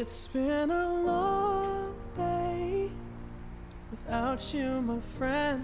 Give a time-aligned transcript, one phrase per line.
[0.00, 2.88] It's been a long day
[3.90, 5.60] without you, my friend.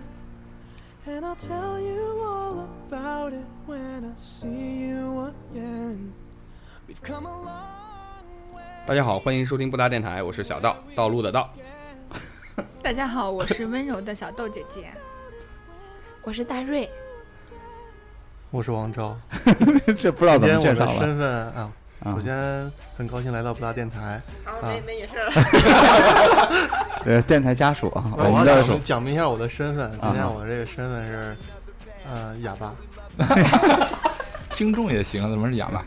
[1.06, 6.12] And I'll tell you all about it when I see you again.
[6.86, 8.62] We've come a long way.
[8.86, 11.48] 大家好，欢迎收听布达电台，我是小道，道路的道。
[12.82, 14.92] 大家好，我是温柔的小豆姐姐。
[16.24, 16.90] 我是大瑞，
[18.50, 19.16] 我是王昭。
[19.96, 20.88] 这不知道怎么介绍了。
[20.98, 21.72] 身份啊，啊
[22.14, 24.20] 首先很高兴来到布达电台。
[24.44, 25.32] 好，没没你事了。
[27.06, 29.90] 呃，电台家属啊，我们的讲讲明一下我的身份。
[29.92, 31.36] 今天啊我这个身份是，
[32.04, 32.74] 呃，哑巴。
[34.56, 35.84] 听众也行，怎么是哑巴？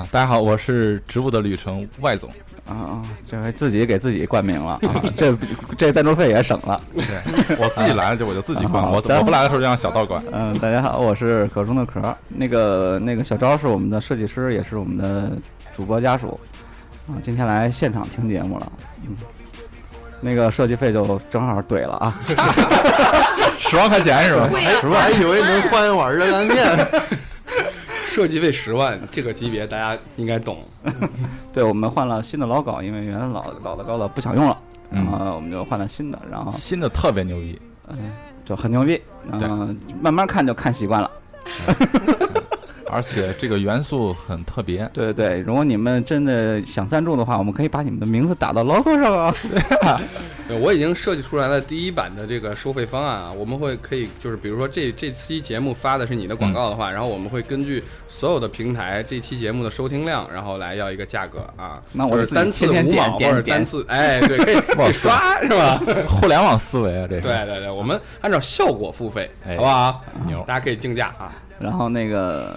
[0.00, 2.28] 啊，大家好，我是植物的旅程外总。
[2.66, 5.32] 啊啊，这回自己给自己冠名了啊， 这
[5.78, 6.80] 这赞助费也省了。
[6.92, 10.20] 对我自己来了就我就自己管，我我不来的时候就让小道管。
[10.32, 12.00] 嗯，大家好，我是壳中的壳。
[12.26, 15.30] 那个那个小昭是我们的设计师，也是我们的
[15.72, 16.40] 主播家属
[17.06, 18.72] 啊，今天来现场听节目了。
[19.06, 19.14] 嗯，
[20.20, 22.18] 那个设计费就正好怼了啊，
[23.60, 24.50] 十万块钱是吧？
[24.80, 26.88] 十万还以为能换一碗热干面。
[28.14, 30.58] 设计费十万，这个级别大家应该懂。
[31.52, 34.56] 对我们换了新的老稿，因为原来老老的稿子不想用了，
[34.88, 38.12] 然嗯后我们就换了新的，然后新的特别牛逼，嗯，
[38.44, 39.66] 就很牛逼，然后，
[40.00, 41.10] 慢慢看就看习惯了。
[42.94, 44.88] 而且这个元素很特别。
[44.94, 49.34] 对对对，如果你们真的想赞助的话，我们可以把你们的名字打到 logo 上啊。
[50.46, 61.80] 对我已经设计出来了第一版的这个收费方案啊，我们会可以就是比如说这这期节目发的是你的广告的话，然后我们会根据所有的平台这期节目的收听量，然后来要一个价格啊。
[61.92, 65.80] 那我是单次五毛或者单次哎，对，可以 可以刷是吧？
[66.06, 67.22] 互联网思维啊，这是。
[67.22, 70.04] 对对对，我们按照效果付费，哎好不好？
[70.26, 71.32] 牛大家可以竞价啊。
[71.58, 72.56] 然后那个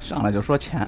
[0.00, 0.86] 上来就说钱，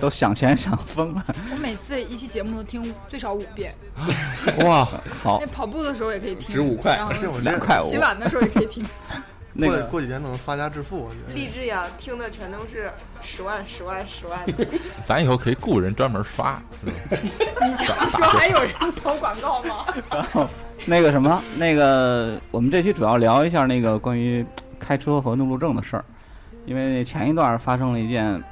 [0.00, 1.24] 都想钱想疯了。
[1.50, 3.74] 我每次一期节目都听最少五遍，
[4.64, 4.84] 哇，
[5.22, 7.98] 好那，跑步的时候也可以听，值五块然后这我这两块五洗。
[7.98, 8.84] 碗的时候也可以听。
[9.56, 11.32] 那个过过几天都能发家致富，我觉得。
[11.32, 12.90] 励志呀，听的全都是
[13.20, 14.66] 十万、十万、十万的。
[15.04, 16.60] 咱以后可以雇人专门刷。
[16.80, 16.92] 是吧
[17.62, 20.48] 你这样说还有人投广告吗？
[20.86, 24.44] 那个什么，那个我们这期主要聊一下那个关于
[24.80, 26.04] 开车和怒路症的事儿，
[26.66, 28.42] 因为前一段发生了一件，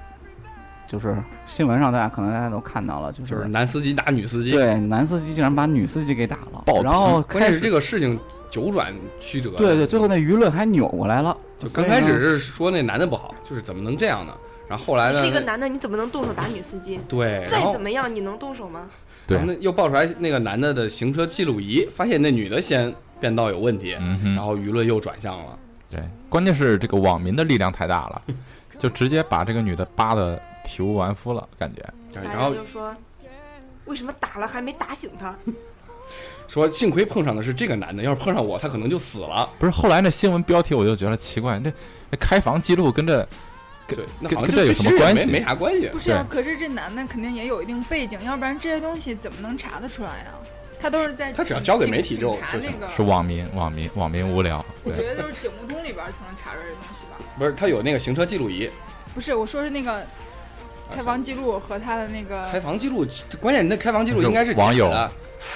[0.86, 8.18] 就是新闻上大家可能大家都看到了，就就是是男司机打女司机，，对男司机竟然把女司机给打了，然后关键是开始这个事情
[8.50, 9.50] 九转曲折。
[9.56, 14.32] 对对，最后那舆论还扭过来了，就刚开始是说那男的不好，就是怎么能这样呢？
[14.68, 15.20] 然后后来呢？
[15.20, 16.98] 是一个男的，你怎么能动手打女司机？
[17.08, 18.86] 对，再怎么样，你能动手吗？
[19.26, 24.34] 对然后那又爆出来那个男的的行车记录仪，发现那女的先变道有问题，嗯。
[24.34, 25.58] 然后舆论又转向了。
[25.90, 26.00] 对，
[26.32, 28.22] 关键是这个网民的力量太大了，
[28.80, 31.84] 就直接把这个女的扒的体无完肤了，感觉。
[32.22, 32.96] 然后就说，
[33.84, 35.36] 为什么打了还没打醒他？
[36.48, 39.46] 说幸亏碰上的是这个男的，要是碰上我，他可能就死了。
[39.58, 41.70] 不是，后来那新闻标题我就觉得奇怪，这
[42.10, 43.28] 这开房记录跟这
[43.86, 45.88] 跟对，那跟好像就跟这有什么关系没没啥关系。
[45.92, 50.32] 不是啊，可是这男的肯定也有一定背景，要不然这些东西怎么能查得出来呀？
[50.82, 54.64] 他都是在他只要交给媒体就就行那个，是网民，网民，网民无聊。
[54.82, 57.24] 我觉，得就是警务通里边才能查出来这东西吧？
[57.38, 58.68] 不是，他有那个行车记录仪，
[59.14, 60.04] 不是，我说是那个
[60.92, 63.06] 开房记录和他的那个开房记录，
[63.40, 65.08] 关键你那开房记录应该是网友的，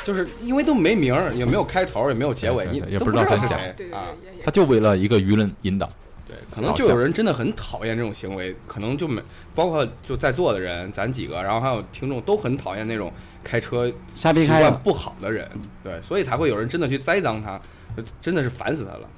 [0.05, 4.07] 就是因为都没名儿，也没有开头，也没有结尾，你也不知道是谁啊。
[4.45, 5.91] 他就为了一个舆论引导。
[6.37, 9.23] 对，可能就有人真的很讨厌这种行为，可能就没
[9.55, 13.11] 包括就在座的人，咱几个，然后还有听众都很讨厌那种
[13.43, 14.67] 开车瞎逼开了。
[14.67, 15.51] 习惯不好的人，
[15.83, 17.59] 对，所以才会有人真的去栽赃他，
[17.97, 19.09] 就真的是烦死他了。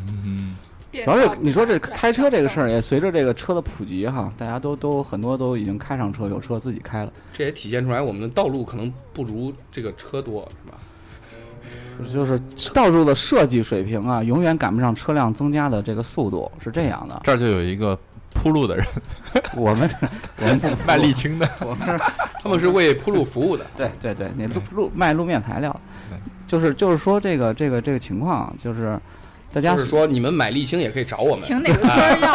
[0.00, 0.56] 嗯，
[0.92, 7.12] 主要是你说这开车这个事儿，也随着这个车的普及哈，大家都都很多都已经开上车，有车自己开了。
[7.32, 10.50] 这也体现出来我们的道路可能不如这个车多？
[12.12, 12.40] 就是
[12.72, 17.20] 道路的设计水平啊，永远赶不上车辆增加的这个速度，是这样的。
[17.24, 17.98] 这儿就有一个
[18.34, 18.84] 铺路的人，
[19.56, 19.88] 我们
[20.38, 21.48] 我们不卖沥青的。
[21.60, 21.98] 我们是
[22.42, 23.66] 他们是为铺路服务的。
[23.76, 25.74] 对对对，那路路卖路面材料，
[26.46, 28.98] 就是就是说这个这个这个情况，就是
[29.52, 32.34] 大家就是说，你们买沥青也可以找我们，请哪个村要？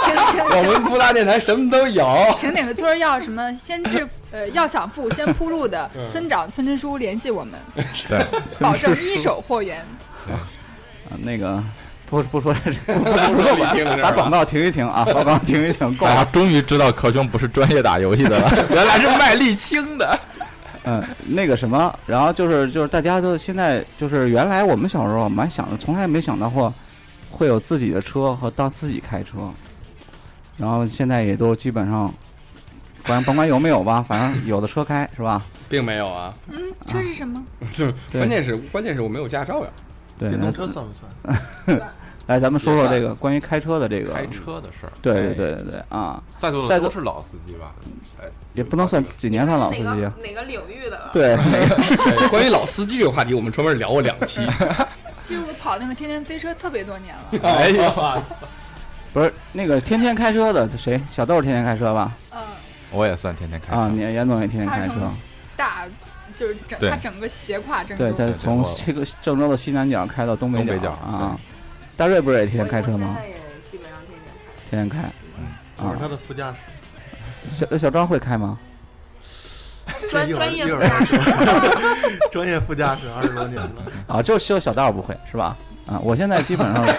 [0.00, 2.06] 请请我们请布达电台什么都有。
[2.38, 7.54] 请哪个村要什么先致呃要想富先铺路的嗯村长村支书联系我们，
[8.08, 8.24] 对，
[8.60, 9.78] 保证一手货源。
[10.30, 11.62] 啊那个
[12.10, 13.56] 不不说这 不说。
[14.02, 16.24] 把广告停一停啊，把广告停一停，够大家。
[16.26, 20.18] 终于知道可兄不是专业打游戏的了，原来是卖沥青的。
[20.84, 26.72] 嗯，那个什么，然后就是就是大家都现在就是原来我们小时候蛮想的，从来没想到过
[27.30, 29.50] 会有自己的车和当自己开车，
[30.58, 32.12] 然后现在也都基本上
[33.06, 35.42] 管甭管有没有吧，反正有的车开是吧？
[35.68, 36.34] 并没有啊。
[36.48, 37.42] 嗯，这是什么？
[37.72, 39.70] 就关键是关键是我没有驾照呀。
[40.18, 41.80] 对，电动车算不算？
[42.26, 47.72] 来咱们说说这个关于开车的这个开车的事儿，对对对对对啊，在座在座的都是老司机吧？
[48.20, 51.08] 哎，也不能算几年算老司机哪个领域的？
[51.10, 54.46] 对， 对，关于老司机这个话题，我们专门聊过两期。
[55.22, 57.48] 其实我跑那个天天飞车特别多年了。
[57.48, 58.22] 哎呀，
[59.18, 61.00] 不是那个天天开车的谁？
[61.10, 62.12] 小豆天天开车吧？
[62.32, 62.40] 嗯，
[62.92, 64.94] 我也算天天开车啊，你严总也天天开车。
[65.56, 65.84] 大
[66.36, 68.12] 就是整他整个斜跨郑州。
[68.12, 71.36] 对，他从这个郑州的西南角开到东北东北角啊。
[71.96, 73.22] 大瑞不是也天天开车吗我现？
[73.22, 73.34] 在也
[73.68, 73.98] 基本上
[74.70, 74.98] 天天开。
[75.00, 76.06] 天天开啊我是他。
[76.06, 78.56] 的副驾驶，小小张会开吗？
[80.10, 80.64] 专专业
[82.30, 83.70] 专业副驾驶二十多年了。
[84.06, 85.56] 啊，就就小道不会是吧？
[85.86, 86.96] 啊，我现在基本上哎，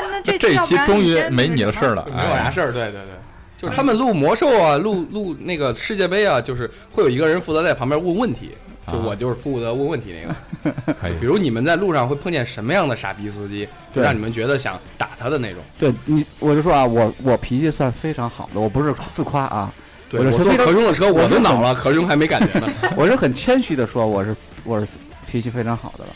[0.00, 2.72] 那那这这一期终于没你的事儿了，没有啥哎事儿。
[2.72, 3.14] 对对对，
[3.58, 8.50] 就是他们录魔兽啊，录录那个世界杯啊，就是会有一个人负责在旁边问问题，
[8.86, 10.34] 就啊我就是负责问问题那个。
[11.00, 15.62] 可以比如你们在路上会碰见什么样的傻逼司机，就让你们觉得想打他的那种。
[15.78, 19.72] 对你，我就说啊，我我脾气算非常好的，我不是自夸啊，
[20.08, 22.68] 对我坐我是非常壳中的车，我都恼了，可中还没感觉呢。
[22.96, 24.86] 我是很谦虚的说我是我是
[25.26, 26.10] 脾气非常好的了，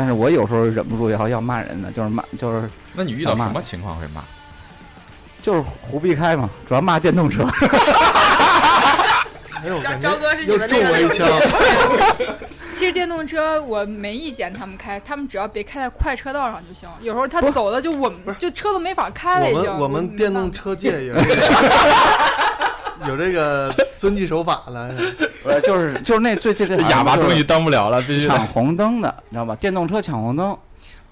[0.00, 4.22] 但是我有时候忍不住要要骂人的，就是骂就是那你遇到什么情况会骂？
[5.42, 7.44] 就是胡逼开嘛，主要骂电动车。
[9.62, 11.28] 哎呦，我赵感觉赵哥是你又们那个中我一枪。
[12.74, 16.88] 其实电动车我没意见他们开，他们只要别开在快车道上就行。
[17.02, 19.64] 有时候他走的就我们，就车都没法开了已经。
[19.64, 21.36] 我们我们电动车界有这个
[23.08, 24.90] 有这个遵纪守法了。
[25.44, 29.54] 呃，就是就是那最最最 哑巴终于当不了了，必须抢红灯的，你知道吧？
[29.56, 30.56] 电动车抢红灯，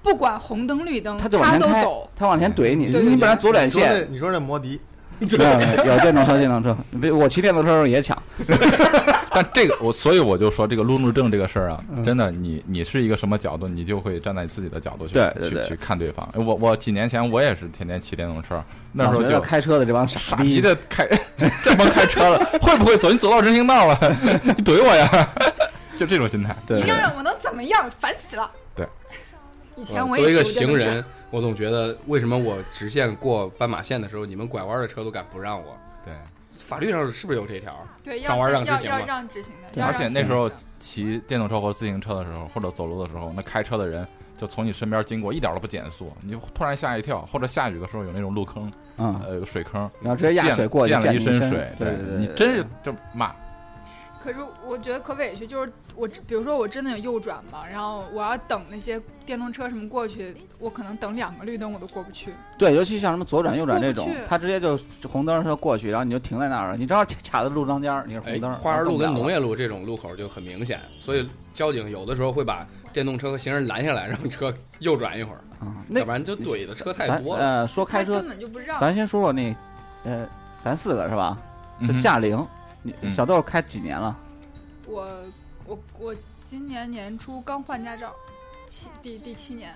[0.02, 4.78] 不管红灯绿灯，他就往前开都走。，他往前怼你，你本来左转线，你说这摩的，没
[5.20, 8.16] 有 没有有电动车电动车，别我骑电动车的时候也抢，
[9.32, 16.28] 但这个我，所以我就说这个路怒症这个事儿啊，嗯真的，你你是一个什么角度，你就会站在自己的角度去对对对去去看对方。
[16.34, 18.62] 我我几年前我也是天天骑电动车，
[18.92, 21.06] 那时候就开车的这帮傻傻逼逼的开
[21.64, 23.10] 这帮开车的，会不会走？
[23.10, 23.98] 你走到人行道了，
[24.42, 25.28] 你怼我呀？
[25.98, 26.54] 就这种心态。
[26.64, 27.90] 对对你让让我能怎么样？
[27.98, 28.48] 烦死了。
[28.76, 28.86] 对。
[29.76, 35.76] 以前我也作为一个行人，我总觉得为什么我直线过斑马线的时候，你们拐弯的车都敢不让我？
[36.04, 36.14] 对，
[36.56, 37.76] 法律上是不是有这条？
[38.02, 47.20] 对，转弯让直行嘛让直行的，而且那时候骑电动车或者自行车的时候，或者走路的时候，那开车的人就从你身边经过，一点都不减速，你就突然吓一跳。
[47.30, 53.34] 或者下雨的时候有那种路坑，嗯，呃，有水坑，然后直接压溅水过去溅了一身身水，对对对，你真是就骂。
[54.22, 62.32] 可是我觉得可委屈，就是我比如说我真的有右转嘛，然后我要等那些电动车什么过去，我可能等两个绿灯我都过不去。
[62.58, 64.78] 对，尤其像什么左转右转这种过不去，他直接就
[65.10, 77.42] 红灯车过去，然后你就停在那儿了，你正好卡卡在路中间儿，你是哎红灯，，花园路跟农业业路这种路口就很明显，所以交警有的时候会把电动车和行人拦下来，让车右转一会儿，啊，那要不然就怼的车太多了。
[77.42, 78.78] 呃说开车根，本就不让。
[78.78, 79.54] 咱先说说那，
[80.04, 80.26] 呃，
[80.62, 81.36] 咱四个是吧？
[81.80, 82.44] 就嗯哼驾龄，
[82.82, 84.16] 你嗯小豆开几年了？
[84.86, 85.08] 我
[85.66, 86.14] 我我
[86.48, 88.12] 今年年初刚换驾照，
[88.68, 89.72] 七第第七年。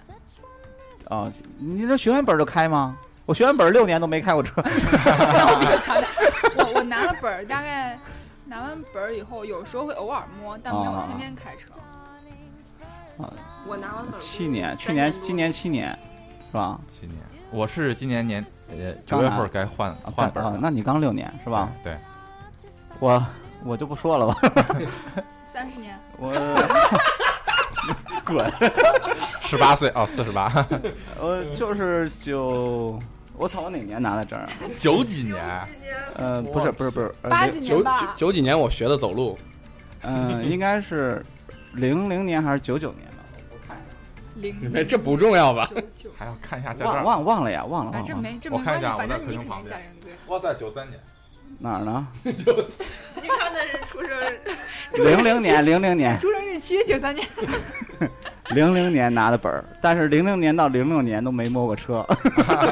[1.08, 2.96] 啊，你这学完本儿就开吗？
[3.26, 4.60] 我学完本儿六年都没开过车。
[4.64, 6.08] 那我比你强点。
[6.56, 7.98] 我我拿了本儿，大概
[8.46, 11.70] 拿完本儿以后，有时候会偶尔摸，但没有啊天天开车。
[13.18, 13.32] 啊
[13.66, 15.96] 我拿完本儿七年，去年今年七年，
[16.50, 16.80] 是吧？
[16.88, 17.18] 七年，
[17.50, 21.70] 我是今年年呃九月份该换啊换本儿，啊那你刚六年是吧？？
[21.84, 21.96] 对，
[23.02, 23.26] 我
[23.64, 24.34] 我就不说了吧，
[25.52, 26.30] 三十年，我
[28.24, 28.48] 滚，
[29.42, 30.48] 十八岁哦，四十八，
[31.20, 32.96] 我就是九，
[33.36, 34.48] 我操，我哪年拿的证啊？
[34.78, 35.44] 九几年，
[36.14, 38.06] 呃，不是不是不是，呃八九九几年九。
[38.14, 39.36] 九几年我学的走路，
[40.02, 41.20] 嗯，应该是
[41.72, 43.24] 零零年还是九九年吧？
[43.50, 45.68] 我看一下零哎这不重要吧？
[46.16, 47.02] 还要看一下驾照。
[47.02, 50.12] 忘忘了呀，忘了哎，忘了，这没这我没关系，看一下我在反正你肯定驾龄对。
[50.28, 51.00] 哇塞，九三年，
[51.58, 52.06] 哪儿呢？
[52.22, 57.26] 你看那是出生，零零年，零零年，出生日期九三年，
[58.50, 62.04] 零零年拿的本儿，但是零零年到零六年都没摸过车，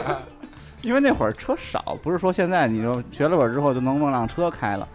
[0.83, 4.89] 因为那会儿车少，不是说现在你就学了本儿之后就能弄辆车开了。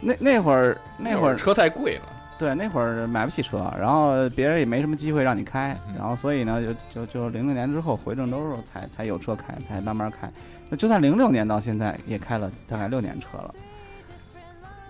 [0.00, 2.02] 那那会儿那会儿车太贵了，
[2.38, 6.62] 对那会儿买不起车，然后别人也没什么机会让你开，嗯然后所以呢
[6.92, 10.30] 就就就零六年之后回郑州的时候才才有车开，才慢慢开。
[10.74, 13.54] 那就算零六年到现在也开了大概六年车了，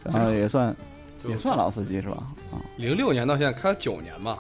[0.03, 0.75] 然后也算
[1.29, 2.17] 也算老司机是吧？
[2.51, 4.39] 啊零六年到现在开了九年吧。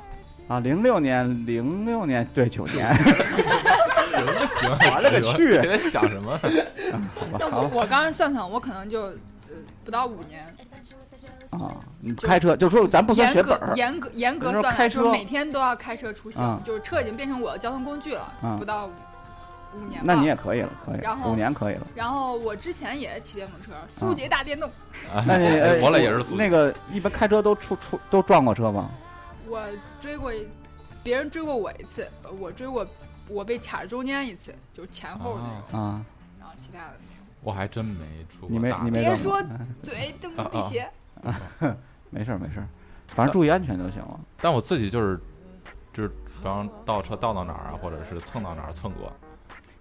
[0.48, 2.94] 啊，零六年零六年对九 年。
[2.94, 4.70] 行 不行？
[4.70, 6.32] 我勒个去你在想什么？
[7.14, 10.44] 好吧，那好吧，我我刚刚算算，我可能就呃不到五年，
[11.50, 18.88] 啊，你开车就说咱不算严格学本儿，严格严格算来，就是开车每天都要开车出行，嗯就是车已经变成我的交通工具了，嗯不到
[19.76, 20.02] 五五年吧。
[20.04, 21.87] 那你也可以了，可以然，后五年可以了。
[21.95, 24.71] 然后我之前也骑电动车，速嗯捷大电动，
[25.26, 28.90] 那你 呃我俩也是速那个一般开车都出出都撞过车吗？
[29.49, 29.61] 我
[30.00, 30.33] 追过，
[31.02, 32.87] 别人追过我一次，呃我追过
[33.28, 36.04] 我被卡中间一次，就是前后那种，啊，
[36.38, 36.95] 然后其他的。
[37.43, 38.00] 我还真没
[38.31, 39.43] 出过你没你没别说
[39.83, 40.90] 嘴 这么啊啊辟邪，
[42.09, 42.66] 没事儿没事儿，
[43.09, 44.19] 反正注意安全就行了。
[44.40, 45.21] 但我自己就是
[45.93, 49.12] 就是，比方倒车倒到哪儿啊，或者是蹭到哪儿蹭过，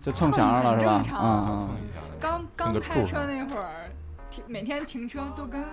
[0.03, 1.03] 就蹭墙上了是吧正？
[1.03, 1.99] 常嗯蹭嗯，一下。
[2.19, 3.89] 刚刚开车那会儿，
[4.29, 5.63] 停每天停车都跟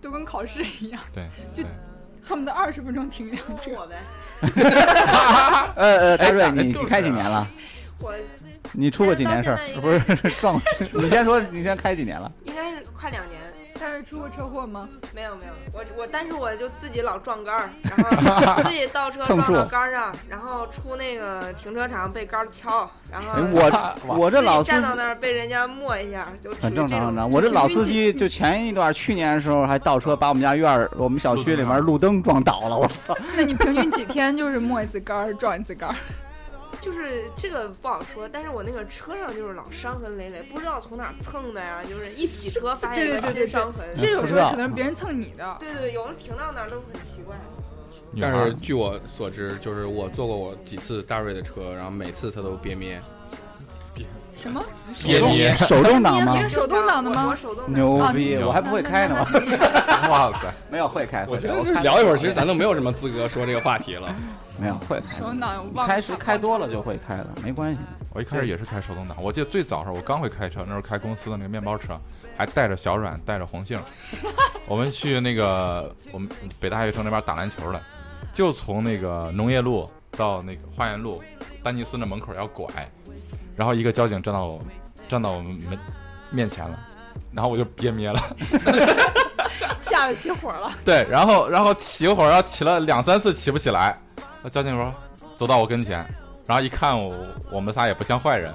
[0.00, 1.62] 都跟考试一样，对，就
[2.22, 3.70] 恨不得二十分钟停一辆车。
[3.78, 3.96] 我呗，
[5.76, 7.46] 呃呃，大瑞，哎你你开几年了？
[8.00, 8.14] 我
[8.72, 10.00] 你出过几年事儿不是
[10.40, 10.62] 撞过？
[11.02, 12.30] 你先说，你先开几年了？
[12.44, 13.39] 应该是快两年，但
[14.00, 14.88] 是出过车祸吗？
[15.14, 27.30] 没有没有，我我但是我就自己老撞杆儿， 然后自己倒车撞到杆儿上，然后出那个停车场被杆儿敲，然后哎我我这老站到那儿被人家磨一下，就很正常，很正常。
[27.30, 33.14] 我这老司机就前一段去年的时候还倒车把我们家院儿、我们小区里面路灯撞倒了，我操！
[33.36, 35.96] 那你平均几天就是磨一次杆儿，撞一次杆儿？
[36.80, 43.86] 就是这个不好说，但是我那个车上就是老伤痕累累，不知道从哪蹭的呀，就是一洗车发现一个对对对对新伤痕。
[43.94, 45.56] 其实有时候可能是别人蹭你的。
[45.60, 47.36] 对对，有的停到哪儿都很奇怪。
[48.20, 53.00] 但是据我所知，就是我坐过我几次大瑞的车，然后每次他都憋咩，
[54.40, 54.62] 什么？
[55.02, 55.54] 憋咩。
[55.54, 56.42] 手动挡吗你？
[56.42, 58.36] 是手动挡的吗我我手动牛逼！
[58.38, 59.14] 我还不会开呢，
[60.08, 61.26] 哇塞，没有会开。
[61.28, 64.14] 我觉得会开是聊一会儿，其实咱都没有什么资格说这个话题了。
[64.58, 65.24] 没有会开手。
[65.24, 67.80] 动挡开始开多了就会开了，没关系。
[68.12, 71.98] 我一开始也是开手动挡，我记得最早的时候我刚会开车，那时候开公司的那个面包车，
[72.36, 73.78] 还带着小阮，带着红杏，
[74.66, 76.28] 我们去那个我们
[76.58, 77.80] 北大学城那边打篮球的，
[78.32, 81.22] 就从那个农业路到那个花园路，
[81.62, 82.66] 丹尼斯那门口要拐，
[83.56, 84.60] 然后一个交警站到我
[85.08, 85.78] 站到我们门
[86.30, 86.78] 面前了，
[87.32, 88.36] 然后我就憋憋了，
[89.82, 90.72] 吓得起火了。
[90.84, 93.98] 对，然后然后起一会儿，然后起了两三次起不起来，
[94.42, 94.94] 那交警说
[95.36, 96.06] 走到我跟前，
[96.46, 97.14] 然后一看我
[97.50, 98.52] 我们仨也不像坏人，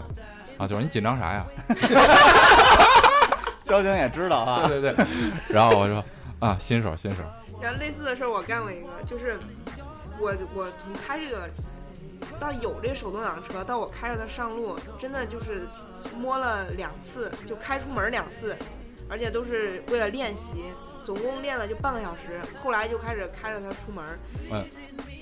[0.58, 1.46] 啊，就说你紧张啥呀？
[3.66, 4.68] 交警也知道啊。
[4.68, 5.06] 对对对，
[5.50, 6.04] 然后我说
[6.40, 7.24] 啊，新手新手，
[7.62, 9.38] 然后类似的事儿我干过一个，就是
[10.20, 11.50] 我我从他这个
[12.40, 15.68] 到有这手动挡车，到我开着它上路，真的就是
[16.18, 18.56] 摸了两次，就开出门两次，
[19.10, 20.66] 而且都是为了练习，
[21.04, 22.42] 总共练了就半个小时。
[22.64, 24.04] 后来就开始开着它出门，
[24.52, 24.66] 嗯，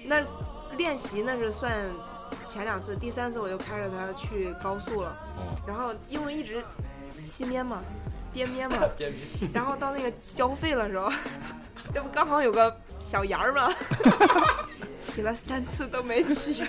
[0.05, 0.21] 那
[0.77, 1.71] 练习那是算
[2.49, 5.15] 前两次，第三次我就开着它去高速了。
[5.37, 6.63] 哦，然后因为一直
[7.23, 7.83] 吸咩嘛，
[8.33, 8.77] 憋咩嘛，
[9.53, 11.11] 然后到那个交费的时候，
[11.93, 13.69] 这不刚好有个小沿儿吗？
[14.97, 16.65] 骑了三次都没骑上，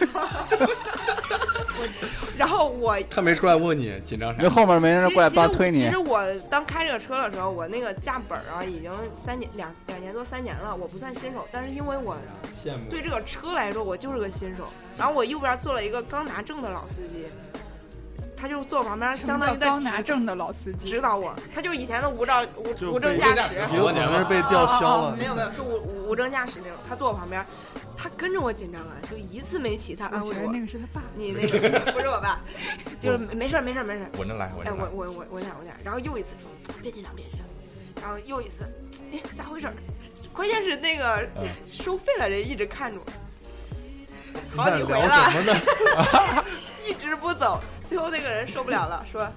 [2.36, 4.50] 然后我 他没出来问你紧张啥那？
[4.50, 12.16] 后面没人过来帮推你其实，我当开这个车的时候，我那个驾本啊已经三年两两年多三年了，我不算新手，但是因为我
[12.90, 14.64] 对这个车来说，我就是个新手。
[14.98, 17.26] 然后我右边坐了一个刚拿证的老司机，
[18.36, 21.00] 他就坐我旁边，相当于在刚拿证的老司机指？
[21.00, 23.58] 导我，他就是以前的无照无无证驾驶。
[23.72, 25.16] 也有可能是被吊销了。
[25.16, 26.76] 没有没有，是无无无证驾驶那种。
[26.88, 27.44] 他坐我旁边，
[27.96, 30.60] 他跟着我紧张啊，就一次没骑，他安慰我我那。
[30.60, 31.02] 个是他爸。
[31.16, 32.40] 你那个不是我爸，
[33.00, 34.10] 就是没事没事没事儿。
[34.18, 34.90] 稳着来，稳哎，我。
[34.92, 38.64] 我我我点我点，然后又一次说别紧张别紧张，然后又一次，
[39.12, 39.68] 哎咋回事？
[40.32, 43.04] 关键是那个嗯收费了人一直看着我，
[44.56, 46.44] 好几回了什，么呢？
[46.86, 49.30] 一直不走，最后那个人受不了了，说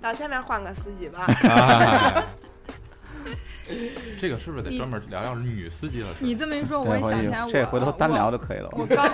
[0.00, 1.26] 到下面换个司机吧。
[1.48, 2.24] 啊
[4.20, 6.16] 这个是不是得专门聊聊女司机的事？
[6.20, 8.36] 你这么一说，我也想起来我，这回头单聊就。
[8.36, 8.68] 可以了。
[8.72, 9.10] 我刚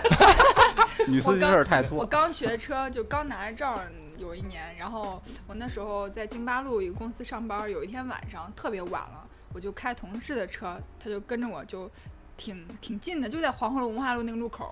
[1.07, 2.01] 女司机事儿太多。
[2.01, 3.73] 我刚学车，就刚拿着证
[4.19, 9.25] 有一年，然后我那时候在京八路一个公司上班，有一天晚上特别晚了，
[9.55, 11.89] 我就开同事的车，他就跟着我就
[12.41, 14.67] 挺挺近的，就在黄河路文化路那个路口。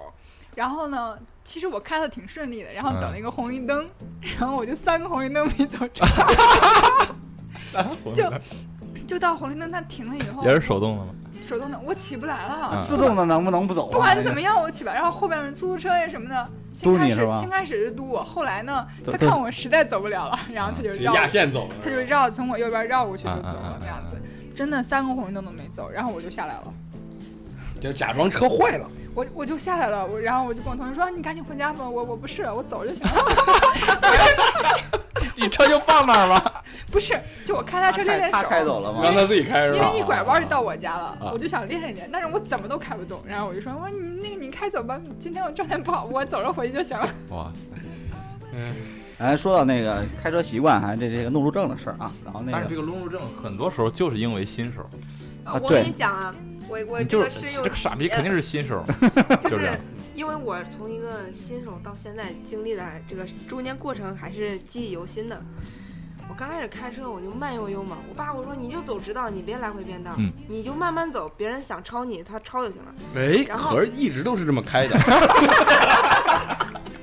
[0.55, 3.87] 然后呢，其实我开的挺顺利的，然后等了一个红绿灯，
[4.41, 6.09] 然后我就三个红绿灯没走 成，
[8.15, 8.33] 就
[9.07, 11.13] 就到红绿灯它停了以后，也是手动的吗？
[11.41, 12.71] 手动的，我起不来了。
[12.73, 13.93] 嗯自动的能不能不走啊？
[13.93, 24.17] 不管怎么样，我起不来，然后后边的出租车呀什么的，先开始嘟你是吧先开始是嘟我，后来呢，他看我实在走不了了，然后他就绕，压线走了，他就绕从我右边绕过去就走了那样子，
[24.55, 26.75] 真的三个红绿灯都没走，然后我就下来了，
[27.80, 28.88] 就假装车坏了。
[29.14, 33.12] 我我就下来了，我然后我就跟我同学说，你赶紧回家吧，我我不是，我走就行了，
[35.35, 36.62] 你车就放那儿吧。
[36.92, 38.49] 不是，就我开他车练练他手。
[38.49, 39.00] 开走了吗？
[39.02, 39.87] 让他自己开是吧？
[39.88, 43.20] 因为一拐弯就到我家了，啊我就想练一练，但是我怎么都开不动。
[43.26, 47.08] 然后我就说，我说你那个你开走吧，今天我状态不好，我走着回去就行了。
[47.30, 47.50] 哇
[48.52, 48.73] 塞，嗯，
[49.18, 54.82] 哎，说到那个开车习惯，还这这个怒路症的事儿啊，然后那但是这个个路怒症很多时候就是因为新手，
[55.44, 56.35] 啊我跟你讲啊，
[56.69, 58.85] 我我这你就个深有这个傻逼肯定是新手，
[59.43, 59.81] 就就这样是。
[60.15, 65.41] 因为我从一个新手到现在经历的这个中间过程还是记忆犹新的。
[66.29, 72.95] 我刚开始开车我就慢悠悠嘛，我爸我说你就走直道，你别来回变道，嗯你就慢慢走，别人想超你他超就行了。
[73.15, 74.95] 哎，然后可是一直都是这么开的。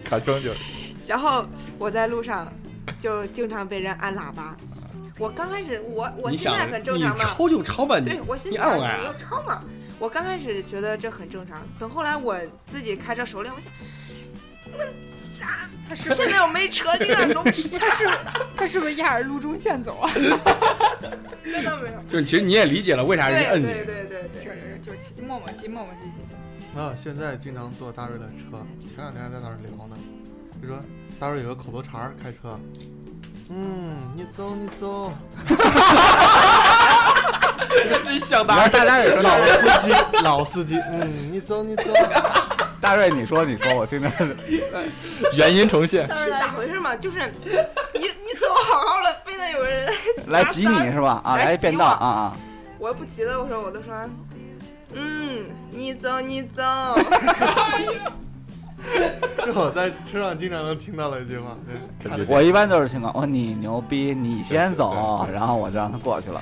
[0.04, 0.60] 卡车就是
[1.08, 1.44] 然后
[1.80, 2.48] 我在路上
[3.00, 4.56] 就经常被人按喇叭。
[5.18, 9.64] 我刚开始我我现在很正常嘛，超就超吧，对你我现在我你按我嘛。
[9.98, 13.72] 我刚开始觉得这很正常，等后来我自己开车熟练，我想，
[14.78, 14.86] 那
[15.24, 17.44] 啥，他是现在我没车，你咋弄？
[17.46, 17.52] 他
[17.92, 18.10] 是
[18.58, 20.12] 他是不是压着路中线走啊？
[21.44, 22.04] 真的没有。
[22.10, 23.66] 就是其实你也理解了为啥人家摁你。
[23.68, 24.44] 对对对对对。
[24.44, 26.78] 就是就是骑磨磨唧磨磨唧唧。
[26.78, 29.96] 啊，现在经常坐大瑞的车，前两天还在那儿聊呢，
[30.62, 30.78] 就说
[31.18, 32.60] 大瑞有个口头禅儿，开车，
[33.50, 35.14] 嗯，你走你走，
[38.04, 41.84] 真像然后大家也知道老，司机老司机，嗯，你走你走，
[42.82, 44.12] 大瑞你说你说，我听听。
[45.38, 46.08] 原因重现。
[46.18, 46.96] 是咋回事嘛？
[46.96, 47.20] 就是
[47.94, 49.94] 你你走好好的，非得有人
[50.28, 51.22] 来挤你是吧？
[51.24, 52.34] 啊，来来变道啊啊！
[52.80, 53.94] 我不急的，我说我都说，
[54.94, 56.64] 嗯，你走你走，
[59.46, 61.56] 这我在车上经常能听到的一句话，
[62.04, 66.42] 对我一般都是情况，我说你牛逼，你先走，然后我就让他过去了。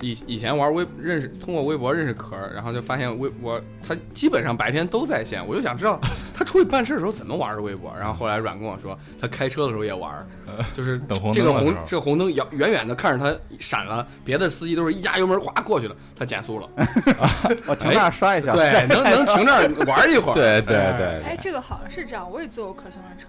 [0.00, 6.00] 以以前玩微认识通过微博认识壳儿，然后就发现微博他基本上白天都在线，我就想知道
[6.34, 7.92] 他出去办事的时候怎么玩的微博。
[7.98, 10.26] 然后后来阮跟我说，他开车的时候也玩儿，
[10.74, 16.68] 就是等红这个红这个红灯遥远远的看着他闪了，别的司机都是一加油门哗过去了，他减速了，
[17.66, 23.26] 我停那儿刷一下，对，能能停这儿玩一会儿，对对哎对哎，这个好像是这样，我也坐过可兄的车。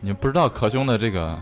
[0.00, 1.36] 你不知道可兄的这个，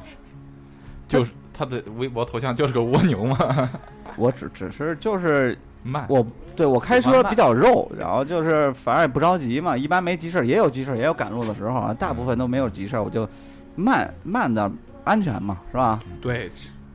[1.07, 3.71] 就是他的微博头像就是个蜗牛吗？
[4.17, 13.29] 我只只是就是慢，我对我开车比较肉，然后就是反正也不着急嘛，一般没急事儿，也有急事儿，也有赶路的时候啊，大部分都没有急事儿，我就
[13.77, 14.71] 慢慢的
[15.05, 16.01] 安全嘛，是吧？
[16.21, 16.51] 对，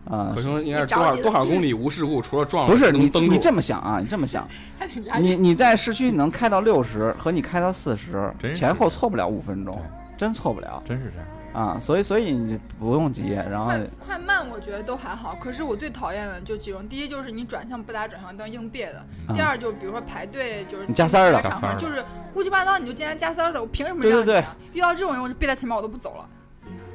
[0.06, 4.48] 啊、可能应该是多少多少公里无事故，除了撞了不是你你这么想啊，你这么想，
[5.22, 5.36] 你。
[5.36, 9.80] 你在市区你能开到六十，和你开到四十前后错不了五分钟，
[10.18, 11.28] 真错不了真是这样。
[11.54, 11.78] 啊！
[11.80, 21.42] 所以所以你不用急，然后快快慢我觉得都还好，可是我最讨厌的就几种，第一就是你转向不打转向灯硬别的，嗯第二就比如说排队就是你加塞儿了
[21.78, 22.04] 就是
[22.36, 24.56] 乌七八糟你就进来加塞儿的，我凭什么对对对让你啊？
[24.74, 26.28] 遇到这种人我就别在前面我都不走了。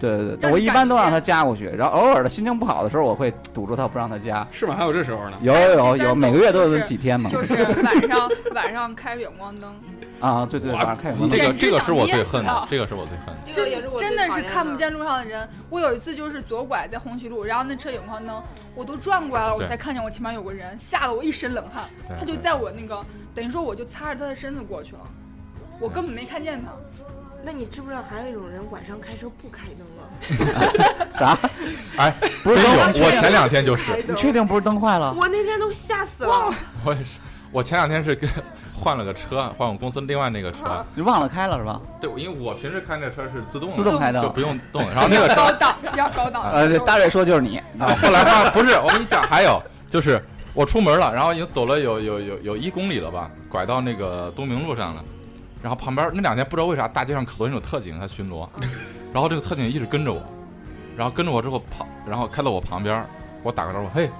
[0.04, 4.46] 对对对，我一般都让他加过去，然后偶尔的心情不好的时候，我会堵住他不让他加。
[4.50, 4.74] 是吗？
[4.76, 5.36] 还有这时候呢？
[5.40, 7.30] 有有有每个月都有几天嘛。
[7.30, 9.74] 就是 晚上晚上开远光灯，
[10.20, 13.40] 啊，对对，哇晚上开远光这灯这个这个是我最恨的，这个是我最恨的。
[13.52, 15.48] 这个也是我真的是看不见路上的人。
[15.70, 18.42] 我有一次就是左拐在红旗路，然后那车远光灯，
[18.74, 21.84] 我都转过来了，我才看见我前面有个人，吓得我一身冷汗。
[22.18, 25.00] 他就在我那个，等于说我就擦着他的身子过去了，
[25.80, 26.70] 我根本没看见他。
[27.46, 29.93] 那你知不知道还有一种人晚上开车不开灯了？
[31.18, 31.38] 啥？
[31.96, 35.12] 哎，不是，灯我前两天就是，你确定不是灯坏了？
[35.12, 36.52] 我那天都吓死了。
[36.84, 37.18] 我也是，
[37.52, 38.28] 我前两天是跟
[38.74, 40.84] 换了个车，换我公司另外那个车。
[40.94, 41.80] 你忘了开了是吧？
[42.00, 44.82] 对，因为我平时开那车是自动自动开的就不用动。
[44.90, 46.50] 然后那个车高档，比较高档。
[46.50, 50.20] 呃，大瑞说就是你，啊，后来发不是，我跟你讲，还有就是
[50.52, 55.04] 我出门了，然后已经走了有有有有一公里了吧，拐到那个东明路上了，
[55.62, 58.48] 然后旁边那两天不知道为啥大街上可多那种特警在巡逻，
[59.14, 60.20] 然后这个特警一直跟着我，
[60.96, 63.08] 然后跟着我之后跑，然后开到我旁边，给
[63.44, 64.10] 我打个招呼，嘿，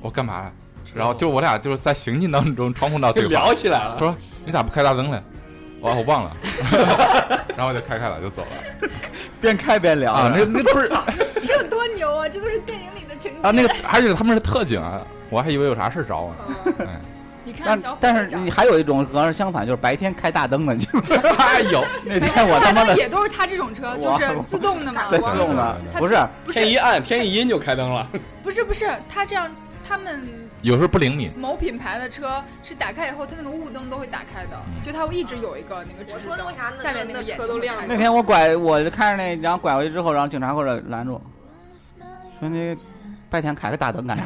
[0.00, 0.52] 我干嘛呀？
[0.94, 3.96] 然后就我俩就是在行进当中窗户到对方聊，起来了。
[3.98, 5.20] 他说你咋不开大灯嘞？
[5.80, 6.36] 我我忘了，
[7.56, 8.88] 然后我就开开了就走了
[9.40, 10.88] 边开边聊啊，那那不是
[11.44, 12.28] 这多牛啊！
[12.28, 13.38] 这都是电影里的情节。
[13.42, 16.74] 啊，那个而且他们是特警啊，我还以为有啥事儿找我呢。
[16.86, 17.00] 哎，
[17.46, 20.84] 你看但但是你还有一种可能是相反，就是白天开大灯的， 你
[21.38, 25.02] 哎有， 那天我他妈的也 都是他这种车，就是自动的嘛。
[25.08, 26.18] 对自动的不是
[26.52, 28.04] 天一暗，天一阴就开灯了。
[28.42, 29.48] 不是不是，他这样
[29.88, 30.28] 他们
[30.62, 31.30] 有时候不灵敏。
[31.38, 41.22] 某品牌的车是打开以后，它那个雾灯都会打开的，就它会一直有一个那个指我示灯说的为啥那下面那个车都亮着那天我拐，我就看着那，然后拐回去之后，然后警察过来拦住，
[42.40, 42.76] 说你
[43.30, 44.24] 白天开个大灯干啥？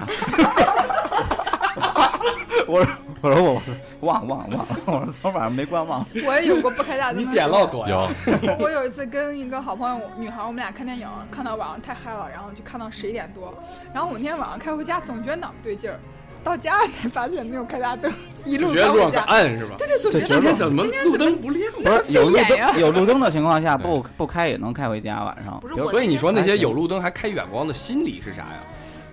[2.67, 2.87] 我说
[3.23, 3.63] 我说我
[4.01, 6.05] 忘了忘了忘了，我说昨晚上没关忘。
[6.25, 8.09] 我也有过不开大灯你的时候点唠多呀？
[8.43, 13.53] 有我有一次跟一个好朋友女孩，我们俩看电影，看到晚上太嗨了，然后就看到十一点多。
[13.93, 15.99] 然后我那天晚上开回家，总觉得哪不对劲儿，
[16.43, 18.11] 到家才发现没有开大灯，
[18.47, 19.33] 一路就觉得路上可开回家。
[19.35, 19.75] 暗是吧？
[19.77, 21.73] 对对，总对觉得今天怎么路灯不亮？
[21.75, 25.61] 不是有路灯 有路灯的情况下，不不开也能开回家晚上。
[25.61, 28.63] 不是所以你说那些有路灯还开远光的心理是啥呀？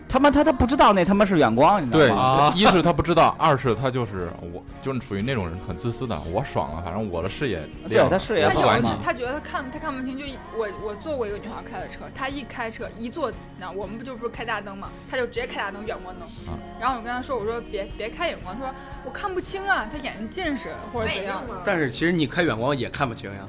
[0.10, 2.52] 他妈他他不知道那他妈是远光，你知对道吗？
[2.52, 7.58] 对，一是他不知道， 二是他就是我，就是属于那种人很自私的，我爽了，反正我的视野
[7.89, 9.02] 亮了，对他视野他有我不管你好嘛。
[9.04, 16.24] 他觉得他看他看不清，就一我我坐过一个女孩开的车，她一开车一坐，那我们不就不是开大灯嘛，他就直接开大灯远光灯。
[16.48, 23.39] 啊然后我跟他说，我说别别开远光，他说我看不清啊，他眼睛近视或者怎样，但是其实你开远光也看不清呀，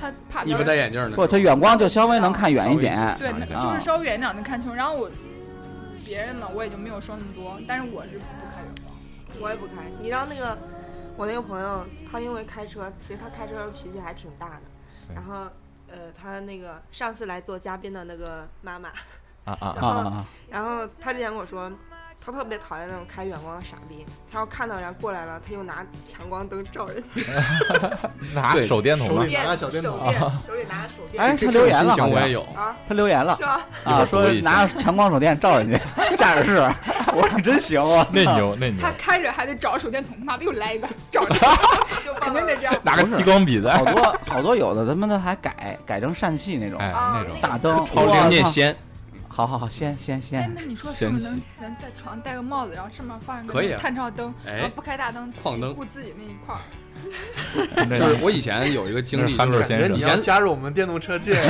[0.00, 1.12] 他怕你不戴眼镜呢。
[1.14, 3.14] 不，他远光就稍微能看远一点。
[3.18, 3.30] 对，
[3.62, 4.74] 就是稍微远点能看清。
[4.74, 5.08] 然后我
[6.04, 8.94] 别人嘛，我也就没有说那么多，但是我是不开远光。
[9.40, 9.90] 我也不开。
[10.00, 10.56] 你知道那个
[11.16, 14.62] 我那个朋友，他因为开车，其实他开车脾气还挺大的。
[15.14, 15.50] 然后
[15.88, 18.88] 呃，他那个上次来做嘉宾的那个妈妈，
[19.44, 20.26] 啊啊啊啊！
[20.48, 21.70] 然后他之前跟我说，
[22.24, 24.04] 他特别讨厌那种开远光的傻逼。
[24.32, 29.34] 他要看到人过来了，他又拿强光灯照人家， 拿手电筒吗手里？
[29.34, 31.22] 拿个小电筒手电，手里拿个手电。
[31.22, 32.42] 哎，他留言了，我也有。
[32.54, 33.60] 啊，他留言了是吧？
[33.84, 35.78] 啊，说拿着强光手电照人家，
[36.16, 36.56] 站着是。
[37.14, 38.04] 我说你真行啊！
[38.10, 41.34] 那牛那牛他，开着还得找手电筒，妈的又来一个，找着，
[42.04, 42.74] 就肯定得这样。
[42.82, 48.76] 拿个激光笔的好，多好多有的他妈的还改改成疝气那种哎啊那种大灯，超我操灵念仙，
[49.34, 54.52] 好好好，先先哎先，，那你说是不是能能在床戴个帽子，然后上面放一个探照灯，哎。
[54.52, 55.74] 然后不开大灯，矿灯。
[55.74, 56.60] 顾自己那一块儿。
[57.98, 61.42] 就是我以前有一个经历， 感觉你要加入我们电动车界，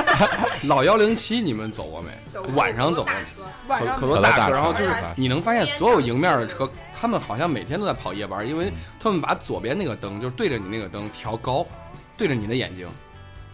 [0.68, 2.10] 老幺零七，你们走过没？
[2.54, 3.02] 晚上走
[3.66, 11.66] 可可多大可多大车，然后就是你能发现所有迎面的车，他们好像每天都在跑夜班，因为他们把左边那个灯就是对着你那个灯调高，
[12.18, 12.86] 对着你的眼睛。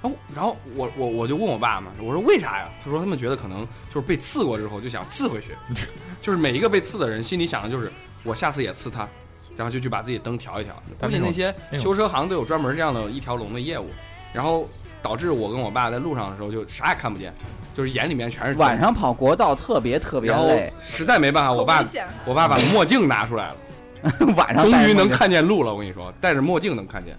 [0.00, 2.68] 然后，然后我我我就问我爸嘛，我说为啥呀？
[2.84, 5.56] 他说他们觉得可能就是被刺过之后就想刺回去，
[6.22, 7.90] 就是每一个被刺的人心里想的就是
[8.22, 9.08] 我下次也刺他，
[9.56, 10.74] 然后就去把自己灯调一调。
[11.00, 13.88] 估计那些修车行都有专门这样的一条龙的业务，
[14.32, 14.68] 然后
[15.02, 17.34] 导致我跟我爸在路上的时候就啥也看不见，
[17.74, 21.84] 就是眼里面全是晚上跑国道特别特别累，实在没办法，我爸
[22.24, 23.56] 我爸把墨镜拿出来了，
[24.37, 25.72] 晚上终于能看见路了。
[25.72, 27.16] 我跟你说，戴着墨镜能看见。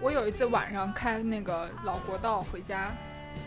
[0.00, 2.94] 我有一次晚上开那个老国道回家，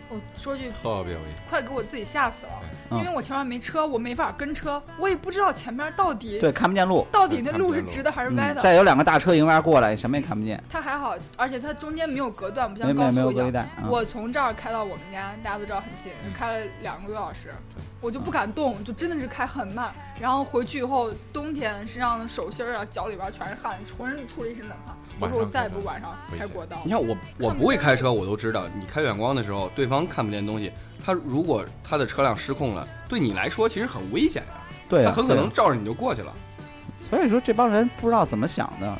[0.09, 1.33] 我说句特别危险。
[1.47, 2.51] 快给我自己吓死了，
[2.91, 8.61] 嗯因为我前面没车，我没法跟车，我也不知道前面到底对看不见路，到底那路路是直的还是歪嗯，的。
[8.61, 13.65] 再有两个大车迎面过来，什么也看不见，它还好，而且它中间没有隔断，不没没像高速一样。
[13.87, 17.53] 我从这儿开到我们家，大家都知道很近，嗯开了两个多小时，
[18.01, 19.93] 我就不敢动，就真的是开很慢。
[20.19, 24.95] 然后回去以后，冬天身上的手心儿啊、脚里边全是汗，浑身出了一身冷汗。
[25.19, 26.91] 我说我再也不晚上开国道你。
[26.91, 30.71] 看我我不会开车，我都知道，你开远光的时候，对方看不见东西，
[31.03, 34.53] 他如果他的车辆失控了，对你来说其实很危险呀，
[34.89, 36.33] 对啊，他很可能照着你就过去了。
[37.09, 38.97] 所以说这帮人不知道怎么想的，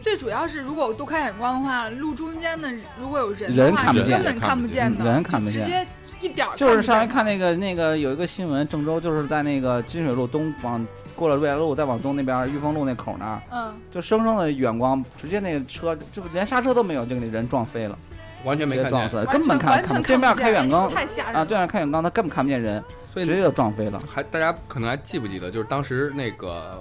[0.00, 5.86] 最主要是，如果我都开远光的话，路中间的如果有人的话，人看不见是根本看不见的，人看不见就直接
[6.20, 10.86] 一点儿就是上回看那个那个有一个新闻，郑州就是在那个金水路东往
[11.22, 17.96] 过了瑞来路，再往东那边裕丰路那口那儿，嗯，就生生的远光，直接那个车就连刹车都没有，就给那人撞飞了，
[18.42, 22.82] 完全没看见，撞死根本看看不对面开远光太吓人啊，对面开远光他根本看不见人，
[23.14, 24.02] 所以直接就撞飞了。
[24.12, 26.80] 还大家可能还记不记得，就是当时那个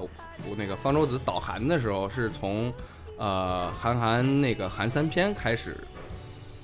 [0.50, 2.74] 我那个方舟子导韩的时候，是从
[3.20, 5.78] 呃韩寒那个韩三篇开始，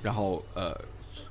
[0.02, 0.76] 然后呃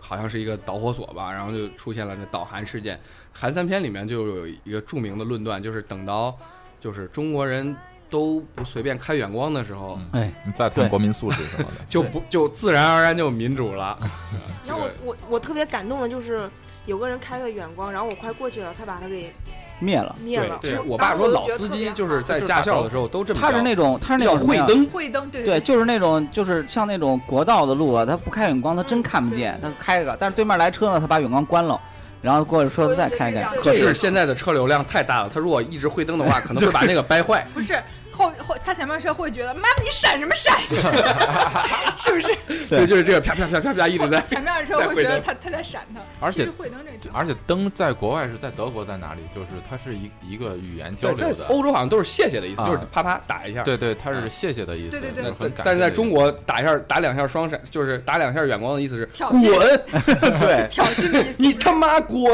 [0.06, 3.00] 好像是一个导火索吧，然后就出现了这导韩事件。
[3.32, 6.36] 韩三篇里面就有一个著名的论断，就是等到
[6.78, 7.76] 就是中国人
[8.08, 13.98] 都不随便开远光的时候，嗯哎，你再对谈国民素质什么的，就不 就自然而然就民主了。
[14.64, 16.48] 然后我我我特别感动的就是
[16.86, 19.32] 有个人开个远光，然后我快过去了，他把他给
[19.78, 20.14] 灭了。
[20.22, 20.58] 灭了。
[20.60, 31.80] 对，我我爸说老司机就是在驾校的时候都这么，他是那种他是那种会灯，会灯，对对，就是那种，就是像那种国道的路啊，他不开远光，他真看不见，他开着，但是对面来车呢，他把远光关了，
[32.22, 33.42] 然后过去车再开开。
[33.56, 37.46] 可是现在的车流量太大了，他如果一直会灯的话，可能会把那个掰坏。
[37.52, 37.78] 不是
[38.16, 40.58] 后后他前面车会觉得妈你闪什么闪，
[41.98, 42.36] 是不是？
[42.68, 44.20] 对就是这个啪啪啪啪啪一直在。
[44.26, 49.20] 前面的车会觉得他他在闪他，而且会灯这而且灯在国外是在德国在哪里？
[49.34, 51.44] 就是它是一一个语言交流的。
[51.48, 53.62] 欧洲好像都是谢谢的意思，啊就是啪啪打一下。
[53.62, 54.92] 对对，它是谢谢的意思。
[54.92, 61.34] 对对对但是很感但是在中国打一下打两下双闪，就是打两下远光的意思是滚，对，挑衅的意思。
[61.36, 62.24] 你他妈滚！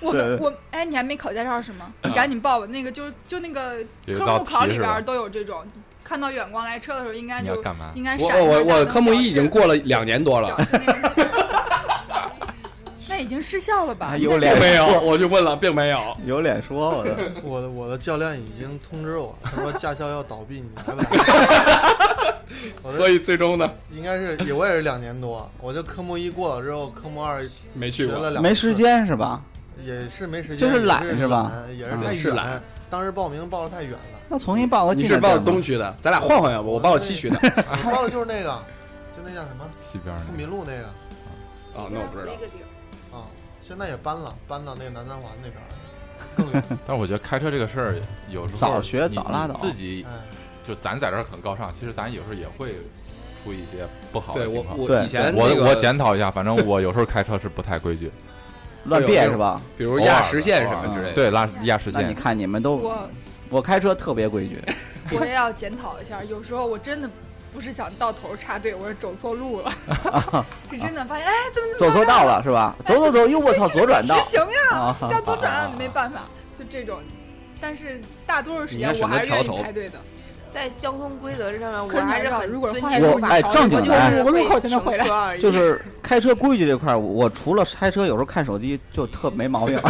[0.02, 1.92] 我我哎，你还没考驾照是吗？
[2.02, 3.76] 你赶紧报吧，那个就就那个
[4.16, 5.62] 科目考里边都有这种，
[6.02, 7.92] 看到远光来车的时候，应该就干嘛？
[7.94, 10.56] 应该我闪我我我科目一已经过了两年多了
[13.08, 14.16] 那已经失效了吧？
[14.16, 16.16] 有脸并没有，我就问了，并没有。
[16.24, 22.92] 有脸说 我的，我的我的教练已经通知我，他说驾校要倒闭，你来不来？
[22.96, 27.42] 所以以最终呢，应该是也我也是两年多，我就科目一过了之后，科目二
[27.74, 28.16] 没去过。
[28.16, 29.42] 了两次没时，间是吧？
[29.84, 32.62] 也是没时间，就是懒是吧也是嗯太远是懒。
[32.88, 36.72] 当时报名报的太远了，那重新报个你是报东区的，咱俩换换要不？
[36.72, 37.38] 我报西区的。
[37.42, 38.62] 你报的就是那个，
[39.16, 40.86] 就那叫什么西边富民路那个
[41.80, 42.40] 啊，那我不知道那。
[42.40, 42.66] 个地儿
[43.16, 43.26] 啊，
[43.62, 45.70] 现在也搬了，搬到那个南三环那边了，
[46.36, 46.62] 更远。
[46.84, 47.94] 但是我觉得开车这个事儿，
[48.28, 50.14] 有时候早学早拉倒自己哎，
[50.66, 52.74] 就咱在这儿很高尚，其实咱有时候也会
[53.44, 54.86] 出一些不好的对我情况。
[54.86, 58.10] 对我以前我那个我检讨一下，反正我有时候开车是不太规矩，
[58.84, 59.60] 乱变是吧？
[59.76, 61.14] 比如压实线什么之类的。
[61.14, 62.00] 对拉压实线。
[62.00, 63.08] 那你看你们都，我
[63.48, 64.62] 我开车特别规矩，
[65.12, 67.08] 我也要检讨一下，有时候我真的
[67.52, 69.72] 不是想到头插队，我是走错路了，
[70.70, 72.74] 是真的发现哎，怎么走错道了是吧？
[72.84, 74.40] 走走走，哟我操，左转道直行
[74.70, 74.96] 呀，啊！
[75.10, 76.22] 叫左转啊没办法，
[76.58, 77.00] 就这种。
[77.60, 79.98] 但是大多数时间我还是愿选择调头意排队的。
[80.52, 89.80] 在交通规则上面，我还是很你知道如果遵换我就正经的是我路口才能回来停车而已就是开车规矩这块儿，我我除了开车有时候看手机就特没毛病，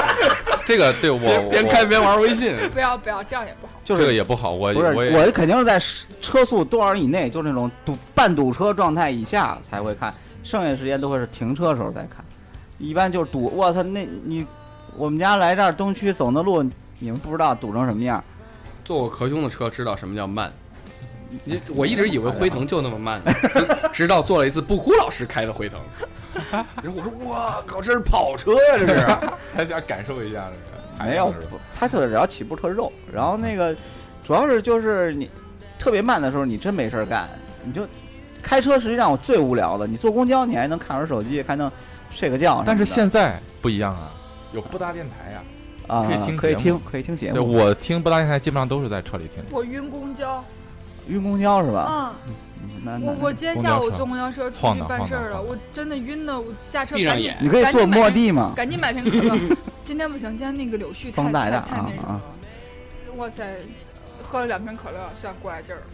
[0.66, 1.18] 这个对我
[1.50, 2.56] 边开边玩微信。
[2.72, 3.72] 不要不要，这样也不好。
[3.84, 5.78] 就是这个也不好，我不是我我肯定是在
[6.20, 12.24] 车速多少以内，就是那种堵半堵车状态以下才会看，剩下时间都会是停车时候再看。
[12.78, 14.46] 一般就是堵，我操，那你
[14.96, 16.62] 我们家来这儿东区走那路，
[16.98, 18.22] 你们不知道堵成什么样。
[18.88, 20.50] 坐过壳兄的车，知道什么叫慢。
[21.44, 23.20] 你我一直以为辉腾就那么慢，
[23.52, 25.78] 直直到坐了一次布哭老师开的辉腾，
[26.82, 29.06] 然后我说哇靠，这是跑车呀，这是。
[29.54, 31.04] 还想感受一下这个。
[31.04, 33.76] 没有是吧，它特只要起步特肉，然后那个
[34.24, 35.28] 主要是就是你
[35.78, 37.28] 特别慢的时候，你真没事儿干，
[37.62, 37.86] 你就
[38.42, 41.70] 开车实际上我最无聊的，你坐公交你还能看会儿手机，还能
[42.10, 42.62] 睡个觉。
[42.64, 44.10] 但是现在不一样啊，
[44.54, 45.57] 有布达电台呀、啊
[45.88, 49.42] 可以听可以听可以听节对目，我听布达电台基本上都是在车里听。
[49.50, 50.44] 我晕公交，
[51.08, 52.14] 晕公交是吧？
[52.84, 59.56] 嗯，我我今天下午坐公交车出去办事儿了，我真的晕的，我下车赶紧闭上眼你可以坐末地嘛，赶紧买瓶可乐。
[59.84, 62.22] 今天不行，今天那个柳絮太大大太太那什么啊了。
[63.16, 63.44] 哇塞，
[64.22, 65.84] 喝了两瓶可乐，算过来劲儿了。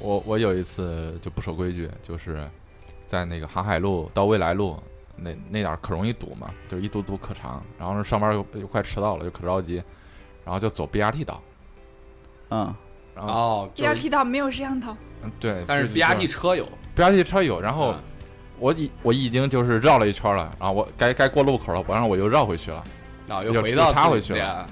[0.00, 2.48] 我我有一次就不守规矩，就是
[3.06, 4.76] 在那个航海路到未来路
[5.16, 9.82] 那那点儿可容易堵嘛，就是一堵堵可长，然后上班又又快迟到了，就可着急，
[10.44, 11.42] 然后就走 BRT 道，
[12.50, 12.74] 嗯，
[13.14, 18.00] 然后、哦，就是 BRT 道没有摄像头，嗯对，但是就 BRT 车有，BRT 车有，然后嗯
[18.58, 22.82] 我已我已经就是绕了一圈了，然后我该该过路口了，我让我又绕回去了，
[23.26, 24.66] 然后又又回到又插自己回去了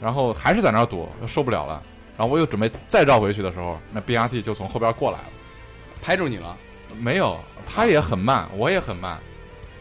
[0.00, 1.82] 然后还是在那儿堵，又受不了了，
[2.18, 5.24] 然后我又准备再绕回去的时候，那 BRT 就从后边过来了。
[6.02, 6.56] 拍住你了。
[7.00, 9.18] 没有，他也很慢，我也很慢，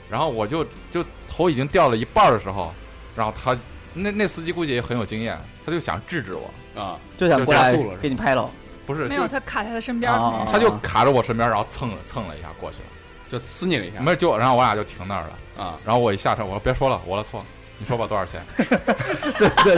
[0.09, 2.73] 然后我就就头已经掉了一半儿的时候，
[3.15, 3.57] 然后他
[3.93, 8.49] 那那司机估计也很有经验，他就想制止我，啊，就想过来就加速了给你拍了。
[8.85, 10.11] 不是，没有他卡在他身边。
[10.51, 12.85] 他就卡着我身边，然后蹭了蹭了一下过去了，
[13.31, 13.99] 就呲你了一下。
[13.99, 17.43] 没有就，然后我俩就停那儿了，啊，然后我一下车，我说别说了，我的错，
[17.79, 18.39] 你说吧多少钱？
[18.57, 19.77] 对对对，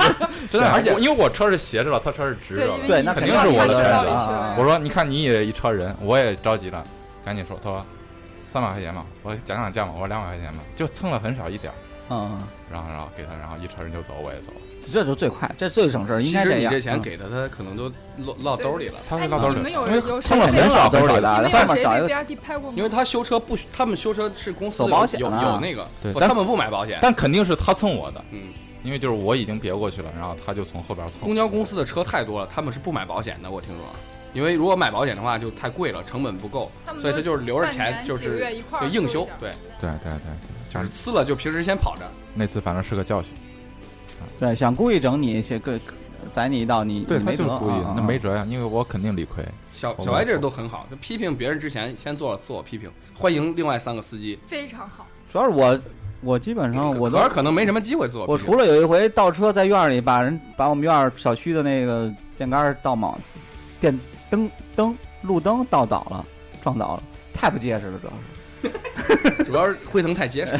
[0.52, 6.84] 真的，而且因为我车是斜着的，他车是直着对，的对那肯定是我的知道选择里去了啊我说你看你也一车人，我也着急了，
[7.24, 7.86] 赶紧说，他说
[8.58, 11.76] 三百块钱嘛，我讲讲价嘛，我说两百块钱嘛，就蹭了很少一点儿，
[12.10, 12.41] 嗯，
[12.72, 14.52] 然后然后给他，然后一车人就走，我也走，
[14.91, 16.52] 这就最快，这最省事儿，应其该样。
[16.52, 17.84] 实你这钱嗯给他，他可能都
[18.17, 22.74] 落落兜里了，他哎是落兜里因为有蹭了很少兜里的，你们有谁在外面找一被个 BRT 拍过吗？
[22.76, 26.98] 因为他修车不需，他们修车是公司走有有保险啊有那个，对但他们不买保险。
[27.00, 28.39] 但肯定是他蹭我的，嗯，
[28.82, 31.20] 因为就是我已经别过去了，然后他就从后边蹭。
[31.22, 33.86] 公交公司的车太多了，他们是不买保险的，我听说。
[34.34, 38.40] 因为如果买保险的话就太贵了，成本不够，所以他就是留着钱，就是
[38.82, 42.04] 就硬修对，对对对，就是呲了就平时先跑着。
[42.34, 43.32] 那次反正是个教训。
[44.40, 45.80] 对，想故意整你，些个
[46.32, 49.44] 宰你一道，你对没辙他就是故意啊，那没辙呀，因为我肯定理亏。
[49.74, 54.38] 小小白这都很好，就批评别人之前先做了自我批评，欢迎另外三个司机。
[54.48, 55.06] 非常好。
[55.32, 55.80] 主要是我，
[56.22, 58.34] 我基本上我都可可能没什么机会做我。
[58.34, 63.16] 我除了有一回倒车在院里把人把我们院儿小区的那个电杆倒铆，
[63.80, 63.98] 电
[64.30, 66.26] 灯灯路灯倒倒了，
[66.62, 68.18] 撞倒了，太不结实了，主要是。
[69.46, 70.54] 主要是辉腾太结实，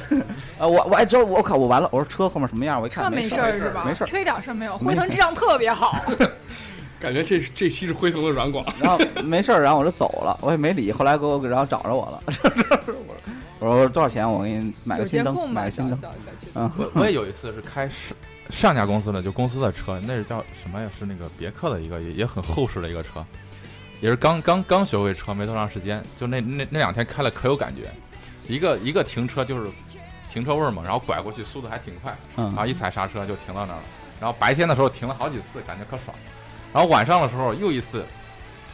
[0.60, 2.80] 啊， 我我还知道，我靠，我完了，我说车后面什么样？
[2.80, 3.84] 我一看车没事事儿是吧？
[3.86, 4.08] 没事儿。
[4.08, 5.99] 车一点事儿没有，没辉腾质量特别好。
[6.99, 8.63] 感觉这这期是辉腾的软广。
[8.80, 10.91] 然后没事儿，然后我就走了，我也没理。
[10.91, 12.23] 后来给我然后找着我了，
[13.60, 14.30] 我说多少钱？
[14.30, 15.97] 我给你买个新灯，买个新灯。
[15.97, 16.51] 小小小区。
[16.53, 18.15] 嗯，我我也有一次是开上
[18.51, 20.89] 上家公司的，就公司的车，那是叫什么呀？
[20.97, 23.23] 是那个别克的一个，也也很厚实的一个车，
[23.99, 27.83] 也是刚刚刚学会车没多长时间，就那那那两天开了可有感觉，
[28.47, 29.69] 一个一个停车就是
[30.31, 33.83] 停车位嘛，然后拐过去速度还挺快，然后嗯，一踩刹车就停到那儿了。
[34.19, 36.15] 然后白天的时候停了好几次，感觉可爽。
[36.73, 38.05] 然后晚上的时候又一次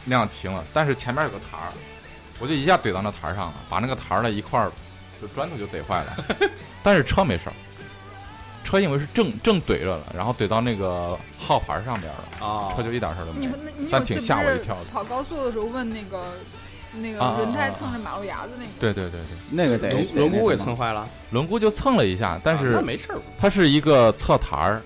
[0.04, 1.72] 那样停了，但是前面有个台儿，
[2.38, 4.70] 我就一下怼到那台儿上了，把那个台儿的一块儿
[5.20, 6.24] 就砖头就怼坏了。
[6.82, 7.52] 但是车没事儿，
[8.64, 12.72] 车因为是正正怼着了，然后怼到那个号牌上边了，啊。
[12.74, 13.50] 车就一点事儿都没有。
[13.50, 14.84] 你那你但挺吓我一跳的。
[14.92, 16.20] 跑高速的时候问那个
[16.94, 23.18] 那个轮胎啊蹭着马路牙子那个，对对对对，那个得轮轮毂给蹭坏了，轮毂就蹭了一下，但啊是那没事儿。
[23.38, 24.82] 它是一个侧台儿，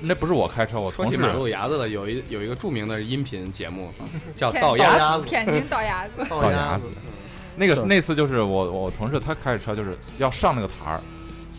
[0.00, 3.90] 那不是我开车，我说起马路牙子了，有一有一个著名的音频节目
[4.36, 5.24] 叫《天道牙子。
[5.24, 6.42] 天津倒牙子，倒牙子。
[6.44, 6.84] 道牙子，
[7.54, 11.00] 那个那次就是我我同事他开着车就是要上那个台儿，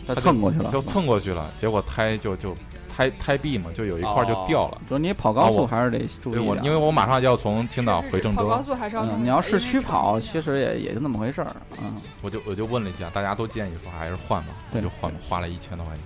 [0.06, 2.54] 他蹭过去了，就蹭过去了，结果胎就就
[2.88, 4.80] 胎胎壁嘛，就有一块儿就掉了。
[4.88, 16.04] 就是你跑高速还是得注意因为我马上就要从青岛回郑州跑高，速还是要你要市区跑，其实也也就那么回事儿，嗯，我就我就问了一下，大家都建议说还是换吧，我就换，花了一千多块钱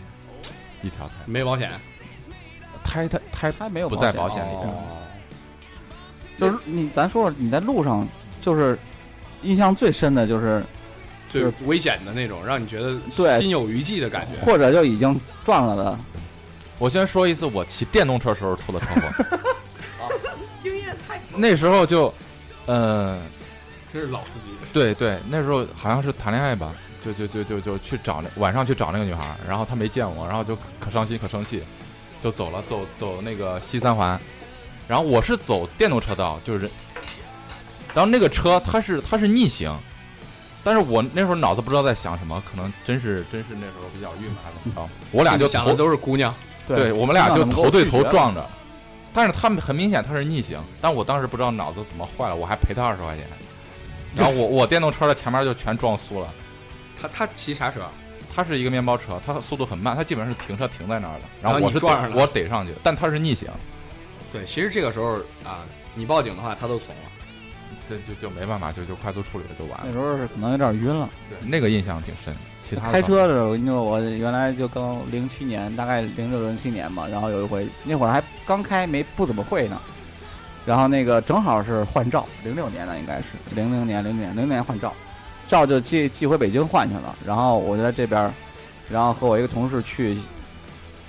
[0.83, 1.71] 一条胎，没保险，
[2.85, 4.53] 胎胎胎胎没有不在保保险里
[6.39, 8.07] 就是你咱说说你在路上，
[8.41, 8.79] 就是
[9.43, 10.65] 印象最深的就是
[11.29, 12.99] 最是危险的那种，让你觉得
[13.41, 14.45] 心有余悸的感觉。
[14.45, 15.99] 或者就已经撞了的，
[16.79, 19.25] 我先说一次我骑电动车时候出的车祸，
[20.63, 22.13] 经验太那时候就，
[22.67, 23.21] 呃，
[23.93, 26.73] 这是老司机，对对，那时候好像是谈恋爱吧，
[27.05, 31.63] 就就就就就去找那晚上去找那个女孩儿，然后她没见我，然后就可伤心可生气，
[32.23, 34.19] 就走了，走走那个西三环，
[34.87, 36.71] 然后我是走电动车道，就是，
[37.95, 39.77] 然后那个车它是它是逆行，
[40.65, 46.35] 但是我那时候脑子不知道在想什么，可能真是真是那时候比较郁闷还是怎么着，我俩就头想的都是姑娘，
[46.67, 48.45] 对我们俩就头对头撞着，
[49.13, 53.25] 但是他们很明显他是逆行，但我当时不知道脑子怎么坏了，我还赔他二十块钱，
[54.15, 56.33] 然后 我我电动车的前面就全撞酥了。
[57.01, 57.81] 他他骑啥车？
[58.35, 61.25] 他是一个面包车，他速度很慢，他基本上是停车停在那儿的。
[61.43, 63.49] 然然后后我是撞上了我逮上去，但他是逆行，
[64.33, 67.08] 对，其实这个时候啊，你报警的话，他都怂了。
[67.89, 69.85] 这就就没办法，就就快速处理了就完了。
[69.87, 71.09] 那时候是可能有点晕了。
[71.29, 72.35] 对，那个印象挺深。
[72.69, 79.81] 其他开车的时候，因为我原来就刚零七年，大概零六零七年嘛，然后有一回那会儿还刚开，没不怎么会呢。
[80.67, 83.25] 然后那个正好是换照，零六年的应该是
[83.55, 84.93] 零零年零零年零年换照，
[85.47, 87.17] 照就寄寄回北京换去了。
[87.25, 88.31] 然后我就在这边，
[88.91, 90.19] 然后和我一个同事去，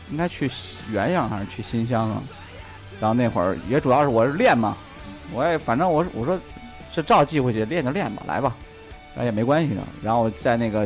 [0.10, 0.50] 应该去
[0.90, 2.24] 原阳还是去新乡啊？
[3.02, 4.78] 然后那会儿也主要是我是练嘛，
[5.34, 6.40] 我也反正我是我说
[7.00, 8.54] 这照寄回去练就练吧，来吧，
[9.16, 9.82] 然后也没关系的。
[10.04, 10.86] 然后在那个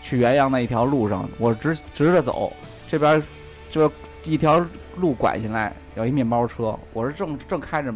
[0.00, 2.50] 去原阳那一条路上，我直直着走，
[2.88, 3.22] 这边
[3.70, 3.92] 就
[4.24, 4.64] 一条
[4.96, 7.92] 路拐进来，有一面包车，我是正正开着，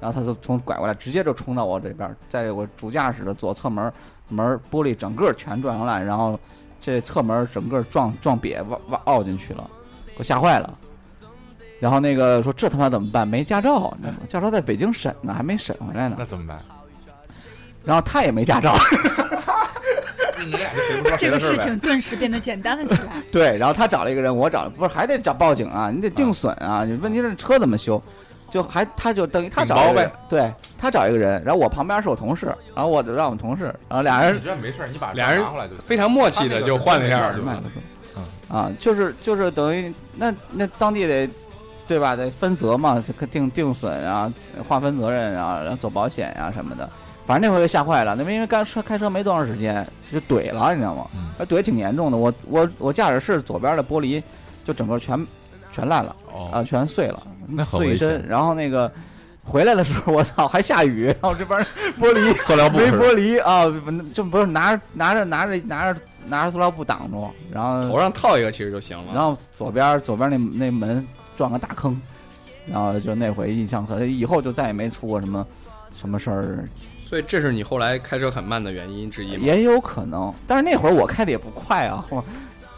[0.00, 3.92] 然后他就从拐过来，直接就冲到我这边，在我主驾驶的左侧门
[4.30, 6.40] 门玻璃整个全撞上烂，然后
[6.80, 9.68] 这侧门整个撞撞瘪，挖挖凹进去了，
[10.06, 10.78] 给我吓坏了。
[11.80, 13.28] 然后那个说这他妈怎么办？
[13.28, 13.94] 没驾照，
[14.26, 16.24] 驾照在北京审呢，还没审回来呢那。
[16.24, 16.58] 怎么办？
[17.84, 18.74] 然后他也没驾照，
[20.44, 21.56] 你俩就谁不说这个事。
[21.58, 23.22] 情顿时变得简单了起来。
[23.30, 25.90] 对，然后他找了一个人，我找不是还得找报警啊？
[25.90, 26.84] 你得定损啊！
[26.84, 28.02] 你问题是车怎么修？
[28.50, 35.74] 就还他就等于他找呗，对他找一个人，然后我旁边是我同事，然后我让我们同事，然后俩人你这没事，你把俩人拿回来就。
[35.74, 37.62] 非常默契的就换了一下他那个是吧？
[38.16, 41.28] 嗯啊，就是就是等于那那当地得
[41.88, 42.14] 对吧？
[42.14, 44.32] 得分责嘛，定定损啊，
[44.68, 46.88] 划分责任啊，然后走保险呀、什么的。
[47.26, 51.06] 反正那回就吓坏了，那边因为刚车开车没多长时间就怼了，你知道吗？
[51.14, 52.16] 嗯那怼挺严重的。
[52.16, 54.22] 我我我驾驶室左边的玻璃
[54.64, 55.26] 就整个全
[55.72, 57.22] 全烂了啊，哦，全碎了
[57.70, 58.24] 碎一身。
[58.26, 58.90] 然后那个
[59.42, 61.58] 回来的时候，我操， 还下雨，然后这边
[61.98, 63.64] 玻璃 塑料布没玻璃啊，
[64.14, 69.12] 这不是拿着拿着拿着拿着拿着塑料布挡住，然后头上套一个其实就行了。
[69.12, 71.04] 然后左边左边那那门
[71.36, 72.00] 撞个大坑，
[72.66, 75.44] 然后就那回印象特，以后就再也没出过什么
[75.96, 76.64] 什么事儿，
[77.04, 79.42] 所以这是你后来开车很慢的原因之一吗？
[79.44, 80.32] 也有可能。
[80.46, 82.24] 但是那会儿我开的也不快啊，我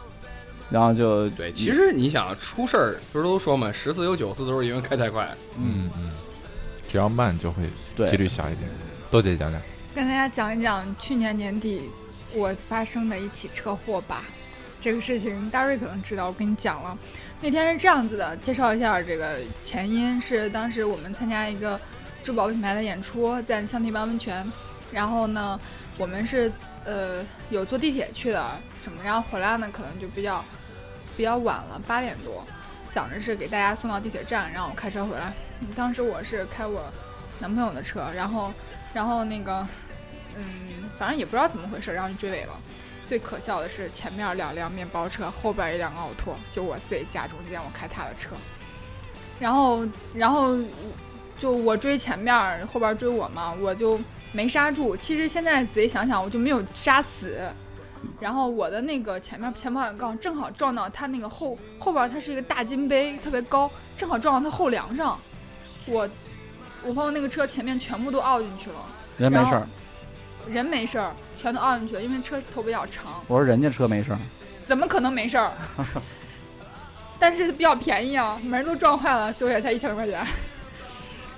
[0.69, 5.27] 然后就对，其实你想出事儿，不是都说嘛，十次有九次都是因为开太快。
[5.57, 6.11] 嗯嗯，
[6.87, 7.63] 只要慢就会
[8.05, 8.69] 几率小一点。
[9.09, 9.61] 多姐讲讲，
[9.95, 11.89] 跟大家讲一讲去年年底
[12.33, 14.25] 我发生的一起车祸吧。
[14.81, 16.95] 这个事情大瑞可能知道，我跟你讲了。
[17.39, 21.79] 那天是这样子的，介绍一下这个前因是当时我们参加一个
[22.27, 24.45] 珠宝品牌的演出，在橡皮湾温泉。
[24.91, 25.57] 然后呢，
[25.97, 26.51] 我们是
[26.83, 30.43] 呃有坐地铁去的什么，然后回来呢可能就比较
[31.15, 32.45] 比较晚了，八点多，
[32.85, 35.31] 想着是给大家送到地铁站，然后我开车回来。
[35.73, 36.83] 当时我是开我
[37.39, 38.51] 男朋友的车，然后
[38.93, 39.65] 然后那个
[40.35, 42.51] 嗯，反正也不知道怎么回事，然后就追尾了。
[43.05, 48.31] 最可笑的是前面两辆面包车，后边一辆奥拓，就我自己夹中间，我开他的车。
[49.39, 50.57] 然后然后
[51.37, 53.99] 就我追前面，后边追我嘛，我就
[54.31, 54.95] 没刹住。
[54.97, 57.37] 其实现在仔细想想，我就没有刹死。
[58.19, 65.17] 然后我的那个前面前保险杠正好撞到他那个后后边，它是一个大金杯，特别高，正好撞到他后梁上。
[65.85, 66.07] 我
[66.83, 68.85] 我朋友那个车前面全部都凹进去了，
[69.17, 69.67] 人没事儿，
[70.47, 74.19] 人没事儿，全都凹进去了，因为车头比较长，我说人家车没事儿，
[74.65, 75.53] 怎么可能没事儿？
[77.19, 80.25] 但是比较便宜啊，门都撞坏了，修也才一千块钱。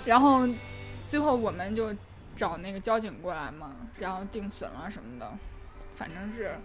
[0.06, 0.48] 然后
[1.08, 1.94] 最后我们就
[2.36, 5.32] 找那个交警过来嘛，然后定损了什么的，
[5.96, 6.58] 反正是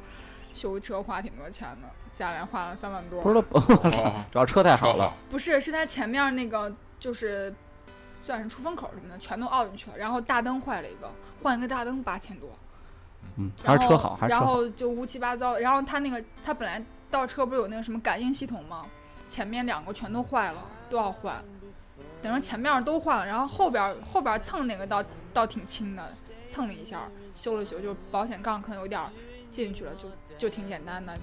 [0.53, 3.20] 修车花挺多钱的，下来花了三万多。
[3.22, 3.43] 不是
[4.30, 7.53] 主要车太好了，不是，是他前面那个就是
[8.24, 11.11] 算是出风口什么的，全都凹进去了，然后大灯坏了一个，
[11.43, 12.51] 换一个大灯八千多。
[13.37, 16.80] 嗯，还是车然后好，还是车好，然后就乌七八糟，然后他那个他本来
[17.11, 18.87] 倒车不是有那个什么感应系统吗？
[19.28, 21.43] 前面两个全都坏了，都要换。
[22.25, 25.05] 等于前面都换了，然后后边后边蹭那个倒
[25.35, 26.03] 倒挺轻的，
[26.51, 27.07] 蹭了一下，
[27.37, 28.99] 修了修，就保险杠可能有点
[29.51, 30.09] 进去了，就
[30.39, 31.14] 就挺简单的。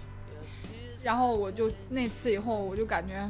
[1.04, 3.28] 然后我就那次以后，我就感觉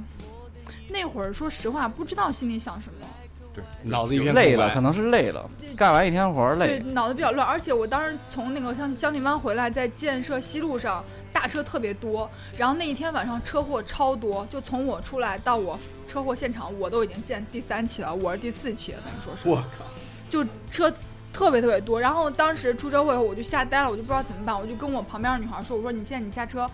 [0.89, 3.07] 那会儿说实话不知道心里想什么，
[3.53, 15.77] 对，脑子一片累了，可能是累了，干完一天活儿对，脑子比较乱，而且我当时从那个像江宁湾回来，在建设西路上大车特别多，然后那一天晚上车祸超多，就从我出来到我
[16.07, 19.83] 车祸现场，我都已经见第三起了，我是第四起了，等于说是，我靠，
[20.29, 20.89] 就车
[21.33, 21.99] 特别特别多。
[21.99, 26.69] 然后当时出车祸以后，我就吓呆了，我就不知道怎么办，我就跟我旁边的女孩说，我说你现在你下车，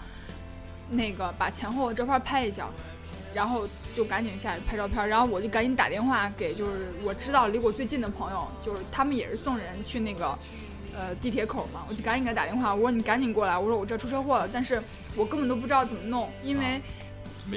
[0.89, 2.67] 那个把前后这块拍一下。
[3.33, 10.37] 然后就赶紧下去拍照片，然后我就赶紧打电话给就是我知道离我最近的朋友，就是他们也是送人去那个
[10.95, 14.81] 呃地铁口嘛，我就赶紧给他打电话，我说你赶紧过来，我说我这出车祸了，但是
[15.15, 16.81] 我根本都不知道怎么弄，因为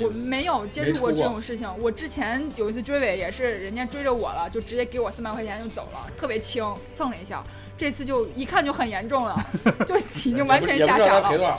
[0.02, 1.68] 我没有接触过这种事情。
[1.80, 6.64] 我之前有一次追尾也是人家追着我了，就直接给我三百块钱就走了，特别轻，
[6.94, 7.42] 蹭了一下。
[7.76, 9.34] 这次就一看就很严重了，
[9.88, 11.58] 就已经完全吓傻了？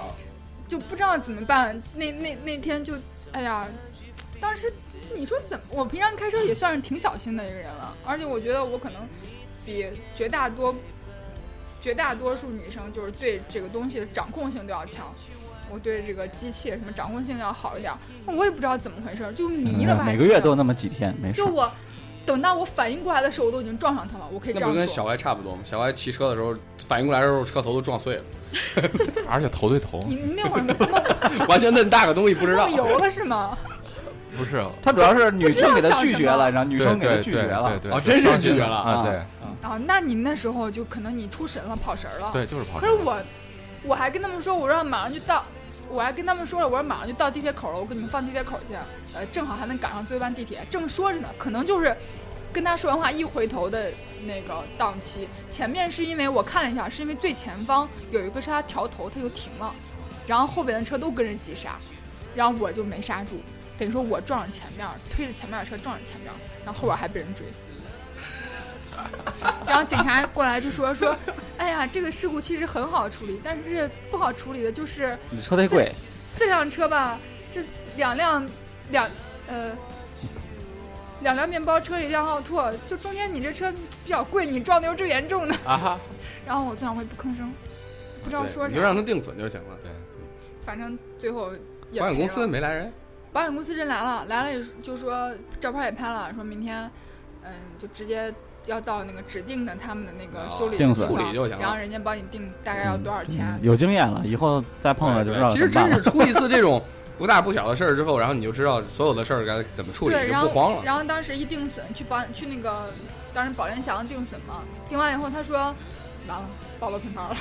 [0.68, 1.76] 就不知道怎么办。
[1.95, 2.93] 那那那天就，
[3.32, 3.68] 哎呀，
[4.42, 4.74] 当时
[5.16, 5.64] 你说怎么？
[5.70, 9.08] 我平常开车也算是挺小心的一个人了，而且我觉得我可能
[9.66, 9.86] 比
[10.16, 10.76] 绝大多
[11.80, 15.14] 绝大多数女生就是对这个东西的掌控性都要强。
[15.74, 17.94] 我对这个机器什么掌控性要好一点，
[18.26, 20.04] 我也不知道怎么回事，就迷了吧。
[20.04, 21.46] 嗯每个月都有那么几天，没事就。
[21.48, 21.72] 我
[22.26, 24.28] 等到我反应过来的时候，我都已经撞上他了。
[24.34, 25.06] 我可以这样说那不跟小说。
[25.06, 25.62] 歪差不多吗？
[25.64, 26.54] 小歪骑车的时候
[26.88, 28.24] 反应过来的时候，车头都撞碎了，
[29.30, 30.76] 而且头对头，你你那会儿梦
[31.48, 32.76] 完全那么大个东西不知道梦。
[32.76, 33.58] 游了是吗？
[34.38, 37.80] 不是，他主要是女生给他拒绝了，然后女生给他拒绝了对。
[37.80, 39.16] 对，哦真是拒绝了啊，啊对
[39.62, 42.30] 啊，那你那时候就可能你出神了，跑神儿了。
[42.32, 42.82] 对，就是跑神。
[42.82, 43.22] 可是我，
[43.84, 45.46] 我还跟他们说，我说马上就到，
[45.90, 48.76] 我还跟他们说了，我说马上就到地铁口了，我给你们放地铁口去，
[49.14, 50.66] 呃，正好还能赶上最后一班地铁。
[50.70, 51.96] 正说着呢，可能就是
[52.54, 53.92] 跟他说完话一回头的
[54.26, 59.74] 那个档期，前面是因为我看了一下，是因为最前方有一个车他调头，他就停了，
[60.26, 61.76] 然后后边的车都跟着急刹，
[62.34, 63.42] 然后我就没刹住，
[63.82, 66.32] 等于说我撞着前面，推着前面的车撞着前面，
[66.64, 67.48] 然后后边还被人追。
[69.66, 71.18] 然后警察过来就说说，
[71.58, 75.92] 哎呀，这个事故其实很好处理，但是不好处理的就是你车太贵，
[76.38, 77.18] 四辆车吧，
[77.52, 77.64] 这
[77.96, 78.48] 两辆
[78.92, 79.10] 两
[79.48, 79.76] 呃
[81.22, 83.72] 两辆面包车，一辆奥拓，就中间你这车
[84.04, 85.56] 比较贵，你撞的又最严重的。
[85.66, 86.00] 啊哈，
[86.46, 87.52] 然后我坐上会不吭声，
[88.24, 89.76] 不知道说啥，你就让他定损就行了。
[89.82, 89.92] 对，
[90.64, 91.52] 反正最后
[91.90, 92.94] 也保险公司没来人，
[93.32, 96.90] 保险公司真来了，来了也就说照片也拍了，说明天
[97.44, 98.34] 嗯就直接。
[98.68, 105.68] 要到那个指定的他们的那个修理的定损处理就行了然后人家帮你定大概要多少钱，嗯有经验了，以后再碰上就知道其实。
[105.68, 106.80] 真是出一次这种
[107.18, 110.84] 不大不小的事儿之后，然后你就知道所有的事儿该怎么处理，对，就然后不慌了。
[110.86, 112.92] 然后当时一定损去保去那个，
[113.34, 115.58] 当时宝联祥定损嘛，定完以后他说，
[116.28, 116.48] 完了
[116.80, 117.36] 暴露品牌了。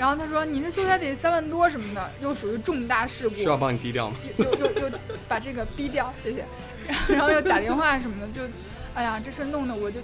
[0.00, 4.16] 然后他说你这修车得三万多什么的，又属于重大事故，需要帮你低调吗？
[4.38, 4.98] 又又又又
[5.28, 6.42] 把这个逼掉，谢谢。
[6.86, 8.40] 然后然后又打电话什么的，就，
[8.94, 10.00] 哎呀，这事弄得我就，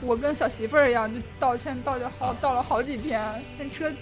[0.00, 3.22] 我跟小媳妇儿一样，就道歉道了好道了好几天，
[3.58, 3.92] 那车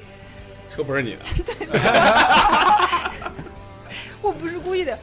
[0.70, 1.66] 车不是你的， 对
[4.20, 4.96] 我不是故意的，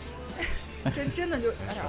[0.95, 1.83] 真真的就哎呀，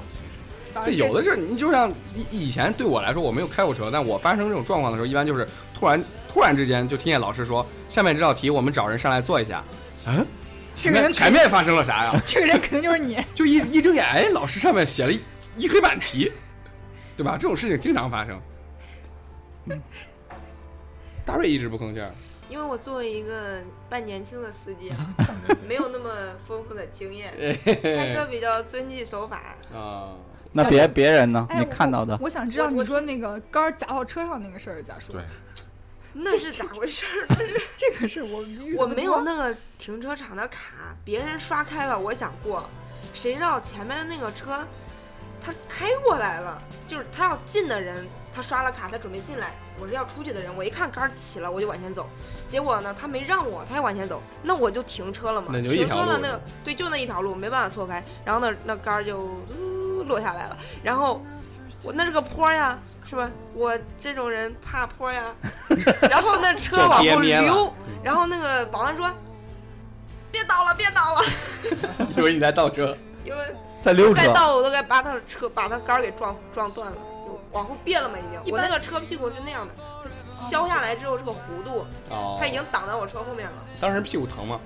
[0.86, 6.02] 对，有的是你就像以以前对我来说，我没有开过车，但我发生这种状况的时候，一般就是突然
[6.32, 9.64] 突然之间就听见老师说，下面这道题我们找人上来做一下。
[10.06, 10.24] 嗯，
[10.76, 12.14] 这个人前面发生了啥呀？
[12.24, 13.18] 这个人肯定就是你。
[13.34, 15.20] 就一一睁眼，哎，老师上面写了一
[15.56, 16.30] 一黑板题，
[17.16, 17.32] 对吧？
[17.32, 18.40] 这种事情经常发生。
[21.24, 22.10] 大瑞一直不吭气儿，
[22.48, 24.96] 因为我作为一个半年轻的司机啊，
[25.68, 26.10] 没有那么
[26.46, 27.32] 丰富的经验，
[27.82, 29.56] 开车比较遵纪守法。
[29.74, 30.14] 啊，
[30.52, 31.44] 那别别人呢？
[31.50, 35.14] 哎你看到的我想知道你说那个杆儿砸到车上那个事儿咋说？
[35.14, 35.22] 对，
[36.14, 37.26] 那是咋回事儿？
[37.76, 38.44] 这个是我
[38.76, 42.68] 我没有那那个停车场的卡，别人刷开了，我想过，
[43.14, 44.66] 谁知道前面那个车，
[45.40, 52.08] 他开过来了，就是他要进的人，他刷了卡，他准备进来，我是要出去的人，我一看杆儿起了，我就往前走，
[52.48, 61.22] 结果呢，他没让我，他也往前走，那我就停车了嘛，那就一停车了那个，对，就那一条路，没办法错开，然后那，那杆儿就、呃落下来了，然后。
[61.82, 62.78] 我那是个坡呀，
[63.08, 63.30] 是吧？
[63.54, 65.24] 我这种人怕坡呀。
[66.10, 69.10] 然后那车往后 溜，然后那个保安说
[70.30, 71.20] ：“别倒了，别倒了。
[72.16, 73.38] 以为你在倒车，”因为
[73.82, 78.52] 在溜车，再倒我都该把他的车把他杆儿给撞撞断了，就往后别了嘛，已经。
[78.52, 79.74] 我那个车屁股是那样的，
[80.34, 83.56] 削下来之后是个弧度，哦它已经挡在我车后面了。
[83.80, 84.60] 当时屁股疼吗？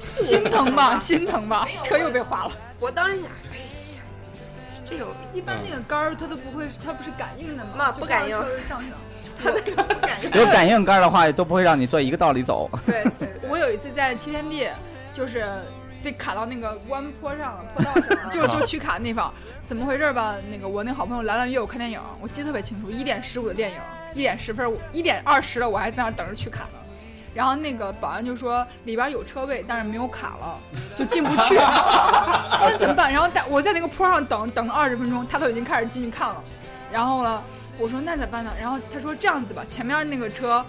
[0.00, 2.52] 心疼吧，心疼吧，车又被划了。
[2.78, 3.64] 我当时想，哎呀，
[4.88, 7.70] 这种一般那个杆儿它都不会，它不是感应的吗？
[7.76, 8.96] 那 不感应上去了。
[9.38, 12.70] 他那个不敢有感应杆的话，都不会让你做一个道里走。
[12.86, 13.28] 对对对。
[13.50, 14.66] 我有一次在七天地，
[15.12, 15.44] 就是
[16.02, 19.32] 被卡到那个弯坡上了，坡道上了，就就取卡的地方。
[19.66, 20.36] 怎么回事吧？
[20.50, 23.76] 那个我那好朋友兰兰约我看电影，我记得特别清楚，一点十五的电影，
[24.14, 26.78] 一点十分，一点二十了，我还在那儿等着取卡呢。
[27.36, 30.58] 然后那个保安就说里边有车位，但是没有卡了，
[30.96, 31.54] 就进不去。
[31.60, 33.12] 我说怎么办？
[33.12, 36.42] 然后在我在那个坡上等等了二十分钟，他都已经开始进去看了。
[36.90, 37.42] 然后呢，
[37.78, 38.50] 我说那咋办呢？
[38.58, 40.64] 然后他说这样子吧，前面那个车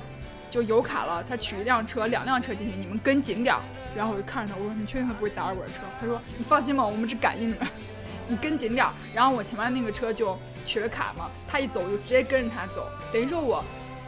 [0.51, 3.61] 就有卡了，他取一辆车，两辆车进去，你们跟紧点儿。
[3.95, 5.80] 然后我就看着他，我说你确定他不会砸着我的车？
[6.01, 7.65] 他说你放心吧，我们是感应的，
[8.28, 8.91] 你跟紧点儿。
[9.15, 13.63] 然后我前面那个车就取了卡嘛，他一走我就直接跟着他走，等于说我。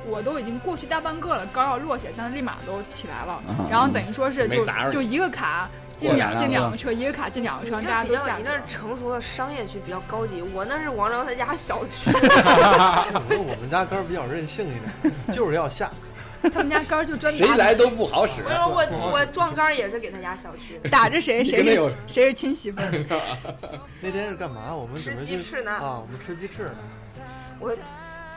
[0.07, 3.33] 我都已经过去大半个了，杆要落下，但是立马都起来了。
[3.33, 8.63] 啊然后等于说是就就一个卡进两进两个车，一个卡进两个车，你大家这比较你这都下去了。
[8.69, 12.11] 成熟的商业区比较高级，我那是王昭他家小区。
[12.15, 15.89] 我说我们家杆儿比较任性一点，就是要下。
[16.53, 18.49] 他们家杆儿就专谁打来都不好使我。
[18.49, 20.79] 说我我撞杆儿也是给他家小区。
[20.89, 23.45] 打着谁谁是谁是亲媳妇儿。
[23.99, 24.73] 那天是干嘛？
[24.73, 26.77] 我们准备去吃鸡翅呢啊，我们吃鸡翅呢。
[27.59, 27.75] 我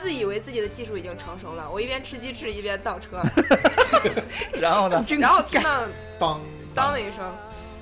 [0.02, 3.22] 自以为自己的技术已经成熟了，我一边吃鸡翅一边倒车，
[4.60, 5.04] 然后呢？
[5.20, 5.84] 然后听到
[6.18, 6.40] 当
[6.74, 7.18] 当的一声，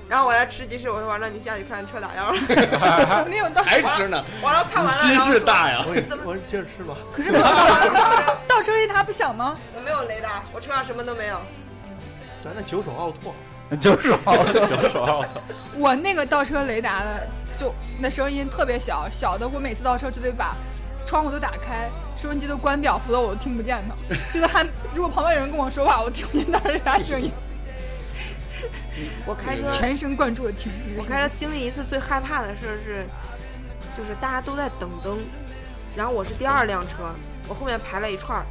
[0.07, 3.25] 然后我在吃鸡翅，我说王章你下去看车咋样了？
[3.27, 5.83] 没有倒还吃呢，完了看完了，心然后说事大呀。
[5.89, 6.95] 我给我说接着吃吧。
[7.11, 9.57] 可是倒倒车雷达不响吗？
[9.75, 11.41] 我没有雷达，我车上什么都没有。
[12.45, 13.35] 咱那九手奥拓，
[13.81, 15.25] 就是好小手
[15.79, 17.27] 我那个倒车雷达的，
[17.59, 20.55] 就那声音特别小，小的我每次倒车就得把
[21.07, 21.91] 窗户都打开，
[22.21, 24.15] 收音机都关掉，否则我都听不见他。
[24.33, 24.63] 就是还
[24.95, 27.33] 如果旁边有人跟我说话，我听不见倒车雷达声音，
[29.25, 30.71] 我开车，全神贯注的听。
[30.99, 33.07] 我开车经历一次最害怕的事儿是，
[33.97, 35.19] 就是大家都在等灯，
[35.97, 37.11] 然后我是第二辆车，
[37.49, 38.45] 我后面排了一串儿，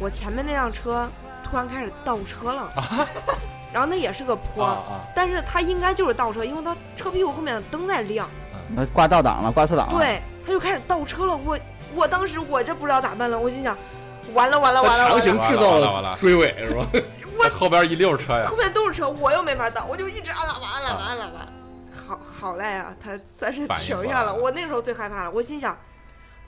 [0.00, 1.08] 我前面那辆车
[1.44, 2.72] 突然开始倒车了，
[3.72, 5.00] 然后那也是个坡，啊啊！
[5.14, 8.28] 但是它应该就是倒车，因为它车屁股后面的灯在亮。
[8.76, 9.98] 呃挂倒档了，挂错档了。
[9.98, 11.36] 对，他就开始倒车了。
[11.36, 11.58] 我
[11.94, 13.76] 我当时我这不知道咋办了，我心想，
[14.34, 16.86] 完了完了他完了完了，强行制造完了完了了追尾是吧？
[17.50, 21.46] 后边一溜车呀后，面都是车，我又没法倒，我就一直按喇叭按喇叭按喇叭。
[22.06, 24.32] 好好赖啊，他算是停下了。
[24.34, 25.76] 我那时候最害怕了，我心想，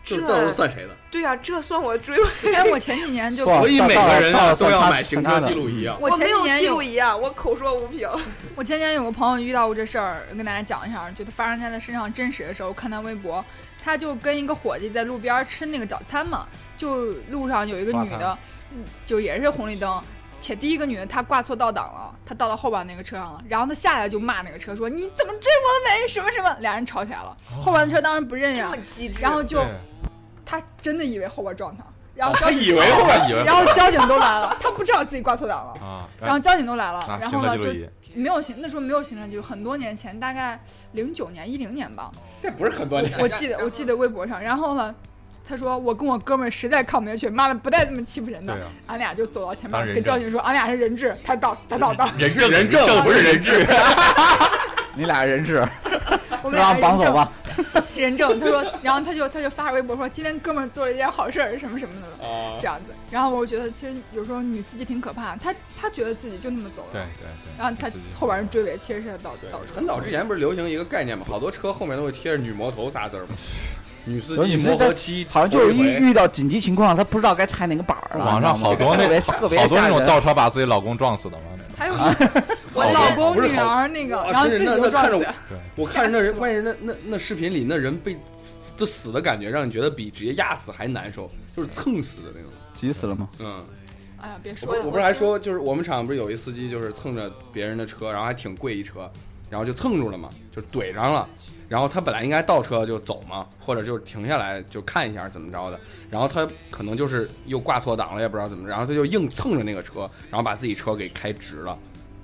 [0.04, 0.90] 这这到时候算谁的？
[1.10, 2.54] 对呀、这算我追尾。
[2.54, 5.96] 哎，我前几年就算所以每个人啊都要买行车记录仪啊。
[6.00, 8.08] 我前没有记几年有录仪啊，我口说无凭。
[8.54, 13.44] 我前年有个朋友遇到过这事儿，跟大家讲一下，就他发生在他身上真实的时候，看他微博，
[13.84, 16.46] 他就跟一个伙计在路边吃那个早餐嘛，
[16.78, 18.38] 就路上有一个女的，
[18.72, 20.02] 嗯就也是红绿灯，
[20.40, 29.68] 且第一个女的她挂错倒档了，她倒到后边那个车上了，然后她下来就骂那个车说你怎么追我的尾，什么什么，俩人吵起来了，后边的车当然不认呀这么，机智，然后就对。
[30.46, 31.84] 他真的以为后边撞他，
[32.14, 35.86] 然后他交警以为后边以为然后交警都来了，他不知道自己挂错档了。
[35.86, 37.70] 啊，然后交警都来了，拿然后呢就
[38.14, 40.60] 没有行，那时候没有行车记录，很多年前，大概
[40.92, 42.10] 零九年、一零年吧，
[42.40, 44.94] 这不是很多年，我记得我记得微博上，然后呢，
[45.44, 48.56] 他说我跟我哥们儿实在看不下去，妈的不带这么欺负人的
[48.86, 53.66] 俺俩就走到前面跟交警说，俺俩是人质，他倒他倒倒，人证人证不是人质，
[54.94, 55.66] 你俩人质，
[56.42, 57.28] 我们让绑走吧。
[57.94, 58.38] 人证。
[58.38, 62.26] 他说，然后他就他就发微博说，今天哥们儿做了一件好事儿，什么什么的。
[62.26, 67.52] 啊这样子，然后我觉得其实有时候女司机挺可怕，她她觉得自己就那么走了，对对对。
[67.58, 69.74] 然后她后边人追尾，其实是倒对倒车。
[69.74, 73.28] 很早之前不是流行一个概念嘛，好多车后面都会贴着“女魔头”仨字儿嘛，
[74.04, 78.24] 女司机不是女司机磨合期，好像就是一遇遇到紧急情况，他不知道该踩哪个板儿了。
[78.24, 81.64] 网上好多特别那特别好多那种倒车把自己老公撞死的嘛，那种。
[81.76, 81.94] 还有
[82.74, 85.34] 我老公女儿那个，哇然后自己真是那就撞死那看着。
[85.48, 88.16] 对，我看着那人，关键是那那那视频里那人被
[88.76, 92.50] 都死的感觉，让你觉得比直接压死还难受，就是蹭死的那种。
[92.74, 93.28] 急死了吗？
[93.38, 93.64] 嗯，
[94.20, 99.10] 哎呀，别说了，我不是还说，就是我们厂不是有一司机就是蹭着别人的车，然后还挺贵一车，
[99.48, 101.28] 然后就蹭住了嘛，就怼上了。
[101.66, 105.80] 然后他本来应该倒车就走嘛，或者就停下来就看一下怎么着的。
[106.10, 110.00] 然后他可能就是又挂错档了，也不知道怎么，然后他就硬蹭着那个车，
[110.30, 111.76] 然后把自己车给开直了，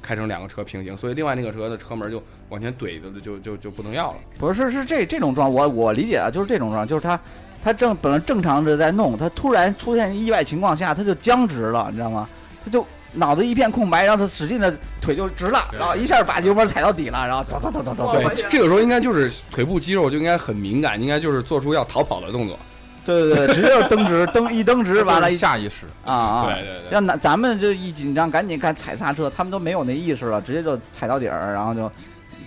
[0.03, 4.19] 开成两个车平行，所以另外那个车的车门就往前怼的就就就不能要了。
[4.39, 7.19] 不是，是这这种状，我我理解啊，就是这种状，就是他
[7.63, 12.29] 他正本来正常的在弄，他突然出现意外情况下，他就僵直了，你知道吗？
[12.65, 22.59] 他就脑子一片空白，然后他使劲的腿就直了，然后一下把油门踩到底了，然后哒哒哒哒哒哒，我去，对这个时候应该就是腿部肌肉就应该很敏感，应该就是做出要逃跑的动作。
[23.05, 25.87] 对对对，直接就蹬直， 蹬一蹬直，完了一下意识。
[26.05, 31.91] 啊啊，对对对，让咱咱们就一紧张，赶紧看踩刹车，他们都没有那意识了，直接就踩到底儿，然后就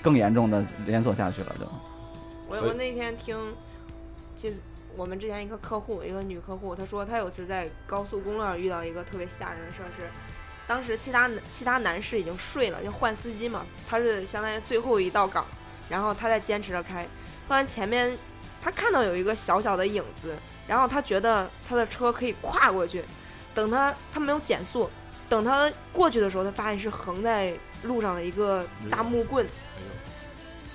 [0.02, 1.66] 更严重的连锁下去了，就。
[2.48, 3.36] 我我那天听，
[4.38, 4.58] 就是
[4.96, 10.08] 我们之前一个客户，一个女客户，她说她有次在高速公路上遇到一个特别吓人的事儿，是
[10.68, 15.46] 当时其他其他男士已经睡了，就换司机嘛，他是相当于最后一道岗，
[15.90, 17.08] 然后他在坚持着开，
[17.48, 18.16] 突然前面
[18.64, 20.34] 他看到有一个小小的影子，
[20.66, 23.04] 然后他觉得他的车可以跨过去，
[23.54, 24.90] 等他他没有减速，
[25.28, 27.54] 等他过去的时候，他发现是横在
[27.84, 29.46] 路上的一个大木棍。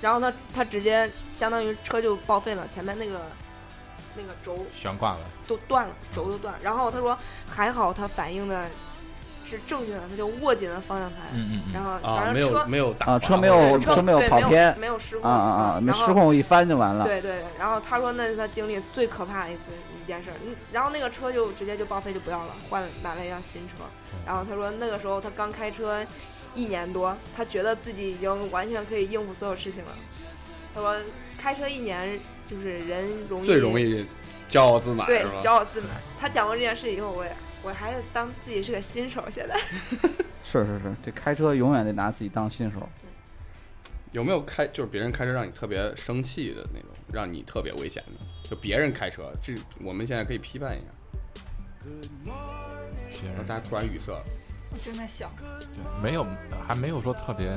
[0.01, 3.21] 然后他他直接相当于车就报废了，前面那个
[4.15, 6.59] 那个轴悬挂了，都断了，轴都断了。
[6.63, 7.17] 然后他说
[7.49, 8.69] 还好他反应的
[9.49, 17.05] 是正确的，他就握紧了方向盘，嗯嗯然后啊，没反正车有没有打啊，车没有车车没有对跑偏没有失控啊啊啊，没然后失控一翻就完了。
[17.05, 20.29] 对对对，然后他说那是他经历最可怕的一次一件事
[20.71, 23.83] 然后那个车就直接就报废就不要了，换了买了一辆新车。
[24.25, 26.05] 然后他说那个时候他刚开车
[26.55, 29.91] 一年多，他觉得自己已经完全可以应付所有事情了。
[30.73, 30.95] 他说
[31.37, 34.05] 开车一年就是人容易最容易
[34.47, 35.39] 骄傲自满对是吧？
[35.41, 35.89] 骄傲自满。
[36.19, 39.55] 他讲过这件事以后，我也我还当自己是个新手，现在
[40.43, 42.87] 是是是，这开车永远得拿自己当新手。
[44.11, 48.49] 有没有开就是别人开车让你特别生气的那种，让你特别危险的？
[48.49, 49.53] 就别人开车，这
[49.83, 50.87] 我们现在可以批判一下。
[53.47, 54.23] 大家突然语塞了，
[54.71, 56.25] 我正在想，对没有
[56.67, 57.51] 还没有说特别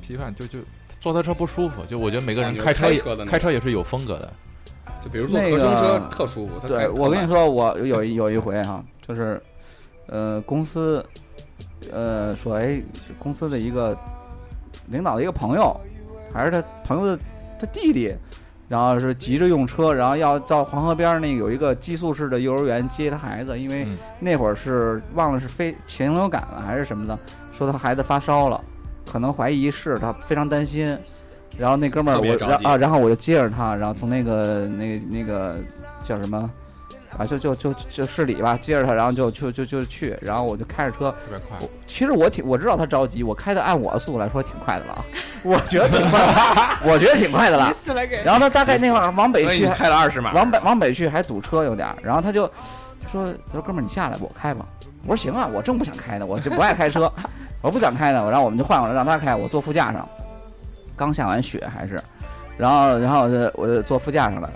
[0.00, 0.60] 批判，就就
[1.00, 4.32] 坐他车不舒服，就我觉得每个人开车也开车也是有风格的。
[5.02, 9.40] 就比如坐那合成车特舒服，他对，我跟你，说，我有有一回哈，就是，
[10.06, 11.04] 呃，公司，
[11.92, 12.82] 呃，说哎，
[13.18, 13.96] 公司的一个
[14.86, 15.74] 领导的一个朋友，
[16.32, 17.22] 还是他朋友的
[17.60, 18.14] 他弟弟，
[18.68, 27.18] 然后是急着用车，然后要到黄河边儿那有一个寄宿式的幼儿园接他孩子，因为嗯那会儿是忘了是非禽流感了还是什么的，
[27.52, 28.60] 说他孩子发烧了，
[29.10, 30.98] 可能怀疑是他，非常担心。
[31.58, 35.56] 然后那哥们儿我啊，然后我就接着他，然后从那个那那个
[36.04, 36.48] 叫什么
[37.16, 45.04] 啊，就就就就市里吧，接着他，然后就就就就去，然后我就开着车，特别快，其实我挺我知道他着急，我开的按我的速度来说挺快的了啊，
[45.42, 47.74] 我觉得挺快的， 我觉得挺快的了。
[48.24, 52.42] 然后他大概那会儿往北去，开了二十码，往北往北去还堵车有点儿，然后他就
[53.10, 54.64] 说他说哥们儿你下来吧，我开吧。
[55.04, 57.10] 我说行啊，我正不想开呢，我就不爱开车，
[57.62, 60.06] 我不想开呢，然后我们就换过来让他开，我坐副驾上，
[60.98, 61.98] 刚下完雪还是，
[62.58, 64.50] 然后然后我就我就坐副驾上了，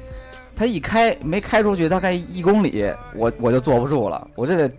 [0.55, 4.71] 他一开没开出去大概一公里，我我就坐不住了，我就得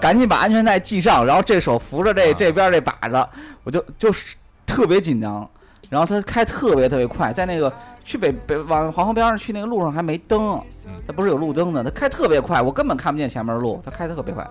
[0.00, 3.28] 赶紧把安全带系上，然后这手扶着这啊这边这把子，
[3.64, 5.46] 我就就是特别紧张。
[5.90, 7.72] 然后他开特别特别快，在那个
[8.04, 14.46] 去北北往黄河边上去那个路上还没灯嗯，他不是有路灯的，他开特别快，我根本看不见前面的路，他开得特别快。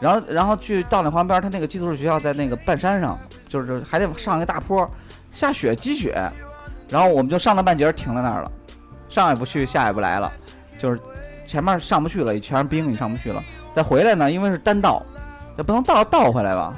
[0.00, 4.90] 然后然后去到那黄河边，他那个寄宿式学校在那个半山上，就是还得上一个大坡，
[5.32, 6.14] 下雪积雪，
[6.88, 8.52] 然后我们就上到半截停在那儿了，
[9.08, 10.30] 上也不去，下也不来了，
[10.78, 11.00] 就是
[11.46, 13.42] 前面上不去了，全是冰，你上不去了。
[13.74, 15.02] 再回来呢，因为是单道，
[15.56, 16.74] 也不能倒倒回来吧。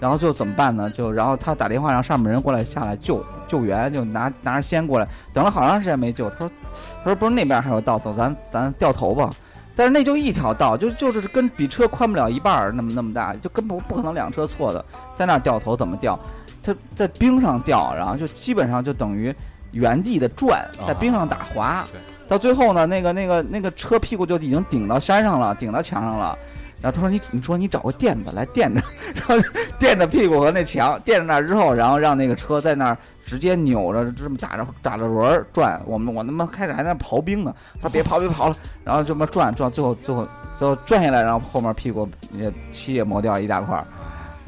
[0.00, 0.90] 然后就怎么办呢？
[0.90, 6.28] 就然后他打电话让上面人过来下来救救援，就拿拿着锨过来，等了好长时间没救。
[6.30, 6.50] 他说
[6.98, 9.30] 他说不是那边还有道，走咱咱掉头吧。
[9.74, 14.84] 但是那就一条道，就就是跟比车宽不了一半儿那么那么大，就根本不可能两车错的，
[15.16, 16.18] 在那儿掉头怎么掉？
[16.64, 19.34] 他在冰上掉，然后就基本上就等于
[19.72, 26.36] 原地的转，在啊冰上打滑对，到最后呢，那个那个那个车屁股就已经顶到山上了，顶到墙上了。
[26.80, 28.80] 然后他说你你说你找个垫子来垫着，
[29.14, 29.36] 然后
[29.78, 35.80] 垫着屁股和那墙，垫着那儿之后，然后让那个车在那儿直接扭着这么打着打着轮儿转。
[35.86, 43.86] 我们我他妈开始还在那刨冰呢，他说别刨别刨了，然后这么转转，最后最后最后转下来，然后后面屁股也漆也磨掉一大块儿，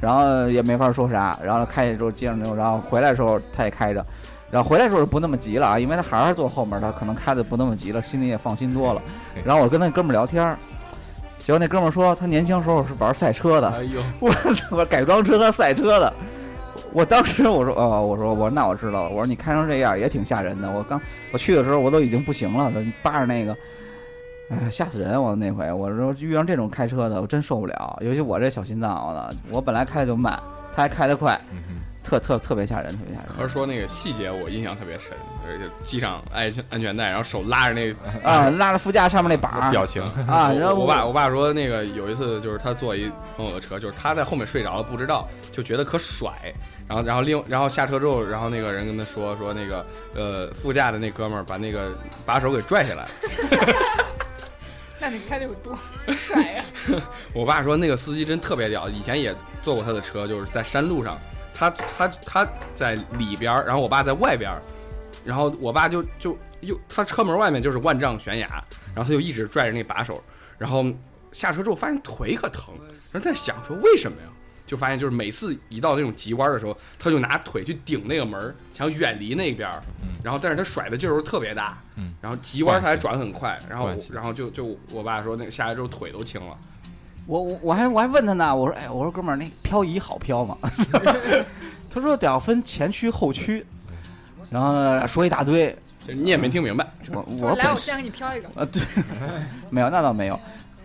[0.00, 4.04] 然后也没法说啥，然后开着之后接着扭，然后回来的时候他也开着。
[4.48, 9.02] 然后回来的时候不那么急了啊，因为他还是坐后面，他可能开的不那么急了，心里也放心多了。
[9.44, 10.56] 然后我跟那哥们儿聊天儿，
[11.38, 16.12] 结果那哥们儿说他年轻时候是玩赛车的，哎呦， 我操，改装车和赛车的。
[16.92, 20.70] 我当时我说哦，我说我说那我知道了，我说你开成这样也挺吓人的。
[20.70, 20.98] 我刚
[21.32, 22.72] 我去的时候我都已经不行了，
[23.02, 23.54] 扒着那个，
[24.48, 25.20] 哎，吓死人！
[25.20, 30.38] 我那回我说遇上这种开车的我真受不了，尤其我这小心脏，我操，我本来开的就慢，
[30.74, 33.28] 他还开得快，嗯特特特别吓人，特别吓人。
[33.36, 35.10] 可是说那个细节我印象特别深，
[35.44, 37.92] 而且系上安全安全带，然后手拉着那
[38.22, 46.30] 啊，拉着副驾上面那把表情，啊， 然后我我爸我爸说那个有一次就是他坐一朋友的车，就是他在后面睡着了不知道，就觉得可甩，
[46.86, 49.84] 然后然后另然后下车之后，然后那个人跟他说说那个
[50.14, 51.90] 呃副驾的那哥们儿把那个
[52.24, 53.08] 把手给拽下来了。
[54.98, 55.78] 那你开的有多
[56.14, 56.64] 帅呀、
[57.34, 61.18] 我爸说那个司机真特别屌，以前也坐过他的车，就是在山路上，
[61.54, 64.62] 他他他在里边儿，然后我爸在外边儿，
[65.24, 68.48] 然后我爸就就又他车门外面就是万丈悬崖，
[68.94, 70.22] 然后他就一直拽着那把手，
[70.56, 70.84] 然后
[71.30, 72.74] 下车之后发现腿可疼，
[73.12, 74.28] 然后在想说为什么呀？
[74.66, 79.82] 就发现就是每次一到那种急弯的时候，他就拿腿去顶那个门，想远离那边儿，
[80.22, 86.56] 然后但是他甩的劲儿特别大，嗯然后急弯他还转很快，然后然后就就我爸说那个下来之后腿都青了。
[87.26, 90.56] 我我我还我还问他呢，我说哎，我说哥们儿，那漂移好漂吗？
[91.90, 93.64] 他说得要分前驱后驱，
[94.50, 95.76] 然后说一大堆。
[96.08, 98.48] 你也没听明白，我我来，我先给你漂一个。
[98.54, 98.80] 呃对，
[99.70, 100.38] 没有那倒没有。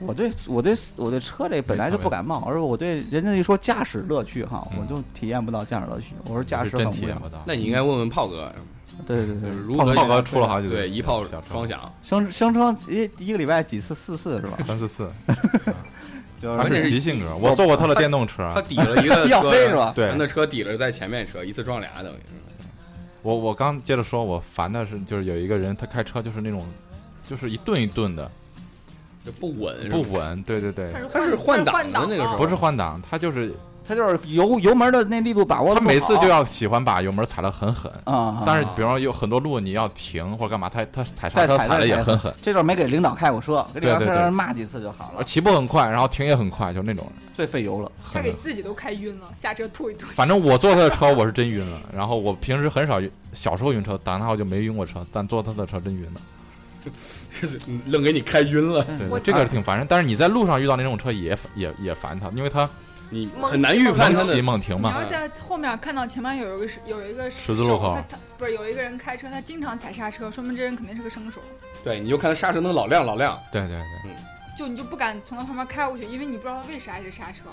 [0.06, 6.14] 我对我对我对车这本来就不感冒，而我对人家一说驾驶乐趣哈，嗯我就体验不到驾驶乐趣。
[6.26, 6.92] 我说驾驶是很无聊。
[6.92, 7.44] 真体验不到。
[7.46, 8.52] 那你应该问问炮哥，
[9.06, 14.58] 对对对，如炮何炮哥出了好几对对一炮双响，声声称一一个礼拜几次四次是吧？
[14.64, 15.10] 三四次，
[16.42, 17.36] 就他关键是是急性格。
[17.38, 22.34] 我坐过他的电动车他，抵了一个 要车飞是吧对那车抵了在前面车，一次撞俩等于是。
[23.24, 26.66] 我我刚接着说，我烦的是就是有一个人他开车就是那种，
[27.28, 28.30] 就是一顿一顿的
[29.26, 33.54] 就不稳，不稳，对对对，他是换挡的那个时候不是换挡，他就是
[33.88, 37.92] 他就是油油门的那力度把握他每次就要喜欢把油门踩得很狠。
[38.06, 47.92] 啊，但是，比方说有很多路你要停或者干嘛，他他踩刹车踩的也很狠，这段没给领导开过车，给领导骂几次就好了，起步很快，然后停也很快，就那种最费油了。
[48.14, 50.08] 他给自己都开晕了，下车吐一吐。
[50.16, 51.80] 反正我坐他的车，我是真晕了。
[51.96, 56.22] 然后我平时很少晕，小时候晕车，长大后就没晕过车，但坐他的车真晕了。
[56.82, 56.92] 就
[57.48, 59.86] 是愣给你开晕了，对对，这个是挺烦人。
[59.88, 62.68] 但是你在路上遇到那种车也也也烦他，因为他
[63.10, 64.42] 你很难预判他的。
[64.42, 64.90] 猛停嘛。
[64.90, 67.98] 你要是在后面看到前面有一个有一个十字路口
[68.38, 71.42] 不是有一个人开车，他经常踩刹车，说明这人肯定是个生手。
[71.84, 74.16] 对，你就看他刹车灯老亮老亮，对对对，
[74.58, 77.44] 就你就不敢从他旁边开过去，因为你不知道他为啥一直刹车。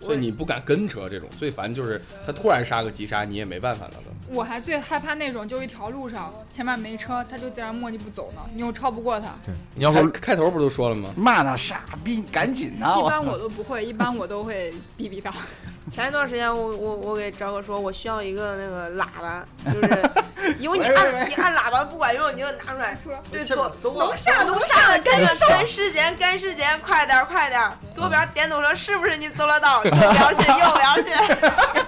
[0.00, 1.08] 所以你不敢跟车。
[1.08, 4.34] 这种最烦就是他突然刹个急刹，你也没办法了都。
[4.34, 9.34] 我还最害怕那种，就一条路上前面没车，他就在那磨叽不走呢，你又超不过他。
[9.42, 11.10] 对，你要开说开头不都说了吗？
[11.16, 12.86] 骂他傻逼，赶紧的！
[12.86, 15.32] 一般我都不会，一般我都会逼逼他。
[15.90, 20.10] 前一段时间我我我给张哥说，我需要一个那个喇叭，就是
[20.60, 23.20] 因为你按你按喇叭不管用，你就拿出来。
[23.30, 27.60] 对，左左能上能上的，赶紧赶时间赶时间，快点快点！
[27.94, 29.82] 左边电动车是不是你走得到？
[29.84, 31.10] 右边去右边去。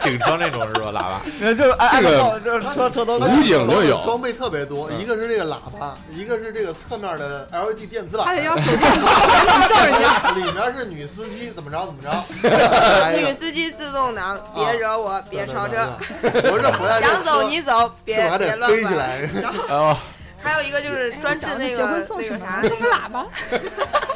[0.02, 0.90] 警车那种是吧？
[0.90, 1.20] 喇叭，
[1.54, 10.30] 就按这个这车车都武警都有装备特别多，嗯一个是这个喇叭，一个是这个侧面的 LED 电子他得要板，手电筒照人家。
[10.34, 15.76] 里面是女司机怎么着怎么着，女司机自动挡，别惹我，别超车。
[17.00, 18.70] 想走你走，别别乱管。
[18.70, 19.28] 飞起来？
[19.68, 19.96] 哦，
[20.42, 22.46] 还有一个就是专治那结个婚送什么？
[22.62, 23.26] 那个啥，送个喇叭。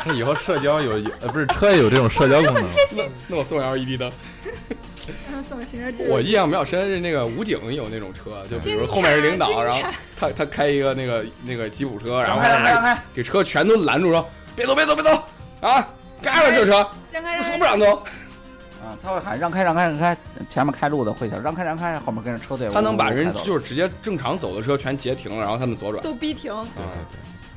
[0.05, 2.65] 他 以后社交有呃不是车也有这种社交功能，
[3.29, 4.11] 那我送 LED 灯。
[5.47, 6.15] 送行车记录。
[6.15, 9.81] 我印象比较深是那个武警有那种车，就比如后面是领导，然后
[10.17, 15.23] 他他开一个那个那个吉普车，然后让开开，给车全都拦住说别走别走别走
[15.61, 15.87] 啊，
[16.23, 18.03] 干了这车，让开说不让走。
[18.85, 20.17] 啊，他会喊让开让开让开，
[20.49, 26.03] 前面开路的会想让开让开，后面跟着车队，他能把人就是直接正常走的车全截停了，然后他们左转。
[26.03, 26.55] 都逼停。
[26.55, 26.67] 啊，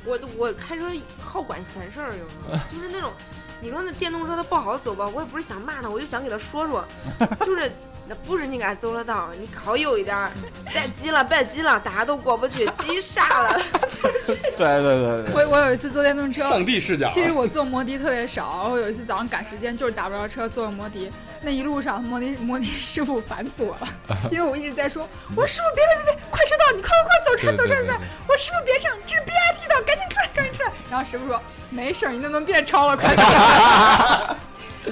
[0.05, 0.85] 我我开车
[1.21, 3.11] 好管闲事儿，有时候就是那种，
[3.59, 6.85] 你说那电动车它不好走吧，我也不是想骂他，我就想给他说说，
[7.45, 7.69] 就是
[8.07, 10.31] 那不是你该走的道，你靠右一点儿，
[10.71, 13.59] 别急了，别急了，大家都过不去，急傻了。
[13.97, 23.87] 对对对对，我我有一次坐电动车，上帝视角啊，其实我坐摩的特别少，我有一次早上赶时间，就是打不着车，坐个摩的，那一路上摩的摩的师傅烦死我了，
[24.31, 27.93] 因为我一直在说，我说师傅别别别别，快车道，你快快快走车对走车走
[28.27, 30.71] 我师傅别这样，这是 BRT 道，赶紧出来赶紧出来。
[30.89, 33.27] 然后师傅说没事儿，你那能别超了，快点。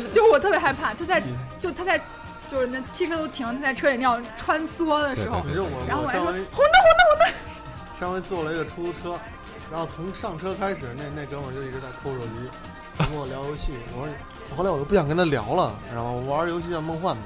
[0.12, 1.22] 就我特别害怕，他在
[1.60, 1.99] 就他在
[2.49, 5.43] 就是那汽车都停，他在车里那样穿梭的时候，
[5.88, 7.34] 然后我还说红灯红灯红灯。
[7.99, 9.17] 上回坐了一个出租车，
[9.71, 13.73] 然后从上车开始，那那哥们儿就一直在抠手机，跟我聊游戏。
[13.95, 17.23] 我说，后来我都不想跟他聊了，然后我玩游戏叫梦幻嘛，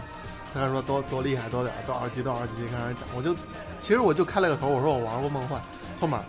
[0.53, 3.33] 他说多多厉害多点儿多少级多少级，开始讲，我就
[3.81, 5.59] 其实我就开了个头，我说我玩过梦幻，
[5.99, 6.19] 后面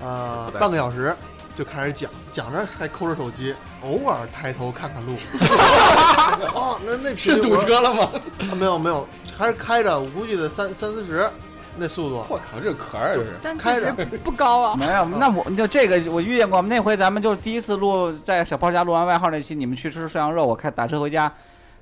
[0.00, 1.14] 呃半个小时
[1.56, 5.16] 就开始讲，讲着还抠着手机，偶尔抬头看看路。
[6.54, 8.08] 哦，那那是堵车了吗？
[8.38, 11.28] 啊没有没有，还是开着，我估计得三三四十
[11.76, 12.24] 那速度。
[12.28, 13.30] 我靠，这壳儿就是。
[13.42, 21.32] 三开着十不高啊，没有，那我就这个我遇见过，那回咱们就是第一次录在小炮家录完外号那期，你们去吃涮羊肉，我开打车回家，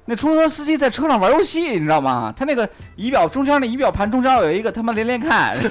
[0.04, 2.32] 那出租车司机在车上玩游戏，你知道吗？
[2.36, 5.56] 他那个仪表中间那仪表盘中间有一个他妈连连看。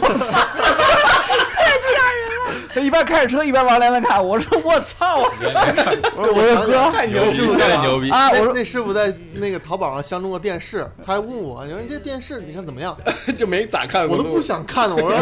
[2.77, 8.11] 他一边开着车一边玩连连看， 我说我操，我说哥太牛逼了太牛逼！
[8.11, 12.95] 啊，我说那那师傅在那个淘宝上相中个电视，他还问我，你说你这电视你看怎么样？
[13.35, 14.15] 就没咋看过。
[14.15, 15.19] 我都不想看了，我说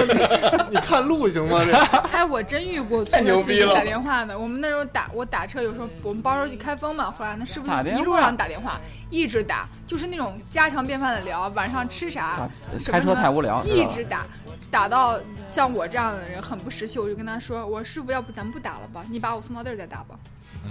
[0.69, 1.61] 你 你看路行吗？
[1.63, 1.71] 这
[2.11, 4.37] 哎，我真遇过太牛逼了打电话的。
[4.37, 12.49] 我们那时候打我打车，有时候我们包车去开封嘛，回来那师傅一路上打电话，一直打，就是那种家常便饭的聊，晚上吃啥啊，
[12.79, 14.25] 什么开车太无聊，一直打，
[14.71, 19.03] 打到像我这样的人很不识趣，我就跟他说：“我说师傅，要不咱不打了吧？
[19.09, 20.17] 你把我送到地儿再打吧。”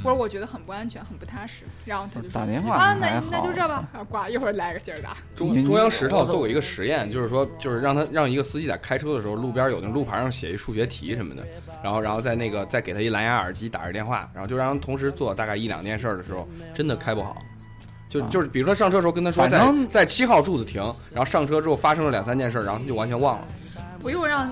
[0.03, 1.63] 我说我觉得很不安全，很不踏实。
[1.85, 3.89] 然后他就说打电话啊，那那就这吧。
[3.93, 5.17] 然后挂一会儿来个劲儿打。
[5.37, 11.47] 中中央十套做过一个实验，就是说，就是让他让一个司机在开车的时候，路边有那路牌上写一数学题什么的，
[11.81, 17.41] 然后然后在那个再给他一蓝牙耳机打着电话，然后就让他同时做大概一两件事儿的时候，真的开不好。
[18.09, 20.83] 就啊就是比如说上车的时候跟他说在在七号柱子停，
[21.13, 23.47] 然后上车之后发生了两三件事儿，然后他就完全忘了。
[24.05, 24.47] 不用让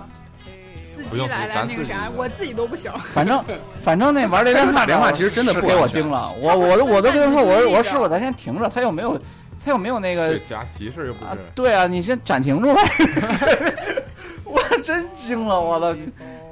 [0.82, 2.90] 司机不用来来那个啥我自己都不行。
[3.12, 3.44] 反正
[3.82, 9.20] 反正那玩连连看打电话 其实真的不给我惊了， 我我都我都跟他说，我说我说师傅，咱先停着，他又没有
[9.62, 10.38] 他又没有那个
[10.70, 12.82] 急事又不啊是，，对啊，你先暂停住呗。
[14.44, 15.94] 我真惊了，我的，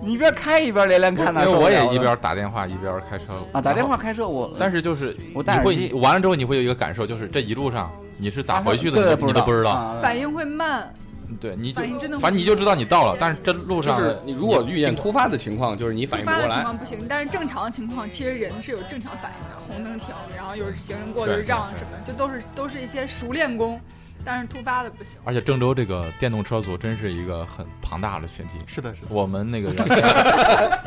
[0.02, 9.70] 你一边开一边连连看那因为我也一边打电话一边开车啊打电话开车我，但是就是我你会戴耳机完了之后，你会有一个感受，就是这一路上你是咋回去的，你都不知道。
[9.72, 10.92] 啊反应会慢，
[11.36, 16.62] 对，你就反应真的会反正你就知道你到了，但是这路上就是你如果遇见突发的情况，就是你反应不过来突发的情。
[16.62, 19.56] 况不行，但是正常的情况，其实人是有正常反应的。
[19.68, 23.80] 红灯停，然后有行人过就对对对让什么，就都是都是一些熟练工，
[24.24, 25.18] 但是突发的不行。
[25.24, 28.58] 而且郑州这个电动车组真是一个很庞大的群体。
[28.66, 29.08] 是的，是的。
[29.10, 29.72] 我们那个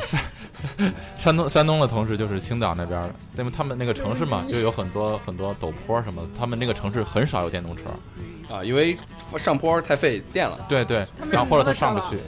[1.18, 7.84] 山东山东的同事就是青岛那边儿的，因为他们那个城市嘛，就有很多很多陡坡什么的，他们那个城市很少有电动车。
[8.54, 8.98] 啊，因为
[9.38, 10.66] 上坡太费电了。
[10.70, 12.20] 对对然后或者他上不去，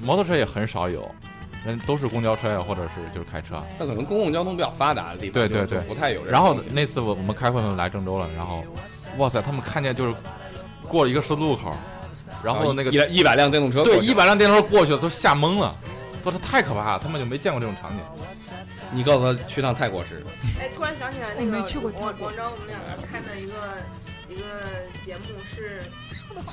[0.00, 1.08] 摩托车也很少有，
[1.64, 3.62] 人都是公交车呀，或者是就是开车。
[3.78, 8.64] 那可能公共交通比较发达的地方，对对对不太有人然后那次我我们开会嘛来郑州了，然后
[9.18, 10.14] 哇塞，他们看见就是
[10.88, 11.72] 过了一个十字路口，
[12.42, 15.74] 然后那个一一百辆电动车对一百辆电动车过去了，都吓懵了，
[16.22, 17.98] 说这太可怕了，他们就没见过这种场景。
[18.92, 20.24] 你告诉他去趟泰国时，
[20.60, 22.06] 哎，突然想起来那我个没去过泰国。
[22.06, 23.54] 广广州，我们两个看的一个
[24.28, 24.42] 一个
[25.04, 25.82] 节目是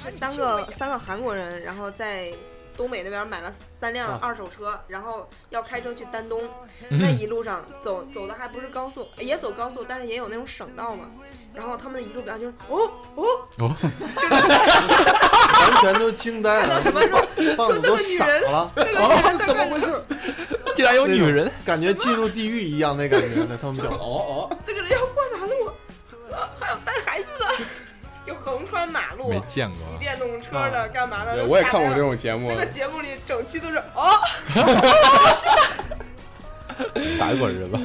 [0.04, 2.32] 是三个三个韩国人，然后在
[2.76, 4.20] 东北那边买了三辆啊。
[4.22, 6.42] 二手车，然后要开车去丹东，
[6.90, 7.00] 嗯。
[7.02, 11.10] 那一路上走走的还不是高速，也走高速，但是也有那种省道嘛。
[11.54, 12.92] 然后他们的一路表情就是哦。
[13.16, 13.76] 哦，
[15.62, 17.22] 完全都惊呆了， 什么说
[17.56, 20.04] 胖子都傻了，哦，这怎么回事？
[20.74, 25.70] 竟然有女人，感觉进入地狱一样那感觉的，他们表哦哦，这个人要过马路，
[26.32, 27.28] 呃 还有带孩子
[28.52, 29.88] 横穿马路没，见骑。
[29.98, 31.46] 电动车的，干嘛的？
[31.46, 34.12] 我也看过这种节目那，个节目里整期都是哦，
[37.18, 37.80] 法国人吧？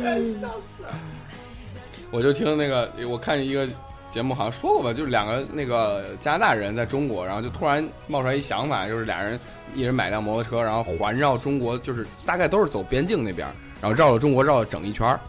[2.10, 3.64] 我就听那个，我看一个
[4.10, 9.38] 节目好像说过吧，就是两个那个加拿大人在中国，然后就突然冒出来一想法，就是俩人
[9.72, 13.46] 一人买辆摩托车，然后环绕中国，就是大概都是走边境那边，
[13.80, 15.20] 然后绕了中国绕了整一圈儿，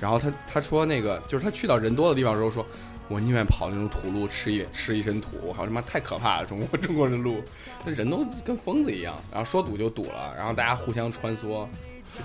[0.00, 2.64] 然后他他说那个就是他去到人多的地方的时候说。
[3.08, 6.46] 我宁愿跑那种土路，吃一吃一身土，我靠他妈太可怕了！
[6.46, 7.42] 中国 中国的路，
[7.84, 11.66] 那人都跟疯子一样，然后说堵就堵了，然后大家互相穿梭，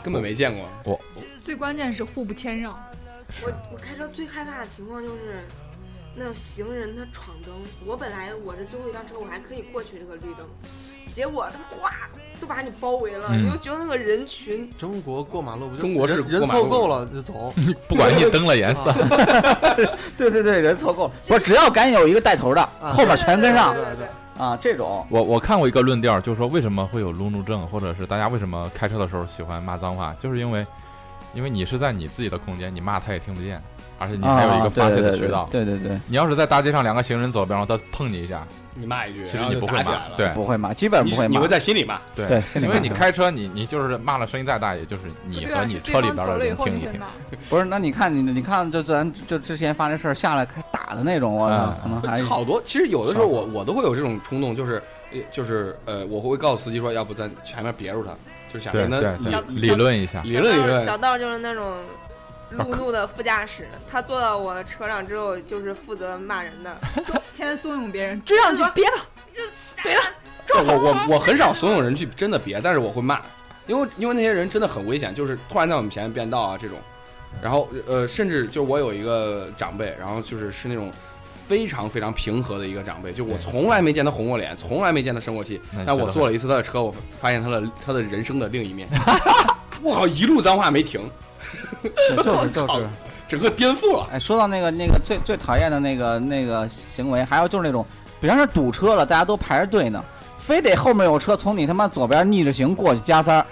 [0.01, 0.69] 根本没见过。
[0.85, 0.99] 我
[1.43, 2.71] 最关键是互不谦让。
[3.43, 5.41] 我我开车最害怕的情况就是，
[6.15, 7.53] 那行人他闯灯，
[7.85, 10.47] 我本来我是最后一辆车，我还可以过去这个绿灯，
[11.13, 11.91] 结果他们咵
[12.39, 13.43] 就把你包围了，嗯。
[13.43, 16.63] 你就觉得那个人群中国过马路不就中国是人人过马路。
[16.63, 17.53] 凑够了就走，
[17.87, 18.93] 不管你灯了颜色，
[20.17, 23.73] 对对对，人凑够了，不是只要赶紧有一个带头的，啊后面全跟上。
[23.73, 24.07] 对对对，
[24.45, 25.05] 啊，这种。
[25.09, 30.65] 我我看过一个论调，就是说为什么会有路怒症，或者是大家为什么开车的时候喜欢骂脏话，就是因为，
[31.33, 33.61] 因为你是在你自己的空间，你骂他也听不见，
[33.99, 35.47] 而且你还有一个啊发泄的渠道。
[35.51, 40.15] 对对对对，你要是在大街上两个行人走，比方说他碰你一下，你骂一句，其实然后就你不会骂打起来了。
[40.15, 41.47] 对不会骂，基本不会骂你会。
[41.47, 41.99] 在心里骂。
[42.15, 46.99] 对对心里因为你开车，你你就是骂了声音再大，也就是你和你车里边的人听一听。
[47.49, 51.49] 不是，那你看你你看，就咱就之前发生事儿下来开打的那种，我
[51.83, 54.81] 可能还好多，其实有的时候我我都会有这种冲动，就是
[55.11, 58.11] 呃就是呃，我会告诉司机说，要不咱前面别住他，
[58.53, 58.99] 就是想跟他
[59.47, 60.21] 理论一下。
[60.23, 60.85] 理论理论。
[60.85, 61.73] 小道就是那种
[62.51, 66.75] 路怒的副驾驶，他坐到我的车上之后，就是负责骂人的。
[67.35, 68.97] 天天怂恿别人追上去， 别了，
[69.83, 70.01] 怼了，
[70.73, 73.21] 我我我很少怂恿人去真的别，但是我会骂，
[73.67, 76.77] 因为因为那些人真的很危险，就是突然在我们前面变道啊这种，
[77.41, 80.91] 然后呃甚至就我有一个长辈，然后就是是那种
[81.23, 88.89] 非常非常平和的一个长辈，就我从来没见他红过脸，从来没见他生过气但我坐了一次他的车，我发现他的他的人生的另一面，
[89.81, 90.99] 我靠，一路脏话没停，
[92.09, 92.87] 就就是就是。
[93.27, 94.07] 整个颠覆了。
[94.11, 97.85] 哎，说到那个那个最最讨厌的那个那个行为，还有就是那种，
[98.19, 100.03] 比方说堵车了，大家都排着队呢，
[100.39, 103.45] 非得后面有车从你他妈左边逆着行过去加塞儿。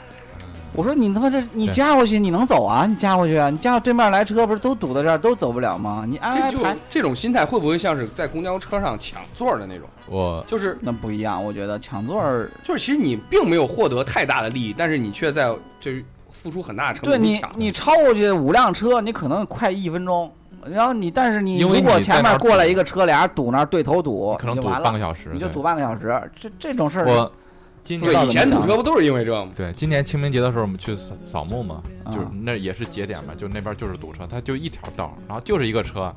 [0.73, 2.87] 我说你他妈这你加过去你能走啊？
[2.87, 3.51] 你加过去啊？
[3.51, 6.05] 你加到对面来车不是都堵在这儿都走不了吗？
[6.07, 9.87] 你安这就排排这种心态会不会像是在公交车上抢座的那种？
[10.07, 16.03] 我就是那不一样，我觉得抢座儿，就是，其实你并没有获得太大的利益，但是你却在就是
[16.47, 17.41] 付出很大的成本对你。
[17.55, 20.31] 你超过去五辆车，你可能快一分钟。
[20.65, 26.31] 然后你，但是你如果前面过来一个车，俩人堵那儿对头堵，可能堵你就完了，半个小时，你就堵半个小时。
[26.35, 27.31] 这这种事儿，我
[27.85, 29.51] 今对以年不知道怎么想前堵车不都是因为这吗？
[29.55, 36.13] 对今年清明节的时候，我们去扫扫墓嘛，就是啊那也是节点嘛，就那边就是堵车，它就一条道，然后就是一个车，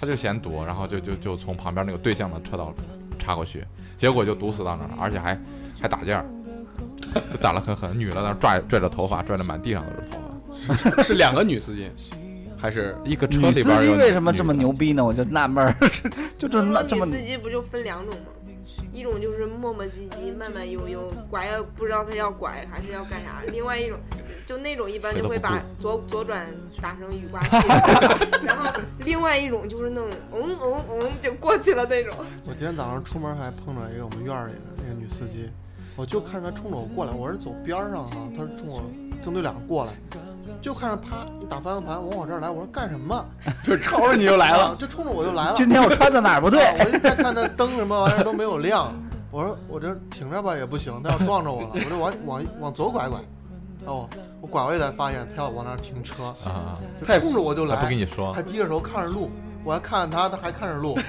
[0.00, 2.74] 他就嫌堵，然后就就就从旁边那个对向的车道
[3.16, 3.62] 插过去，
[3.96, 5.38] 结果就堵死到那儿了，而且还
[5.80, 6.24] 还打架儿，
[7.32, 10.18] 就打了很狠，女的在那拽拽着头发，拽着满地上都是头
[10.96, 11.02] 发。
[11.02, 11.90] 是两个女司机，
[12.56, 15.04] 还是一个车里边司机为什么这么牛逼呢？
[15.04, 15.74] 我就纳闷儿，
[16.38, 18.26] 就这那这么女司机不就分两种吗？
[18.92, 23.98] 一种就是磨磨唧唧、慢慢悠悠，拐也不知道他要拐还是要干啥；另外一种，
[24.46, 26.46] 就那种一般就会把左左转
[26.80, 27.56] 打成雨刮器，
[28.46, 28.70] 然后
[29.04, 32.14] 另外一种就是那种嗯嗯嗯就过去了那种。
[32.46, 35.50] 我今天早上出门还碰着一个我们院里的那个女司机，
[35.96, 38.82] 我就看着他冲着我过来，我是走边儿上哈，他是冲我
[39.24, 39.92] 正对脸过来，
[40.60, 43.24] 就看着啪一打方向盘往我这儿来，我说干什么？
[43.64, 45.54] 就朝着你就来啊了？，就冲着我就来了。
[45.56, 46.64] 今天我穿的哪儿不对？
[46.64, 48.92] 啊我一再看那灯什么玩意儿都没有亮，
[49.30, 53.18] 我说我这停着吧也不行，他要撞着我了，我就往往往左拐拐。
[53.86, 54.08] 哦，
[54.40, 56.76] 我拐过去才发现他要往那儿停车，啊，
[57.06, 59.30] 太就冲着我就他不跟来，你说还，低着头看着路，
[59.62, 60.98] 我还看着他，他还看着路。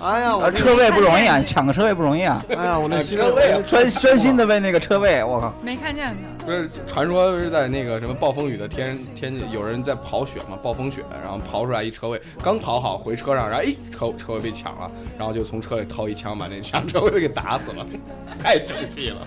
[0.00, 6.44] 哎呀，我车位不容易啊，抢个车位不容易啊，哎呀，我那车位啊专专心的为那个车位，我靠，没看见他。
[6.44, 17.86] 不是传说是在那个什么暴风雨的天天气，有人在跑雪嘛，暴风雪，然后刨出来一车位，刚跑好回车上，然后哎车车位被抢了，然后就从车里掏一枪把那抢车位给打死了，
[18.42, 19.18] 太生气了。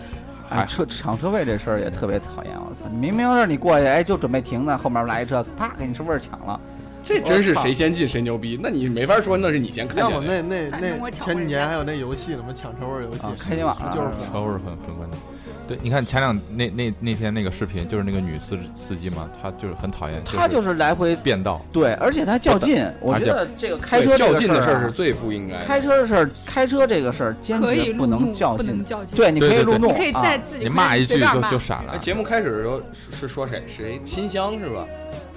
[0.50, 2.88] 哎，车抢车位这事儿也特别讨厌，我操！
[2.90, 6.60] 明明是你过去，哎，就准备停呢，后面来一车，啪，给你是位儿抢了。
[7.06, 10.70] 这真是谁先进谁牛逼，那你没法说那是你先看要么见的。
[10.70, 15.20] 那那那前几年还有那游戏什么抢车位游戏啊，开心网上就是车位很很关键。
[15.68, 25.66] 对，你看前两那那那天那个视频，就是那个女司司机嘛，她就是很讨厌，她就是是来回变道，对，而且她较劲，我觉得这个开车较劲的事儿是最不应该的。
[25.66, 28.84] 开车的事儿，开车这个事儿坚决不能较劲。
[29.16, 31.98] 对，你可以路怒你可以啊在自己你骂一句就就闪了哎，。
[31.98, 34.86] 节目开始的时候是是说谁谁新乡是吧？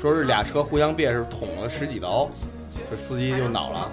[0.00, 2.28] 说是俩车互相别是捅了十几刀，
[2.88, 3.90] 这司机就恼了。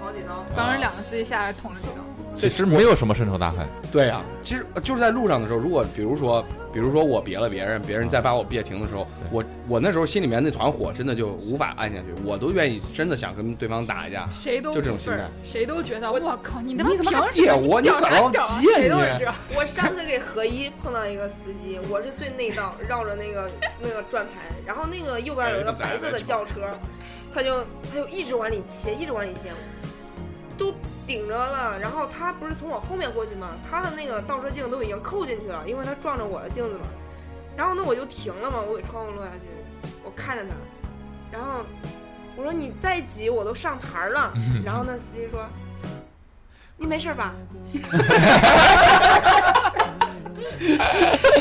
[0.56, 2.15] 当时两个司机下来捅了几刀。
[2.36, 14.28] 其实没有什么深仇大恨，对呀、其实呃就是在路上的时候，如果比如说，比如说我别了别人，别人再把我别停的时候，我我那时候心里面那团火真的就无法按下去，我都愿意真的想跟对方打一架。
[14.30, 16.90] 谁都就这种心态谁都觉得我我靠，你他妈
[17.32, 19.34] 别我你屌咋老啥屌啊贱谁都是你这。
[19.56, 24.34] 我上次给合一碰到一个司机，我是最内道，绕着那个那个转盘，
[24.66, 26.60] 然后那个右边有一个白色的轿车，
[27.32, 29.50] 他就他就一直往里切，一直往里切，
[30.56, 30.72] 都
[31.06, 31.78] 顶着了。
[31.78, 33.56] 然后他不是从我后面过去吗？
[33.68, 36.84] 他的那个倒车镜都已经扣进去了，因为他撞着我的镜子嘛。
[37.56, 40.50] 然后那我就停了嘛，我给窗户落下去，我看着他，
[41.32, 41.64] 然后
[42.36, 44.32] 我说你再挤我都上牌了。
[44.64, 45.46] 然后那司机说
[46.76, 47.34] ：“你没事吧？”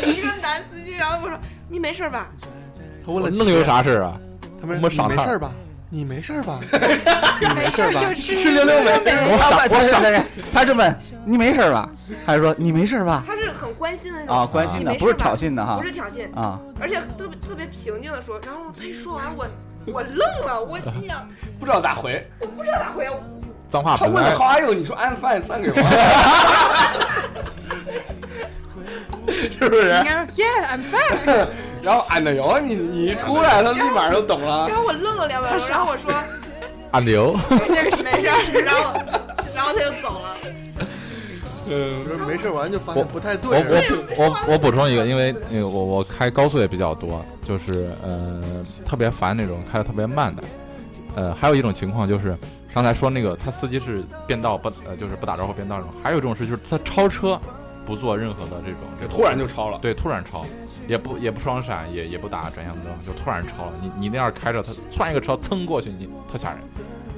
[0.06, 1.38] 一个男司机，然后我说
[1.68, 2.30] ：“你没事吧
[3.06, 3.64] 他问了几能有？
[3.64, 4.18] 啥事儿啊？
[4.60, 4.98] 他们没事
[5.40, 5.52] 吧？
[5.90, 6.60] 你没事儿吧？
[7.56, 8.90] 没事儿就吃吃溜溜没
[9.30, 10.94] 我傻，我傻，他是问
[11.26, 11.90] 你没事儿吧，
[12.26, 13.24] 还是说你没事儿？”吧？
[13.26, 16.60] 他是很关心的那种啊，关心的，不是挑衅的哈不是挑衅，啊。
[16.80, 18.40] 而且特别特别平静的说。
[18.46, 19.48] 然后他一说完，我
[19.86, 21.28] 我愣了，我心想
[21.60, 22.26] 不知道咋回。
[22.40, 23.22] 我不知道咋回，我
[23.70, 24.74] 脏话本来他问了 How are you？
[24.74, 25.76] 你说 I'm fine，三个人，
[29.52, 30.04] 是不是应？
[30.04, 31.48] 该说 Yeah I'm fine。
[31.86, 34.76] 然后 and 有你你一出来，他立马就懂了然。
[34.76, 36.12] 后我愣了两秒钟，然后我说
[36.90, 37.38] 按流。
[37.68, 39.00] 这个是没事，然后
[39.54, 40.36] 然后他就走了。
[41.68, 43.88] 嗯，我说没事儿，完就发现不太我对。
[44.18, 48.42] 我我我补充一个，因为那个我我开高速也比较多，就是呃
[48.84, 50.44] 特别烦那种开的特别慢的。
[51.16, 52.36] 呃，还有一种情况就是
[52.74, 57.40] 刚才说那个他司机是变道不呃就是不打招呼变道那种，还有一种是就是他超车
[57.86, 59.80] 不做任何的这种这突然就超了。
[59.80, 60.46] 对突然超，
[60.88, 63.74] 也不也不双闪，也也不打转向灯，就突然超了。
[63.82, 66.60] 你你那样开着它突然一个车蹭过去，你特吓人。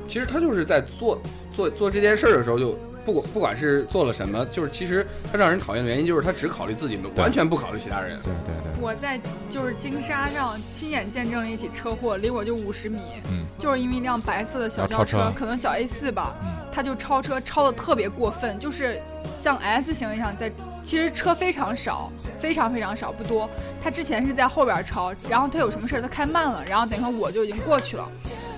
[0.07, 2.77] 其实他就是在做做做这件事儿的时候，就
[3.07, 8.19] 不管不管是做了什么，就是其实他让人讨厌的原因就是他只考虑自己，完全不考虑其他人。
[8.19, 9.17] 对对对，我在
[9.49, 12.99] 就是金沙上亲眼见证了一起车祸，离我就五十米，
[13.31, 19.01] 嗯就是因为一辆白色的小轿车可能小 A 四吧，嗯他就超车，超的特别过分，就是
[19.37, 20.51] 像 S 型一样在，
[20.83, 23.49] 其实车非常少，非常非常少，不多。
[23.81, 28.05] 他之前是在后边超，然后他有什么事儿他开慢了，然后等于说我就已经过去了，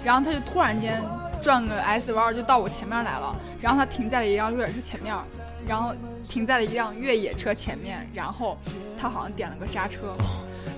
[0.03, 1.01] 然后他就突然间
[1.41, 5.15] 转个 S 弯就到我前面来了，然后他停在了一辆越野车前面，
[5.67, 5.93] 然后
[6.27, 8.57] 停在了一辆越野车前面，然后
[8.99, 10.13] 他好像点了个刹车，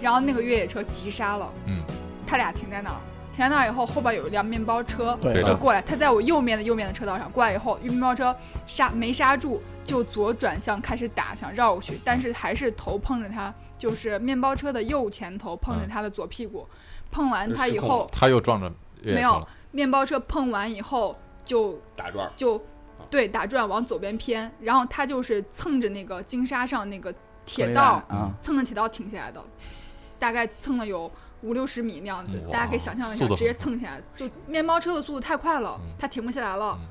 [0.01, 1.83] 然后那个越野车急刹了，嗯，
[2.25, 2.95] 他俩停在那儿。
[3.33, 8.35] 停在那儿以后，后边有一辆面包车对就过来，他在我右面的右面的车道上过来以后，面包车
[8.67, 16.67] 刹没刹住，就左转向开始打，想绕过去，但是还是头碰着他，就是面包车的右前头碰着他的左屁股，
[17.09, 18.69] 碰完他以后他又撞着
[19.01, 19.47] 没有。
[19.71, 22.61] 面包车碰完以后就打转，就
[23.09, 27.13] 对打转往左边偏，然后他就是蹭着那个金沙上那个
[27.45, 29.43] 铁道，啊，蹭着铁道停下来的，
[30.19, 31.09] 大概蹭了有
[31.41, 36.87] 五六十米那样子，大家可以想象一下，直接蹭下来，就面包车的速度太快了，嗯它停不下来了，嗯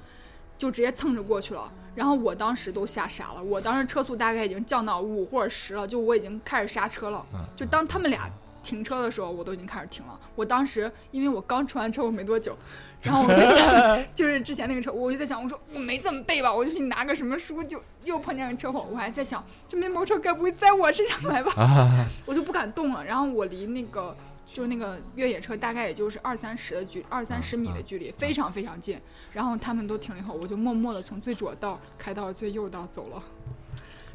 [0.59, 1.73] 就直接蹭着过去了。
[1.95, 7.25] 然后我当时都吓傻了，我当时车速大概已经降到五或者十了，就我已经开始刹车了。
[7.33, 8.29] 嗯就当他们俩
[8.63, 10.19] 停车的时候，我都已经开始停了。
[10.35, 12.57] 我当时因为我刚出完车祸没多久，
[13.03, 21.53] 然后我就想， 就是之前那个车，我就在想，我说我没这么背吧，我就去拿个什么书，就又碰见个车祸，我还在想，这面包车该不会在我身上来吧？
[21.57, 23.05] 啊， 我就不敢动了。
[23.05, 28.99] 然后我离那个就是那个越野车大概也就是二三十的距二三十米的距离，非常非常近。
[29.33, 33.23] 然后他们都停了以后，我就默默的从最左道开到了最右道走了。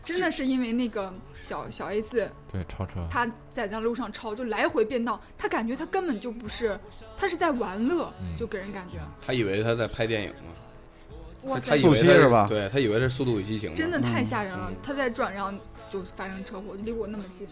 [0.06, 3.06] 真的是因为那个小小 A 四，对，超车。
[3.10, 6.80] 他在那路上超，就来回变道，他感觉他根本就不是，
[7.18, 13.72] 他是在玩乐，嗯就给人感觉，他以为他在拍电影呢，哇塞他以，为他速七是吧对他以为是《速度与激情》。
[13.76, 14.72] 真的太吓人了。
[14.84, 15.52] 他在转，然后
[15.90, 17.48] 就发生车祸，就离我那么近。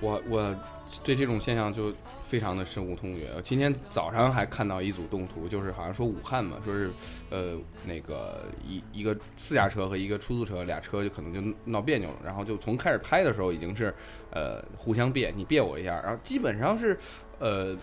[0.00, 0.54] 我我
[1.02, 1.92] 对这种现象就
[2.26, 3.28] 非常的深恶痛绝。
[3.44, 6.90] 今天早上还看到一组动图，就是好像说武汉嘛，说是
[7.30, 7.56] 呃
[7.86, 13.94] 那个一一个私家车和一个出租车俩车就可能就闹别扭了，然后就从开始拍的时候已经是
[14.30, 16.98] 呃互相别，你别我一下，然后基本上是
[17.38, 17.76] 呃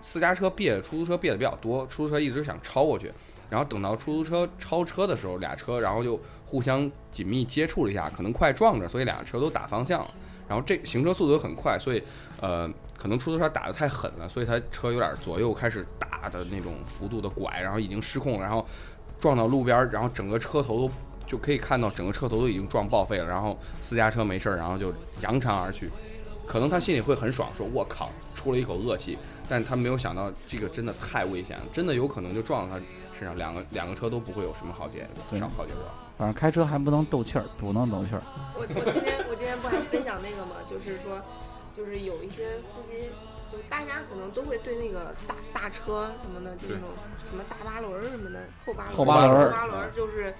[0.00, 3.12] 私家车别出租车别的比较多，出租车一直想超过去，
[3.48, 10.10] 然后等到出租车超车的时候，俩车然后就互相紧密接触了一下，可能快撞着，所以俩车都打方向了。
[10.48, 12.02] 然后这行车速度很快，所以
[12.40, 12.68] 呃，
[13.02, 18.64] 可能出租车打的太狠了，所以他车有点左右开始大的那种幅度的拐，然后已经失控了，然后
[19.18, 20.90] 撞到路边儿，然后整个车头都
[21.26, 25.90] 就可以看到整个车头都已经撞报废了，然后私家车没事儿，然后就扬长而去。
[26.46, 29.18] 可能他心里会很爽，说“我靠，出了一口恶气”，
[29.48, 35.82] 但他没有想到这个真的太危险了，真的有可能就撞到他身上，两个两个车都不会有什么好结对上好结果。
[36.18, 38.22] 反正开车还不能斗气儿，不能斗气儿。
[38.54, 40.56] 我我今天我今天不还分享那个吗？
[40.68, 41.18] 就是说，
[41.72, 43.10] 就是有一些司机，
[43.50, 46.88] 就大家可能都会对那个大大车什么的，就那种
[47.24, 50.34] 什么大巴轮儿什么的，后八轮儿后八轮儿后八轮儿就是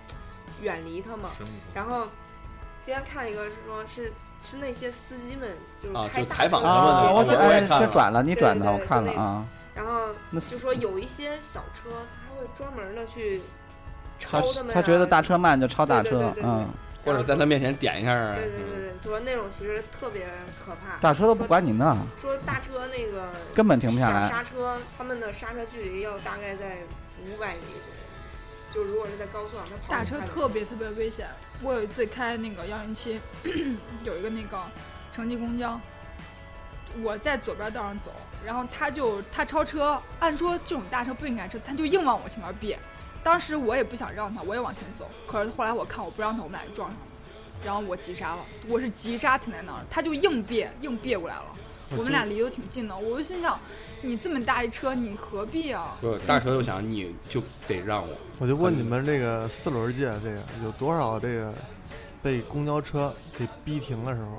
[0.61, 1.31] 远离它嘛。
[1.75, 2.07] 然后
[2.83, 9.47] 今天看一个是说是是那些司机们就是啊开大就采访他们的啊，我我这哎，我也看了这转了，你转的，对对我看了啊。
[9.75, 11.91] 然后那就说有一些小车，
[12.21, 13.41] 他会专门的去
[14.19, 14.75] 超他他们、啊。
[14.75, 16.69] 他觉得大车慢就超大车对对对，对嗯，
[17.05, 18.35] 或者在他面前点一下啊。
[18.35, 20.27] 对对对对，说那种其实特别
[20.65, 20.97] 可怕。
[20.99, 24.29] 大车都不管你呢，说大车那个根本停不下来。
[24.29, 26.79] 刹车，他们的刹车距离要大概在
[27.27, 28.03] 五百米左右。
[28.73, 31.29] 就如果是在高速上，他跑大车特别特别危险。
[31.61, 33.21] 我有一次开那个幺零七，
[34.03, 34.59] 有一个那个
[35.13, 35.79] 城际公交，
[37.03, 38.11] 我在左边道上走，
[38.43, 42.79] 然后他就他超车，按说这种大车不应该超，他就硬往我前面别。
[43.23, 47.05] 当时我也不想让他，我也往前走，可是后来我看我不让他，我们俩就撞上了，
[47.65, 51.45] 然后我急刹了，我是急刹停在那儿，他就硬别硬别过来了，
[51.97, 53.59] 我们俩离得挺近的，我就心想，
[54.01, 55.97] 你这么大一车，你何必啊？
[56.01, 61.55] 不，大车又想你就得让我，我就问你们这个四轮界这个有多少这个
[62.21, 64.37] 被公交车给逼停的时候？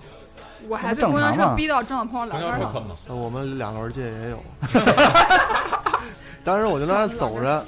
[0.68, 2.96] 我还被公交车逼到正好碰到公栏杆了。
[3.10, 4.44] 我们两轮界也有。
[6.44, 7.66] 当时我就在那 走着，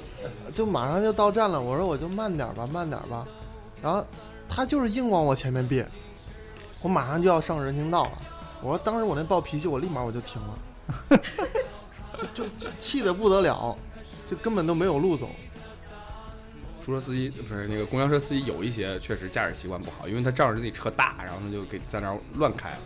[0.54, 1.60] 就马上就到站了。
[1.60, 3.26] 我说我就慢点吧，慢点吧。
[3.82, 4.04] 然后
[4.48, 5.84] 他就是硬往我前面逼，
[6.82, 8.12] 我马上就要上人行道了。
[8.62, 11.18] 我说当时我那暴脾气，我立马我就停了，
[12.34, 13.76] 就就就气得不得了，
[14.26, 15.28] 就根本都没有路走。
[16.86, 22.76] 出租车司机不是那个公交车司机，有一些确实驾驶习惯不好，因为他仗着自己车大，然后他就给在那儿乱开了。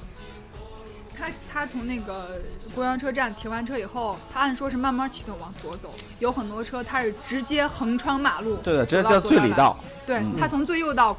[1.14, 2.40] 他他从那个
[2.74, 9.20] 公交车站停完车以后，他按说是慢慢启动往左走，有很多车他是直接横穿马路，对对，直接到叫。
[9.20, 9.78] 最里道。
[10.06, 11.14] 对嗯他从最右道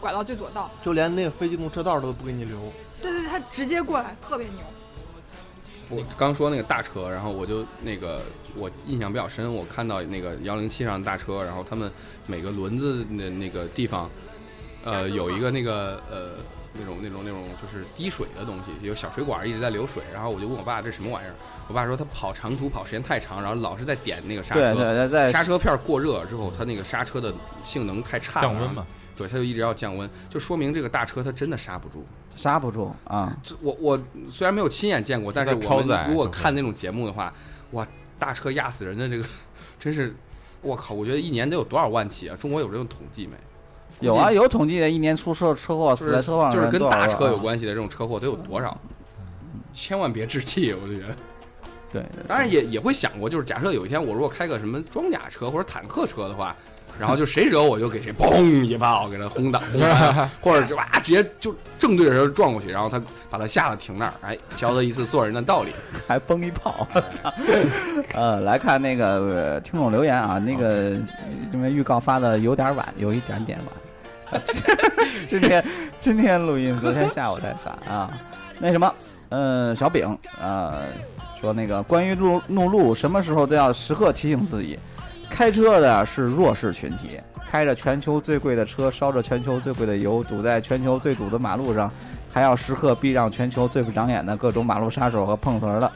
[0.00, 2.58] 拐到最左道，就连那个非机动车道都不给你留。
[3.00, 4.58] 对对，他直接过来，特别牛。
[5.88, 8.22] 我刚说那个大车，然后我就那个
[8.56, 11.90] 我印象比较深，我看到那个幺零七上的大车，然后他们
[12.26, 14.10] 每个轮子的那个地方，
[14.84, 16.30] 呃，有一个那个呃
[16.72, 21.34] 那种那种那种就是滴水的东西，有小水管一直在流水，然后我就问我爸这什么玩意儿，
[21.68, 27.32] 我爸说他跑长途跑时间太长，然后老是在点那个刹对车，对对，在刹车片过热之后，它那个刹车的
[27.62, 28.86] 性能太差了，降温嘛，
[29.16, 32.04] 对，它就一直要降温，就说明这个大车它真的刹不住。
[32.36, 33.36] 刹不住啊。
[33.42, 34.00] 这我我
[34.30, 37.32] 虽然没有亲眼见过，但是我们如果看那种节目的话，
[37.72, 37.86] 哇，
[38.18, 39.24] 大车压死人的这个，
[39.78, 40.14] 真是，
[40.62, 40.94] 我靠！
[40.94, 42.36] 我觉得一年得有多少万起啊？
[42.36, 43.32] 中国有这种统计没？
[44.00, 47.40] 有啊，有统计的，一年出车车祸死在就是车上的就是跟大车有啊。
[47.40, 48.76] 关系的这种车祸得有多少？
[49.72, 51.16] 千万别置气，我就觉得。
[51.92, 56.54] 对，对当然也也会想过，就是假设有一天我如果开个什么装甲车或者坦克车的话，
[56.98, 65.72] 然后就谁惹我就给谁嘣一炮给他轰倒，轰倒 或者就哇直接就正对着他撞过去，然后他把他吓得停那儿，哎，教他一次做人的道理。
[66.06, 67.32] 还崩一炮，我操！
[68.14, 70.92] 呃，来看那个、呃听众留言啊，那个
[71.52, 74.42] 因为预告发的有点晚，有一点点晚。
[75.28, 75.64] 今天
[76.00, 78.10] 今天录音，昨天下午才发啊。
[78.58, 78.94] 那什么，
[79.28, 80.82] 呃，小饼呃
[81.40, 84.78] 说那个关于路怒路，什么时候都要时刻提醒自己，
[85.34, 87.18] 开车的是弱势群体，
[87.50, 91.90] 开着全球最贵的车，烧着全球最贵的油，堵在全球最堵的马路上，
[92.32, 95.90] 还要时刻避让全球最不长眼的各种马路杀手和碰瓷儿的。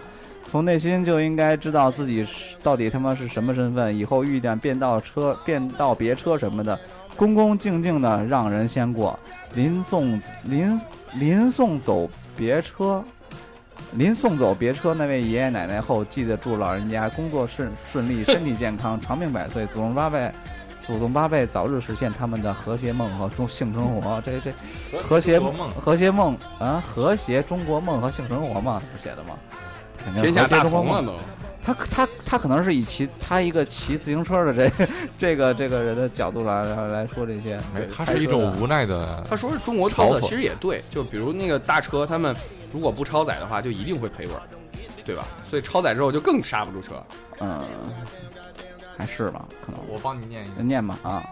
[0.48, 2.26] 从内心就应该知道自己
[2.64, 6.76] 到底他妈是什么身份，以后遇见变道车、变道别车什么的，
[7.14, 9.16] 恭恭敬敬的让人先过。
[9.54, 10.80] 临送临
[11.14, 13.04] 临送走别车，
[13.94, 20.30] 临送走别车那位爷爷奶奶后，记得祝老人家工作顺顺利、身体健康、长命百岁，祖宗八辈。
[20.84, 24.50] 祖宗八辈早日实现他们的和谐梦和中性生活，这这
[25.02, 29.34] 和谐梦和谐梦啊，和谐中国梦和性生活嘛，不写的吗？
[30.02, 31.74] 肯定天下大和谐中国梦同了都。
[31.74, 34.86] 他他他可能是以骑他一个骑自行车的这
[35.18, 39.22] 这个这个人的角度来来来说这些，哎，它开车的是一种无奈的。
[39.28, 40.82] 他说是中国特色，其实也对。
[40.90, 42.34] 就比如那个大车，他们
[42.72, 44.42] 如果不超载的话，就一定会赔本儿，
[45.04, 45.24] 对吧？
[45.48, 47.02] 所以超载之后就更刹不住车。
[47.40, 47.64] 嗯，
[48.96, 51.22] 还是吧，可能我帮你念一个念吧啊，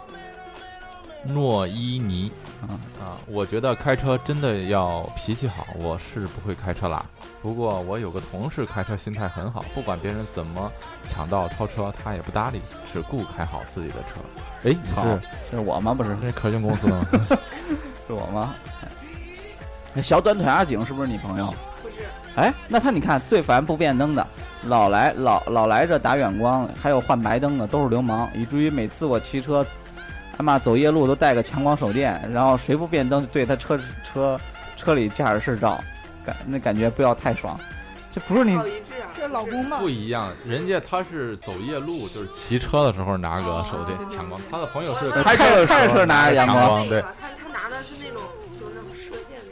[1.25, 2.31] 诺伊尼
[2.63, 7.05] 啊啊，我觉得开车真的要脾气好，我是不会开车啦。
[7.43, 10.71] 不过我有个同事开车心态很好，不管别人怎么
[11.09, 12.61] 抢道超车，他也不搭理，
[12.93, 14.21] 只顾开好自己的车。
[14.69, 15.93] 哎，好是是我吗？
[15.93, 17.07] 不是，这可劲公司吗？
[18.07, 18.55] 是我吗？
[19.97, 21.47] 那小短腿阿景是不是你朋友？
[21.83, 22.05] 不是，
[22.35, 24.27] 哎，那他你看最烦不变灯的，
[24.65, 29.65] 老来老老来这打远光，还有换白灯的都是流氓，以至于每次我骑车，
[30.37, 34.39] 他妈走夜路都带个强光手电，然后谁不变灯就对他车车
[34.77, 35.83] 车里驾驶室照，
[36.27, 37.59] 感那感觉不要太爽，
[38.13, 38.53] 这不是你
[39.15, 39.89] 是老公吗不？
[39.89, 47.09] 一样，人家他是走夜路，就是骑车的时候拿个手电哦强光，他的朋友是我开车车开着车拿着阳光强光，对，他
[47.43, 48.21] 他拿的是那种。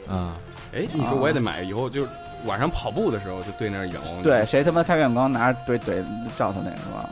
[0.09, 0.35] 啊，
[0.73, 2.09] 哎，你说我也得买，以后就是
[2.45, 4.21] 晚上跑步的时候就对那儿远光。
[4.21, 6.03] 对，谁他妈开远光拿着怼怼
[6.37, 7.09] 照他那个是吧？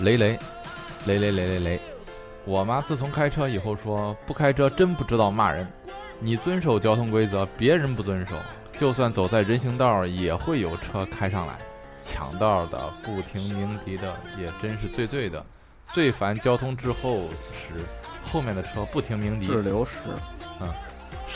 [0.00, 0.38] 雷雷，
[1.06, 1.80] 雷雷雷雷雷，
[2.44, 5.66] 我妈自从开车以后说，不开车真不知道骂人。
[6.18, 8.36] 你遵守交通规则，别人不遵守，
[8.78, 11.54] 就算走在人行道也会有车开上来，
[12.02, 15.44] 抢道的、不停鸣笛的，也真是最醉的。
[15.88, 17.84] 最烦交通滞后时，
[18.32, 19.98] 后面的车不停鸣笛，滞留时，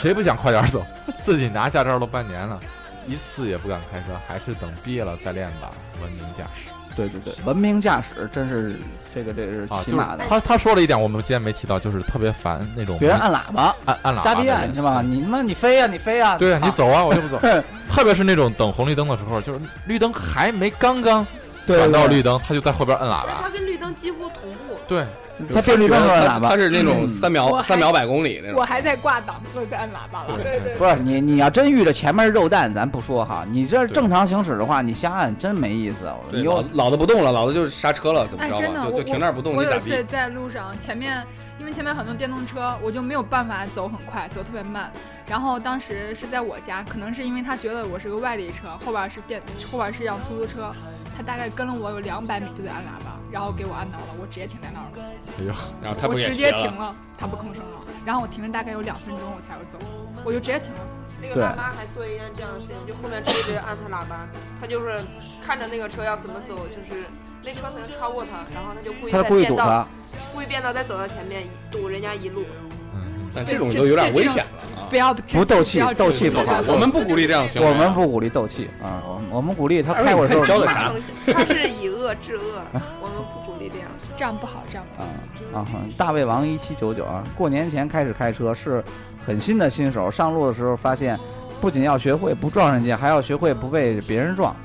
[0.01, 0.85] 谁不想快点走？
[1.25, 2.61] 自己拿驾照都半年了，
[3.07, 5.71] 一次也不敢开车，还是等毕业了再练吧。
[6.03, 8.75] 文明驾驶对对对，文明驾驶真是
[9.15, 10.25] 这个这个是啊，就是起码的。
[10.29, 15.03] 他他说了一点，我们今天没提到，就是特别烦那种别人按喇叭，按按喇叭瞎逼按是吧？
[15.03, 17.39] 你他妈你飞呀、你飞呀、对啊，你啊走啊，我就不走。
[17.93, 21.27] 特别是那种等红绿灯的时候，就是绿灯还没刚刚
[21.67, 23.51] 对转到绿灯，他就在后边摁喇而且它。
[23.51, 24.79] 跟绿灯几乎同步。
[24.89, 25.05] 对，
[25.53, 28.59] 他变绿灯时候按喇叭它，是那种嗯三秒三秒百公里那种。
[28.59, 30.37] 我还在挂档，不是在按喇叭了。
[30.43, 36.11] 对对不是你你要真遇着前面肉蛋，咱不说哈，你这正常行驶的话，你瞎按真没意思。
[36.31, 38.87] 你又老子老子不动了，老子就刹车了，怎么哎，着真的，吧？
[38.87, 39.91] 就我就停那儿不动，我你咋地？
[39.91, 41.23] 有一次在路上，前面
[41.59, 44.91] 因为前面很多电动车，我就没有办法走很快，走特别慢。
[45.27, 50.73] 然后当时是在我家，可能是因为他觉得我是个外地车，后边是电，后边是辆出租车，
[51.17, 56.57] 他大概跟了我有两百米就在按喇叭，然后给我按到了，我直接停在那儿了，哎呦，然后他我直不也斜了？
[56.57, 59.79] 接停了，他不吭声了，然后我停了大概有两分钟我才要走，
[60.25, 60.81] 我就直接停了。
[61.21, 64.29] 那个大妈还做一件这样的事情，就后面车一直按他喇叭，
[64.61, 65.01] 他就是
[65.45, 67.05] 看着那个车要怎么走，就是
[67.43, 69.89] 那车可能超过他，然后他就故意他在变道，
[70.33, 72.45] 故意变道再走到前面堵人家一路。
[72.95, 74.61] 嗯，但这种就有点危险了。
[74.76, 74.97] 啊不！
[74.97, 77.71] 要不斗气斗气不好我们不鼓励这样行为啊。
[77.71, 80.93] 我们不鼓励斗气啊，我们我们鼓励他开会的时候教的啥
[81.27, 82.61] 他是以恶制恶，
[83.03, 83.89] 我们不鼓励这样。
[84.17, 85.09] 这样不好，这样不好。
[85.59, 85.67] 啊啊！
[85.99, 88.83] 大胃王一七九九啊，过年前开始开车是
[89.25, 91.19] 很新的新手，上路的时候发现，
[91.61, 94.57] 不仅要学会不撞人家，还要学会不被别人撞，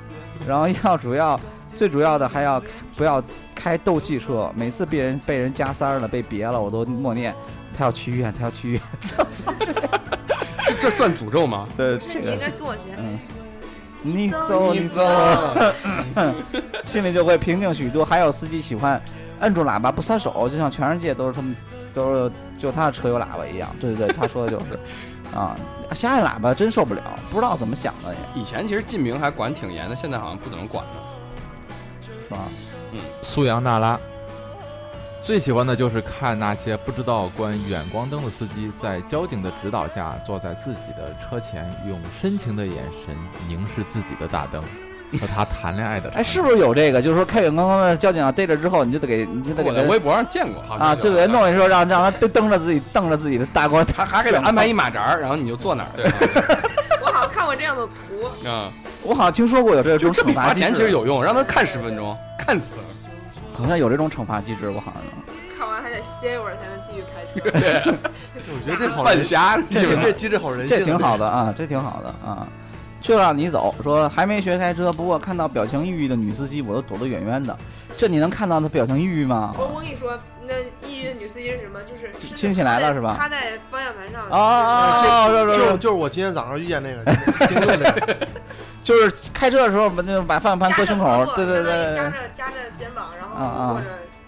[0.47, 1.37] 然后要主要
[1.75, 2.61] 最主要的还要
[2.95, 3.21] 不要
[3.53, 7.33] 开斗气车，每次被人被人加塞儿了，被别了，我都默念
[7.77, 8.81] 他要去医院，他要去医院。
[10.65, 11.67] 这这算诅咒吗？
[11.75, 12.95] 对，是你应该跟我学。
[12.97, 13.19] 嗯，
[14.01, 15.01] 你走你走，
[16.85, 18.05] 心里就会平静许多。
[18.05, 19.01] 还有司机喜欢
[19.39, 21.55] 摁住喇叭不撒手，就像全世界都是他们
[21.93, 23.69] 都是就他的车有喇叭一样。
[23.79, 24.79] 对对对，他说的就是
[25.35, 25.57] 啊，
[25.93, 30.91] 瞎按喇叭真受不了，不知道怎么想的也以前其实禁鸣还管挺严的，现在好像不怎么管了。
[32.05, 32.37] 是吧？
[32.93, 33.99] 嗯苏阳娜拉
[35.23, 42.75] 最喜欢的就是看那些不知道关远光灯的司机，在交警的指导下，坐在自己的车前，用深情的眼
[43.05, 43.15] 神
[43.47, 44.59] 凝视自己的大灯，
[45.19, 46.09] 和他谈恋爱的。
[46.17, 46.99] 哎，是不是有这个？
[47.01, 55.89] 就是说开远光灯的交警啊逮着之后，你就得给你就得给我在微博上见过，好像啊，有就给他弄一说让让他瞪瞪着自己瞪着自己的大光，他还还给他安排一马扎儿，然后你就坐哪儿。
[55.95, 56.05] 对
[56.99, 58.71] 我好像看过这样的图，啊，
[59.03, 62.81] 我好像听说过有这种就这比罚钱其实有用，让他看十分钟，看死了。
[63.61, 67.51] 好像有这种惩罚机制，我好像看完还得歇一会儿才能继续开车。
[67.59, 67.83] 对，
[68.35, 72.47] 我觉得这好半人，瞎，这这机制好人性，这挺好的啊，这挺好的啊。
[72.99, 77.57] 就让你走，说还没学开车，不过看到表情抑郁的女司机，我都躲得远远的。
[77.97, 79.55] 这你能看到她表情抑郁吗？
[79.57, 80.15] 我我跟你说，
[80.47, 80.53] 那
[80.87, 81.79] 抑郁的女司机是什么？
[81.81, 84.29] 就是是亲戚来了是吧趴在方向盘上。
[84.29, 85.27] 啊啊啊！
[85.29, 87.03] 就就是我今天早上遇见那个
[87.47, 88.27] 听众那个，
[88.83, 93.85] 就是开车的时候把那个把方向盘搁胸口对对对夹着夹着肩膀，然后或者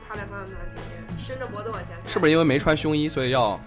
[0.08, 1.96] 趴在方向盘前面，伸着脖子往前。
[2.06, 3.60] 是不是因为没穿胸衣，所以要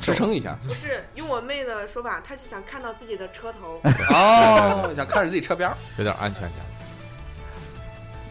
[0.00, 0.56] 支撑一下？
[0.66, 3.80] 不是用我妹的说法，她是想看到自己的车头。
[4.10, 5.76] 哦， 想看着自己车边儿。
[5.98, 6.52] 有点安全感。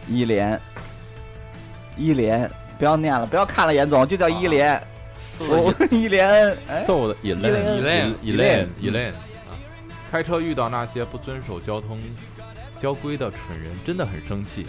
[0.08, 0.60] 一连，
[1.96, 4.80] 一连，不要念了，不要看了，严总就叫一连，
[5.38, 9.16] 我 一连，哎，so 的 Elaine Elaine Elaine Elaine 啊，
[10.16, 12.00] 开车遇到那些不遵守交通
[12.78, 14.66] 交规的蠢人，真的很生气。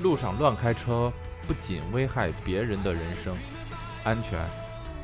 [0.00, 1.12] 路上乱开车
[1.44, 3.36] 不仅危害别人的人生
[4.04, 4.38] 安全，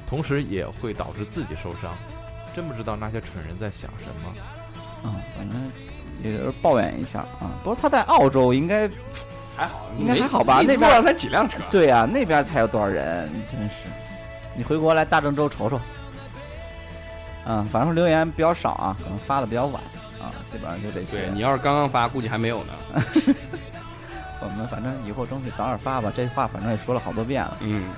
[0.06, 1.92] 同时也会导致自己受伤。
[2.54, 4.34] 真不知道那些蠢人在想什么。
[5.02, 5.60] 嗯，反正
[6.22, 7.50] 也就是抱怨一下啊。
[7.64, 8.88] 不过他在澳洲应该
[9.56, 11.59] 还好，应该还好吧那边才几辆车。
[11.72, 13.88] 对呀、那边才有多少人，真是。
[14.56, 15.80] 你回国来大郑州瞅瞅。
[17.47, 19.82] 嗯，反正留言比较少啊，可能发的比较晚
[20.20, 21.19] 啊，基本上就这些。
[21.19, 23.05] 对你要是刚刚发，估计还没有呢。
[24.40, 27.56] 我们反正以后争取早点发吧，这话反正也说了好多遍了。
[27.60, 27.90] 嗯，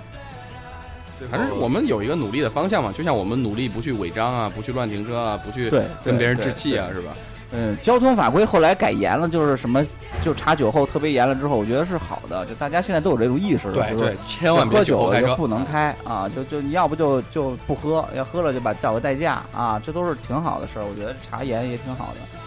[1.30, 7.12] 反正我们有一个努力的方向嘛，就像我们努力不去违章啊，不去乱停车啊，不去对，跟别人置气啊，是吧？
[7.52, 9.84] 嗯，交通法规后来改严了，就是什么，
[10.24, 15.36] 就查酒后特别严了之后，我觉得是好的，就大家现在都有这种意识了，就是对，千万别喝酒后开车。
[15.36, 22.38] 不能开啊，就就你要不就就不喝，要喝了就把找个代驾啊，这都是挺好的事儿，我觉得查严也挺好的。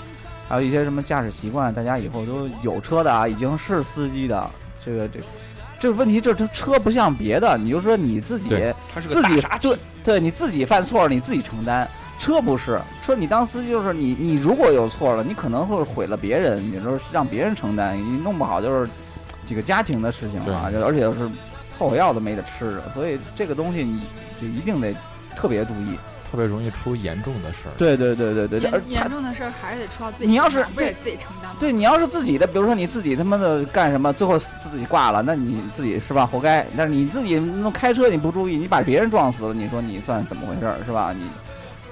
[0.49, 4.49] 还有一些什么驾驶习惯，大家以后都有车的啊，已经是司机的，
[4.83, 5.19] 这个这
[5.79, 8.49] 这个问题就是车不像别的，你就说你自己
[9.11, 11.87] 自己对，对你自己犯错了你自己承担。
[12.19, 18.89] 车不是车，你当司机就是你，你如果有错了，你可能会毁了别人，你说让别人承担，你弄不好就是
[19.45, 21.29] 几个家庭的事情啊，就而且是
[21.77, 24.01] 后悔药都没得吃的，所以这个东西你
[24.41, 24.93] 就一定得
[25.35, 25.97] 特别注意。
[26.29, 27.71] 特别容易出严重的事儿。
[27.77, 31.55] 对对对对对，而严严重的事儿还是得出到自己你要是不得自己承担吗？
[31.57, 36.67] 对你要是自己的，比如说你自己他妈的干什么，最后自己挂了，那你自己是吧，活该。
[36.75, 37.41] 但是你自己
[37.73, 41.13] 开车你不注意，你把别人撞死了，你说你算怎么回事儿是吧？
[41.17, 41.29] 你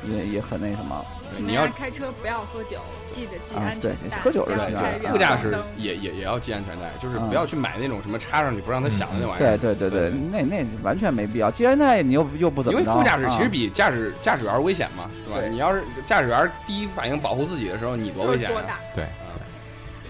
[0.03, 1.05] 也也很那什么。
[1.37, 2.77] 你要家开车不要喝酒，
[3.13, 9.57] 记得系安全带，喝酒是这样开远副驾驶也也也要系安全带，就是嗯不要去买那种什么插上去不让它响的那玩意对儿。
[9.57, 11.51] 对对对对，那那完全没必要。
[11.51, 15.45] 系安全带你又又不怎么因为，副驾驶其实啊比驾驶驾驶员危险嘛，是吧？
[15.49, 18.77] 你要是驾驶员第一反应保护自己的时候，你多危险多大。
[18.95, 19.05] 对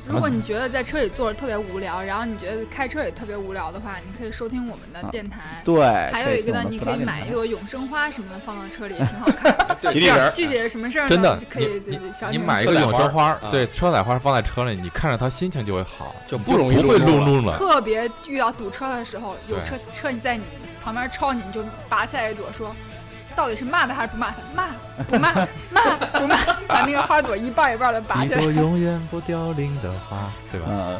[0.07, 5.40] 如果你觉得在车里坐着特别无聊，然后你觉得开车也特别无聊的话，你可以收听我们的啊电台。
[5.64, 11.10] 对，还有一个呢，你可以买一朵永生花什么的放到车里，也挺好 看具体是什么事儿呢？
[11.10, 17.57] 真的，可以你对对小你女买一个永生花对，车载花放在车里，你看着它心情就会好，就不容易不会路怒了路怒了。
[17.57, 20.44] 特别遇到堵车的时候，有车车你在你
[20.84, 22.76] 旁边超你，你就拔下来一朵说。
[23.35, 24.37] 到底是骂他还是不骂他？
[24.55, 24.67] 骂
[25.03, 25.33] 不骂？
[25.71, 26.35] 骂不骂？
[26.67, 28.41] 把那个花朵一半一半的拔下来。
[28.41, 30.67] 永远不凋零的花，对吧？
[30.69, 30.97] 呃，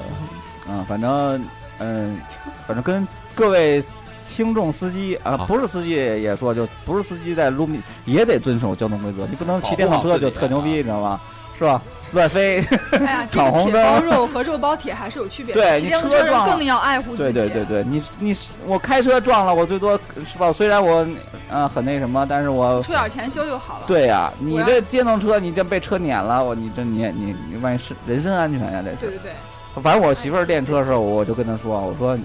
[0.68, 1.46] 嗯，反正
[1.80, 2.20] 嗯，
[2.68, 3.84] 反正跟各位
[4.28, 11.20] 听众司机啊，好不是司机也说，就不是司机在路面也得遵守交通规则，你不能骑电动车就特牛逼，你知道吗？
[11.58, 11.82] 是吧？
[12.12, 15.62] 乱飞，哎呀， 这闯红个铁包灯肉和肉包铁还是有区别的。
[15.62, 17.54] 对你骑电动车撞了更要爱护自对己。
[17.54, 20.00] 对对对，你你我开车撞了，我最多
[20.30, 20.52] 是吧？
[20.54, 21.06] 虽然我
[21.50, 23.84] 呃很那什么，但是我出点钱修就好了。
[23.88, 28.96] 对呀、你这电动车你这被车碾了，我你这你你你万一是人身安全呀，这是。
[28.98, 32.18] 对对对，反正我媳妇儿练车的时候，我就跟她说，我说，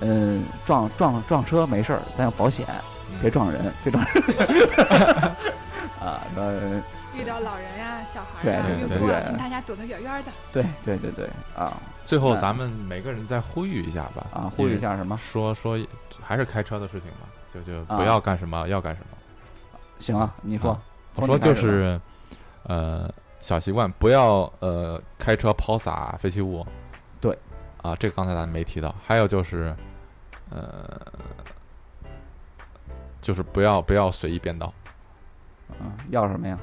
[0.00, 2.66] 嗯，撞撞撞车没事儿，但要保险，
[3.20, 4.22] 别撞人，别撞人。
[6.02, 6.42] 啊，那
[7.14, 10.32] 遇到老人呀、小孩对呀、对对孕妇请大家躲得远远的。
[10.52, 15.16] 对对对对啊最后咱们每个人再呼吁一下吧，啊，呼吁一下什么？
[15.16, 15.78] 说说
[16.20, 19.16] 还是开车的事情吧，就就啊不要干什么，要干什么。
[19.98, 20.82] 行啊，你说啊，
[21.14, 22.00] 我说就是，
[22.64, 23.08] 呃，
[23.40, 26.66] 小习惯，不要呃开车抛洒废弃物。
[27.20, 27.38] 对，
[27.82, 28.92] 啊，这个刚才咱没提到。
[29.06, 29.72] 还有就是，
[30.50, 31.00] 呃，
[33.20, 34.74] 就是不要不要随意变道，
[35.80, 36.58] 嗯，要什么呀？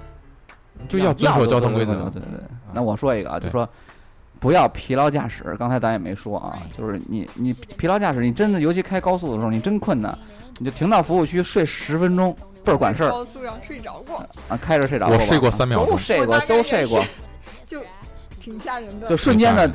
[0.87, 1.93] 就要遵守交通规则。
[1.93, 2.39] 对对对。
[2.73, 3.67] 那我说一个啊，就说
[4.39, 5.55] 不要疲劳驾驶。
[5.57, 10.17] 刚才咱也没说啊，就是你你疲劳驾驶，你真的尤其开高速的时候，你真困难，
[10.59, 14.57] 你就停到服务区睡十分钟，倍儿管事儿高速上睡着过，啊！
[14.61, 17.03] 开着睡着过我睡过三秒钟都睡过都睡过，
[17.67, 17.81] 就
[18.39, 19.07] 挺吓人的。
[19.07, 19.69] 就瞬间的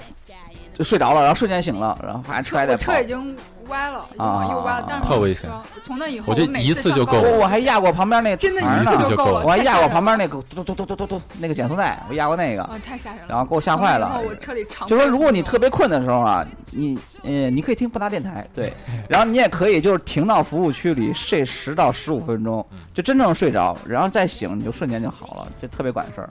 [0.74, 3.00] 就睡着了，然后瞬间醒了，然后还车还在跑车。
[3.00, 3.36] 已经
[3.68, 5.50] 歪了，已经往右歪了啊，但是特危险
[5.84, 9.42] 从那以后，我觉得每一次就够次上高速我我还压过旁边那真的一一次呢，就够了。
[9.44, 13.26] 我还压过旁边那个嘟嘟嘟嘟嘟嘟那个减速带，我压过那个，啊，太吓人了。
[13.28, 18.72] 然后给我吓坏了我车里常就说如果你特别困的时候啊，你嗯你可以听不搭电台，对，
[19.08, 26.28] 然后你也可以就是停到服务区里睡十到十五分钟嗯，就真正睡着，然后再醒你就瞬间就好了，这特别管事儿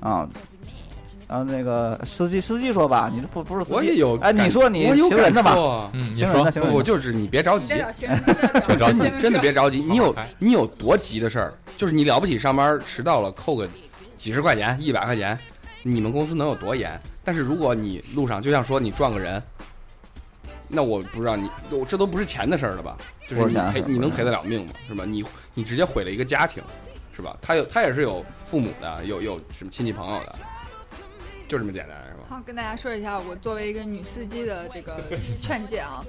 [0.00, 0.26] 啊。
[1.26, 5.90] 然后那个司机司机说吧，你这不不是司机，我也有哎，感你说你我有行人的吧？
[5.94, 7.74] 嗯，你说行人的行人的我就是你别着急
[8.78, 11.54] 真的真的别着急，你有你有多急的事儿？
[11.76, 13.68] 就是你了不起上班迟到了，扣个
[14.18, 15.38] 几十块钱、一百块钱，
[15.82, 17.00] 你们公司能有多严？
[17.24, 19.42] 但是如果你路上就像说你撞个人，
[20.68, 22.96] 那我不知道你，我这都不是钱的事儿了吧？
[23.28, 24.72] 就是你钱的事儿赔你能赔得了命吗？
[24.86, 25.04] 是吧？
[25.06, 25.24] 你
[25.54, 26.62] 你直接毁了一个家庭，
[27.16, 27.36] 是吧？
[27.40, 30.34] 他有他也是有父母的，有有什么亲戚朋友的，
[31.46, 32.24] 就这么简单，是吧？
[32.28, 35.02] 好，跟大家说一下，我作为一个女司机的这个
[35.40, 36.04] 劝诫啊，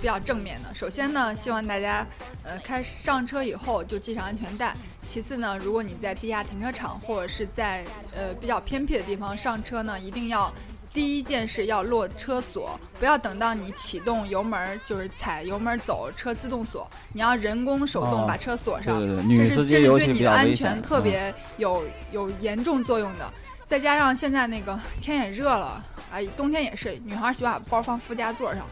[0.00, 0.72] 比较正面的。
[0.72, 2.06] 首先呢，希望大家
[2.44, 4.74] 呃开上车以后就系上安全带。
[5.04, 7.84] 其次呢，如果你在地下停车场或者是在
[8.14, 10.52] 呃比较偏僻的地方上车呢，一定要。
[10.92, 18.98] 第一件事要落车锁，不要等到你启动油门，就是踩油门走，车自动锁，你要人工手动哦把车锁上。
[18.98, 23.32] 对对对，这女司是这是机尤其比对你的安全特嗯别有有严重作用的。
[23.70, 25.80] 再加上现在那个天也热了，
[26.10, 28.66] 哎，冬天也是，女孩喜欢把包放副驾座上。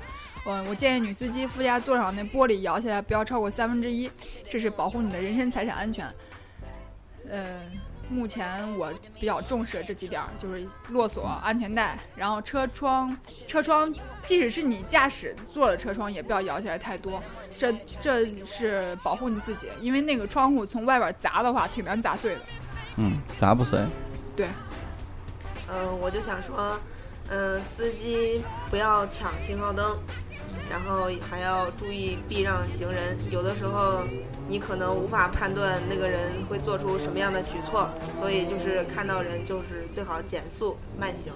[0.45, 4.11] 嗯我建议女司机副驾座上那玻璃摇下来不要超过三分之一，
[4.51, 6.05] 这是保护你的人身财产安全。
[7.31, 7.61] 呃，
[8.09, 13.17] 目前我比较重视的这几点儿就是落锁、安全带，然后车窗，
[13.47, 13.95] 车窗
[14.25, 17.23] 即使是你驾驶座的车窗也不要摇起来太多，
[17.57, 22.41] 这这是保护你自己，因为那个窗户从外边砸的话挺难砸碎的。
[22.97, 23.79] 嗯，砸不碎。
[25.71, 26.79] 嗯，我就想说，
[27.29, 29.99] 嗯，司机不要抢信号灯，
[30.71, 33.17] 然后还要注意避让行人。
[33.31, 34.03] 有的时候
[34.49, 37.89] 你可能无法判断那个人会做出什么样的举措，
[38.19, 41.33] 所以就是看到人就是最好减速慢行。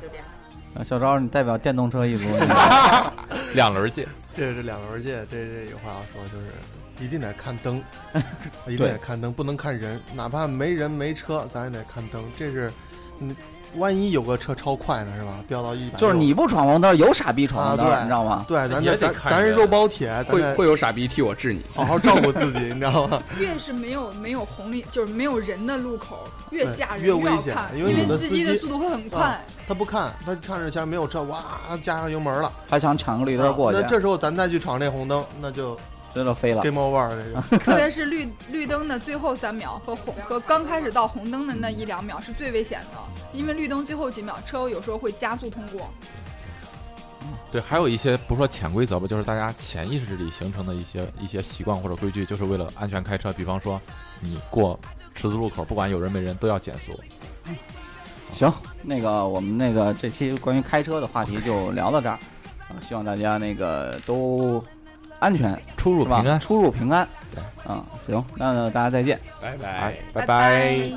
[0.00, 0.24] 就这样。
[0.74, 2.24] 啊小昭，你代表电动车一族，
[3.54, 4.06] 两轮界，
[4.36, 6.52] 这是两轮界，这这有话要说，就是
[7.02, 7.82] 一定得看灯，
[8.66, 12.22] 一定得看灯，不能看人，哪怕没人没车，咱也得看灯。
[12.38, 12.72] 这是，
[13.18, 13.34] 嗯，
[13.76, 15.38] 万一有个车超快呢，是吧？
[15.48, 18.44] 飙到一百，就是你不闯红灯，有傻逼闯红灯，你知道吗？
[18.46, 21.64] 对，咱得咱得看咱是肉包铁，会会有傻逼替我治你。
[21.74, 23.22] 好好照顾自己，你知道吗？
[23.40, 29.40] 越是没有没有红绿，就是没有人的路口，越对吓人，越危险因因为司机司机的速度会很快。
[29.66, 31.42] 他不看，他看着前面没有车，哇，
[31.82, 35.78] 加上油门了，还想抢个绿灯过去那，这时候咱再去闯这红灯，那就
[36.14, 36.62] 这就飞了。
[36.62, 37.58] game over 这个。
[37.64, 42.98] 特别是绿绿灯的最后三秒和红和刚开始到红灯的那一两秒是最危险的，
[43.32, 45.88] 因为绿灯最后几秒车有时候会加速通过。
[47.50, 53.30] 对，还有一些不说潜规则吧，就是大家潜意识里形成的一些一些习惯或者规矩，就是为了安全开车。
[53.34, 53.78] 比方说，
[54.20, 54.78] 你过
[55.14, 56.98] 十字路口，不管有人没人，都要减速。
[58.30, 58.50] 行，
[58.82, 62.18] 那个我们那个这期关于开车的话题就聊到这儿，
[62.68, 64.64] 啊，希望大家那个都
[65.22, 67.08] 安全出入平安，出入平安。
[67.32, 70.92] 对，嗯，行，那大家再见，拜拜，拜拜。